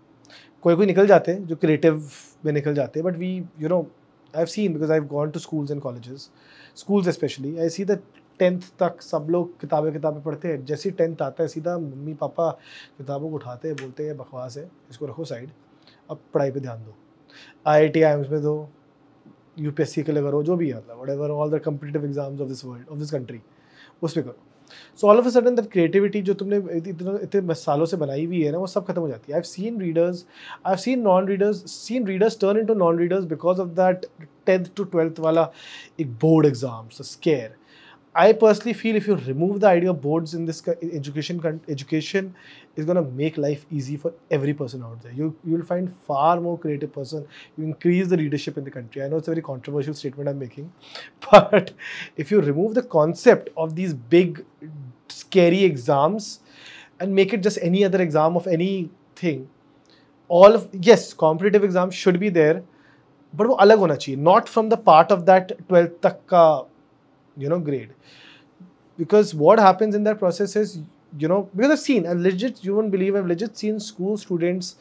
कोई 0.64 0.76
कोई 0.76 0.86
निकल 0.86 1.08
जाते 1.08 1.32
हैं 1.32 1.46
जो 1.48 1.56
क्रिएटिव 1.56 2.10
में 2.46 2.52
निकल 2.54 2.74
जाते 2.74 3.00
हैं 3.00 3.08
but 3.08 3.18
we 3.18 3.36
you 3.60 3.70
know 3.70 3.80
I 3.82 4.38
have 4.38 4.46
seen 4.48 4.74
because 4.74 4.92
I 4.92 5.00
have 5.00 5.08
gone 5.08 5.32
to 5.32 5.40
schools 5.40 5.72
and 5.72 5.82
colleges 5.82 6.30
schools 6.78 7.10
specially 7.10 7.58
I 7.58 7.70
see 7.70 7.86
that 7.86 8.04
tenth 8.42 8.62
तक 8.80 9.02
सब 9.02 9.28
लोग 9.30 9.60
किताबें 9.62 9.92
किताबें 9.94 10.22
पढ़ते 10.24 10.48
हैं। 10.48 10.64
जैसे 10.66 10.90
ही 10.90 10.96
टेंथ 10.96 11.22
आता 11.22 11.44
है, 11.44 11.48
सीधा 11.50 11.78
मम्मी, 11.78 12.14
पापा 12.16 12.50
किताबों 12.98 13.30
को 13.30 13.36
उठाते 13.36 13.68
हैं, 13.68 13.78
बोलते 13.78 14.06
हैं, 14.06 14.18
बकवास 14.18 14.58
है, 14.58 14.70
इसको 14.92 15.06
रखो 15.06 15.26
साइड। 15.26 15.50
अब 16.10 16.20
पढ़ाई 16.34 16.52
पे 16.52 16.60
ध्यान 16.60 16.84
दो। 16.84 16.96
I 17.66 17.82
I 17.82 17.90
T 17.90 18.02
I 18.02 18.14
AIIMS 18.14 18.30
में 18.32 18.42
दो। 18.42 18.70
यू 19.60 19.72
पी 19.72 19.84
एस 19.84 19.94
सी 19.94 20.04
के 20.04 20.12
लिए 20.12 20.24
करो, 20.24 20.44
जो 20.44 20.56
भी 20.56 20.70
है 20.70 20.78
मतलब 20.78 21.02
whatever 21.10 21.32
all 21.32 21.52
the 21.52 21.60
competitive 21.62 22.06
exams 22.06 22.42
of 22.42 22.48
this 22.50 22.66
world 22.66 22.88
of 22.88 23.00
this 23.00 23.12
country 23.12 23.42
उस 24.02 24.16
पर 24.16 24.22
करो। 24.22 24.38
So 25.00 25.08
all 25.08 25.18
of 25.20 25.26
a 25.28 25.30
sudden 25.30 25.56
that 25.56 25.70
creativity 25.72 26.22
जो 26.22 26.34
तुमने 26.34 26.58
इतने 26.78 27.18
इतने 27.24 27.54
सालों 27.56 27.86
से 27.86 27.98
बनाई 27.98 28.26
हुई 28.26 28.42
है 28.42 28.52
ना, 28.52 28.58
वो 28.58 28.68
सब 28.68 28.86
खत्म 28.88 29.02
हो 29.02 29.08
जाती 29.08 29.32
है। 29.32 29.38
I 29.38 29.44
seen 29.46 29.80
readers 29.82 30.26
I 30.68 30.76
seen 30.78 31.02
non 31.02 31.28
readers 31.28 31.64
seen 31.72 32.08
readers 32.08 32.40
turn 32.42 32.60
in 32.60 32.66
to 32.66 32.74
non 32.76 33.00
readers 33.00 33.26
because 33.26 33.62
of 33.62 33.70
that 33.80 34.06
tenth 34.46 34.66
to 34.76 34.84
twelfth 34.86 35.20
वाला 35.20 35.50
एक 36.00 36.14
board 36.22 36.46
exams 36.46 37.02
scare 37.12 37.56
I 38.19 38.33
personally 38.33 38.73
feel 38.73 38.97
if 38.97 39.07
you 39.07 39.15
remove 39.17 39.61
the 39.61 39.67
idea 39.69 39.91
of 39.91 40.01
boards 40.01 40.33
in 40.33 40.47
this 40.47 40.67
education, 40.67 41.61
education 41.69 42.35
is 42.75 42.87
going 42.87 42.97
to 42.97 43.03
make 43.03 43.37
life 43.37 43.67
easy 43.71 43.99
for 43.99 44.13
every 44.31 44.55
person 44.55 44.83
out 44.83 45.03
there. 45.03 45.13
You 45.13 45.37
you 45.45 45.57
will 45.57 45.65
find 45.71 45.93
far 46.07 46.41
more 46.41 46.59
creative 46.59 46.93
person. 46.95 47.27
You 47.59 47.65
increase 47.65 48.09
the 48.09 48.17
leadership 48.17 48.57
in 48.57 48.65
the 48.65 48.71
country. 48.71 49.03
I 49.03 49.09
know 49.09 49.19
it's 49.19 49.29
a 49.29 49.33
very 49.33 49.43
controversial 49.43 49.93
statement 49.93 50.31
I'm 50.31 50.39
making, 50.39 50.73
but 51.31 51.73
if 52.17 52.31
you 52.31 52.41
remove 52.41 52.73
the 52.79 52.85
concept 52.95 53.51
of 53.55 53.75
these 53.81 53.93
big, 53.93 54.41
scary 55.09 55.63
exams 55.65 56.41
and 57.01 57.15
make 57.15 57.35
it 57.35 57.43
just 57.43 57.59
any 57.61 57.85
other 57.85 58.01
exam 58.01 58.35
of 58.37 58.47
anything, 58.47 59.47
all 60.29 60.55
of 60.55 60.71
yes, 60.73 61.13
competitive 61.13 61.65
exams 61.65 61.95
should 61.95 62.19
be 62.19 62.31
there, 62.31 62.63
but 63.35 63.47
वो 63.47 63.59
अलग 63.67 63.79
होना 63.79 63.97
चाहिए. 63.97 64.23
Not 64.31 64.49
from 64.49 64.71
the 64.71 64.81
part 64.89 65.15
of 65.19 65.27
that 65.27 65.55
12th 65.69 66.01
तक 66.09 66.19
का 66.33 66.47
you 67.38 67.50
know 67.50 67.60
grade 67.60 67.94
because 69.00 69.34
what 69.34 69.60
happens 69.60 69.96
in 69.96 70.04
that 70.04 70.20
process 70.20 70.56
is 70.56 70.80
you 71.18 71.28
know 71.28 71.50
because 71.56 71.72
I've 71.72 71.80
seen 71.80 72.06
a 72.06 72.16
legit 72.16 72.64
you 72.64 72.76
won't 72.76 72.92
believe 72.92 73.16
I've 73.16 73.28
legit 73.28 73.58
seen 73.58 73.80
school 73.80 74.18
students 74.18 74.76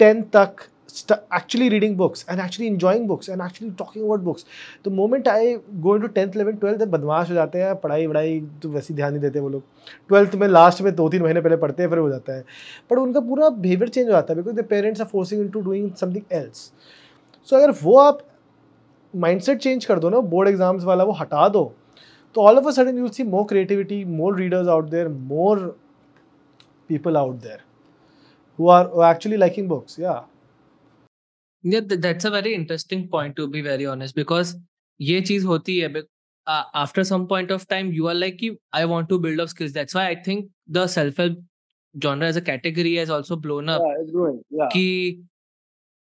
10 0.00 0.30
tak 0.30 0.68
actually 1.30 1.68
reading 1.68 1.94
books 1.96 2.24
and 2.28 2.40
actually 2.40 2.66
enjoying 2.66 3.06
books 3.06 3.28
and 3.28 3.42
actually 3.42 3.70
talking 3.72 4.04
about 4.04 4.24
books 4.24 4.44
the 4.82 4.90
moment 4.90 5.28
I 5.28 5.58
go 5.80 5.94
into 5.94 6.08
10th 6.08 6.36
11th 6.36 6.60
12th 6.60 6.86
बदमाश 6.86 7.30
हो 7.30 7.34
जाते 7.34 7.62
हैं 7.62 7.74
पढ़ाई 7.80 8.06
वढ़ाई 8.06 8.40
तो 8.62 8.68
वैसे 8.70 8.94
ध्यान 8.94 9.12
नहीं 9.12 9.22
देते 9.22 9.40
वो 9.40 9.48
लोग 9.48 9.62
ट्वेल्थ 10.08 10.34
में 10.42 10.46
लास्ट 10.48 10.80
में 10.82 10.94
दो 10.96 11.08
तीन 11.08 11.22
महीने 11.22 11.40
पहले 11.40 11.56
पढ़ते 11.64 11.82
हैं 11.82 11.90
फिर 11.90 11.98
हो 11.98 12.08
जाता 12.10 12.36
है 12.36 12.44
बट 12.90 12.98
उनका 12.98 13.20
पूरा 13.28 13.48
बिहेवियर 13.66 13.88
चेंज 13.88 14.06
हो 14.06 14.12
जाता 14.12 14.32
है 14.32 14.42
because 14.42 14.56
the 14.60 14.64
parents 14.70 15.00
are 15.00 15.06
forcing 15.06 15.42
in 15.42 15.48
to 15.56 15.60
doing 15.68 15.90
something 16.00 16.34
else 16.40 16.70
so 17.48 17.56
अगर 17.56 17.70
वो 17.82 17.98
माइंडसेट 19.24 19.58
चेंज 19.58 19.84
कर 19.84 19.98
दो 19.98 20.10
ना 20.10 20.20
बोर्ड 20.30 20.48
एग्ज़ाम्स 20.48 20.84
वाला 20.84 21.04
वो 21.04 21.12
हटा 21.20 21.48
दो। 21.48 21.64
तो 22.34 22.42
all 22.42 22.58
of 22.58 22.66
a 22.68 22.70
sudden 22.70 22.98
you 22.98 23.08
see 23.08 23.22
more 23.24 23.44
creativity 23.48 24.04
more 24.04 24.36
readers 24.38 24.68
out 24.68 24.88
there 24.90 25.08
more 25.08 25.60
people 26.90 27.16
out 27.16 27.36
there 27.42 27.60
who 28.58 28.68
are 28.70 29.10
actually 29.10 29.36
liking 29.36 29.68
books 29.68 29.98
या 30.00 30.12
that's 31.64 32.26
a 32.26 32.30
very 32.30 32.52
interesting 32.54 33.08
point 33.08 33.36
to 33.36 33.46
be 33.46 33.62
very 33.62 33.84
honest 33.86 34.16
because 34.16 34.56
ये 35.00 35.20
चीज़ 35.20 35.46
होती 35.46 35.78
है 35.78 36.02
after 36.46 37.02
some 37.04 37.26
point 37.26 37.52
of 37.52 37.66
time 37.70 37.92
you 37.92 38.06
are 38.06 38.14
like 38.14 38.38
I 38.74 38.84
want 38.84 39.08
to 39.08 39.18
build 39.18 39.40
up 39.40 39.48
skills 39.48 39.72
that's 39.72 39.96
why 39.96 40.04
I 40.06 40.16
think 40.26 40.48
the 40.70 40.86
self 40.88 41.20
help 41.20 41.44
genre 41.94 42.26
as 42.26 42.36
a 42.36 42.40
category 42.44 42.96
has 42.98 43.10
also 43.10 43.36
blown 43.36 43.68
up 43.68 44.68
की 44.72 44.86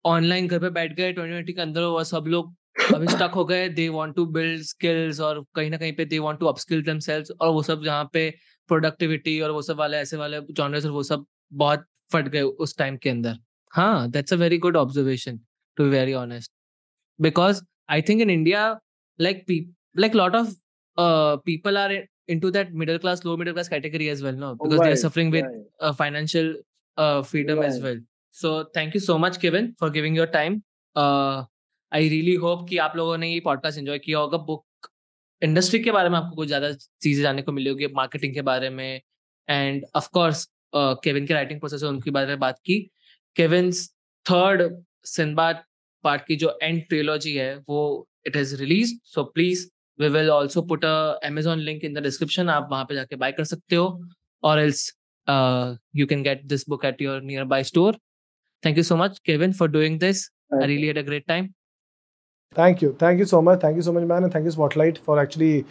online 0.04 0.46
घर 0.48 0.58
पे 0.58 0.70
बैठ 0.70 0.92
गए 0.96 1.12
twenty 1.12 1.32
twenty 1.32 1.52
के 1.52 1.60
अंदर 1.60 2.02
सब 2.04 2.24
लोग 2.28 2.54
तो 2.90 2.96
अभी 2.96 3.06
स्टक 3.06 3.32
हो 3.34 3.44
गए 3.44 3.68
they 3.68 3.88
want 3.88 4.14
to 4.16 4.24
build 4.26 4.62
skills 4.62 5.20
और 5.20 5.44
कहीं 5.54 5.70
ना 5.70 5.76
कहीं 5.76 5.92
पे 5.92 6.04
they 6.04 6.18
want 6.18 6.38
to 6.40 6.46
upskill 6.46 6.82
themselves 6.82 7.30
और 7.30 7.52
वो 7.52 7.62
सब 7.62 7.84
जहाँ 7.84 8.08
पे 8.12 8.30
प्रोडक्टिविटी 8.70 9.40
और 9.40 9.50
वो 9.50 9.62
सब 9.62 9.76
वाले 9.76 9.96
ऐसे 9.96 10.16
वाले 10.16 10.40
जॉनर्स 10.50 10.84
और 10.86 10.90
वो 10.90 11.02
सब 11.02 11.24
बहुत 11.52 11.84
फट 12.12 12.28
गए 12.28 12.42
उस 12.42 12.76
टाइम 12.78 12.96
के 12.96 13.10
अंदर। 13.10 13.36
हाँ 13.72 14.10
that's 14.10 14.32
a 14.32 14.36
very 14.36 14.58
good 14.58 14.76
observation 14.76 15.40
to 15.76 15.84
be 15.84 15.90
very 15.90 16.12
honest 16.14 16.52
because 17.18 17.62
I 17.90 18.02
think 18.02 18.20
in 18.20 18.30
India 18.30 18.64
like 19.18 19.44
like 19.96 20.14
lot 20.14 20.34
of 20.34 20.54
people 21.44 21.78
are 21.78 21.92
into 22.28 22.50
that 22.50 22.72
middle 22.74 22.98
class 22.98 23.24
lower 23.26 23.38
middle 23.38 23.54
class 23.54 23.68
category 23.68 24.06
as 24.08 24.22
well 24.22 24.34
no 24.34 24.54
because 24.54 24.80
they 24.80 24.88
are 24.88 24.96
suffering 24.96 25.32
with 25.32 25.92
financial 25.98 26.52
freedom 26.98 27.62
as 27.64 27.82
well 27.82 28.04
so 28.34 28.62
thank 28.76 28.94
you 28.94 29.00
so 29.00 29.18
much 29.18 29.38
given 29.38 29.72
for 29.80 29.90
giving 29.90 30.16
your 30.16 30.26
time 30.26 30.60
I 31.92 32.08
really 32.08 32.34
hope 32.36 32.66
कि 32.68 32.76
आप 32.78 32.96
लोगों 32.96 33.16
ने 33.18 33.32
ये 33.32 33.40
podcast 33.40 33.78
enjoy 33.78 33.98
किया 33.98 34.18
होगा। 34.18 34.38
Book 34.38 34.88
industry 35.42 35.78
के 35.80 35.90
बारे 35.90 36.08
में 36.08 36.16
आपको 36.18 36.36
कुछ 36.36 36.48
ज़्यादा 36.48 36.72
चीज़ें 36.72 37.22
जानने 37.22 37.42
को 37.42 37.52
मिली 37.52 37.70
होगी 37.70 37.86
मार्केटिंग 37.94 38.34
के 38.34 38.42
बारे 38.42 38.70
में 38.70 39.00
एंड 39.48 39.84
ऑफकोर्स 39.96 40.48
केविन 40.74 41.26
के 41.26 41.34
राइटिंग 41.34 41.60
प्रोसेस 41.60 41.82
उनके 41.82 42.10
बारे 42.10 42.26
में 42.26 42.38
बात 42.38 42.58
की। 42.64 42.78
केविन 43.36 43.72
थर्ड 44.26 44.62
सिंबाद 45.06 45.64
पार्ट 46.04 46.22
की 46.26 46.36
जो 46.36 46.58
एंड 46.62 46.82
ट्रियोलॉजी 46.88 47.34
है 47.36 47.54
वो 47.68 48.08
it 48.26 48.36
is 48.36 48.54
release 48.56 48.94
so 49.04 49.24
please 49.24 49.66
we 49.98 50.08
will 50.08 50.30
also 50.30 50.62
put 50.62 50.84
Amazon 50.84 51.58
link 51.60 51.84
in 51.84 51.94
the 51.94 52.02
description 52.02 52.48
आप 52.50 52.68
वहाँ 52.70 52.84
पे 52.84 52.94
जाके 52.94 53.16
बाय 53.16 53.32
कर 53.32 53.44
सकते 53.44 53.76
हो। 53.76 53.88
और 54.42 54.60
else 54.60 54.90
you 55.96 56.06
can 56.06 56.22
get 56.22 56.44
this 56.44 56.68
book 56.68 56.84
at 56.84 57.02
your 57.02 57.22
nearby 57.44 57.64
store 57.64 57.98
thank 58.62 58.76
you 58.76 58.82
so 58.82 58.96
much 58.96 59.18
Kevin 59.26 59.52
for 59.52 59.68
doing 59.70 59.98
this 60.00 60.24
I 60.52 60.66
really 60.66 60.86
had 60.86 60.98
a 60.98 61.02
great 61.02 61.26
time 61.26 61.48
Thank 62.52 62.82
you. 62.82 62.96
Thank 62.98 63.20
you 63.20 63.26
so 63.26 63.40
much. 63.40 63.60
Thank 63.60 63.76
you 63.76 63.82
so 63.82 63.92
much, 63.92 64.02
man. 64.02 64.24
And 64.24 64.32
thank 64.32 64.44
you, 64.44 64.50
Spotlight, 64.50 64.98
for 64.98 65.20
actually 65.20 65.64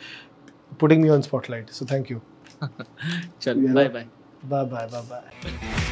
putting 0.77 1.01
me 1.01 1.09
on 1.09 1.21
Spotlight. 1.21 1.73
So 1.73 1.85
thank 1.85 2.09
you. 2.09 2.21
Chal, 3.41 3.55
bye 3.55 3.89
bye. 3.89 4.07
Bye 4.43 4.63
bye. 4.63 4.87
Bye 4.87 5.01
bye. 5.01 5.85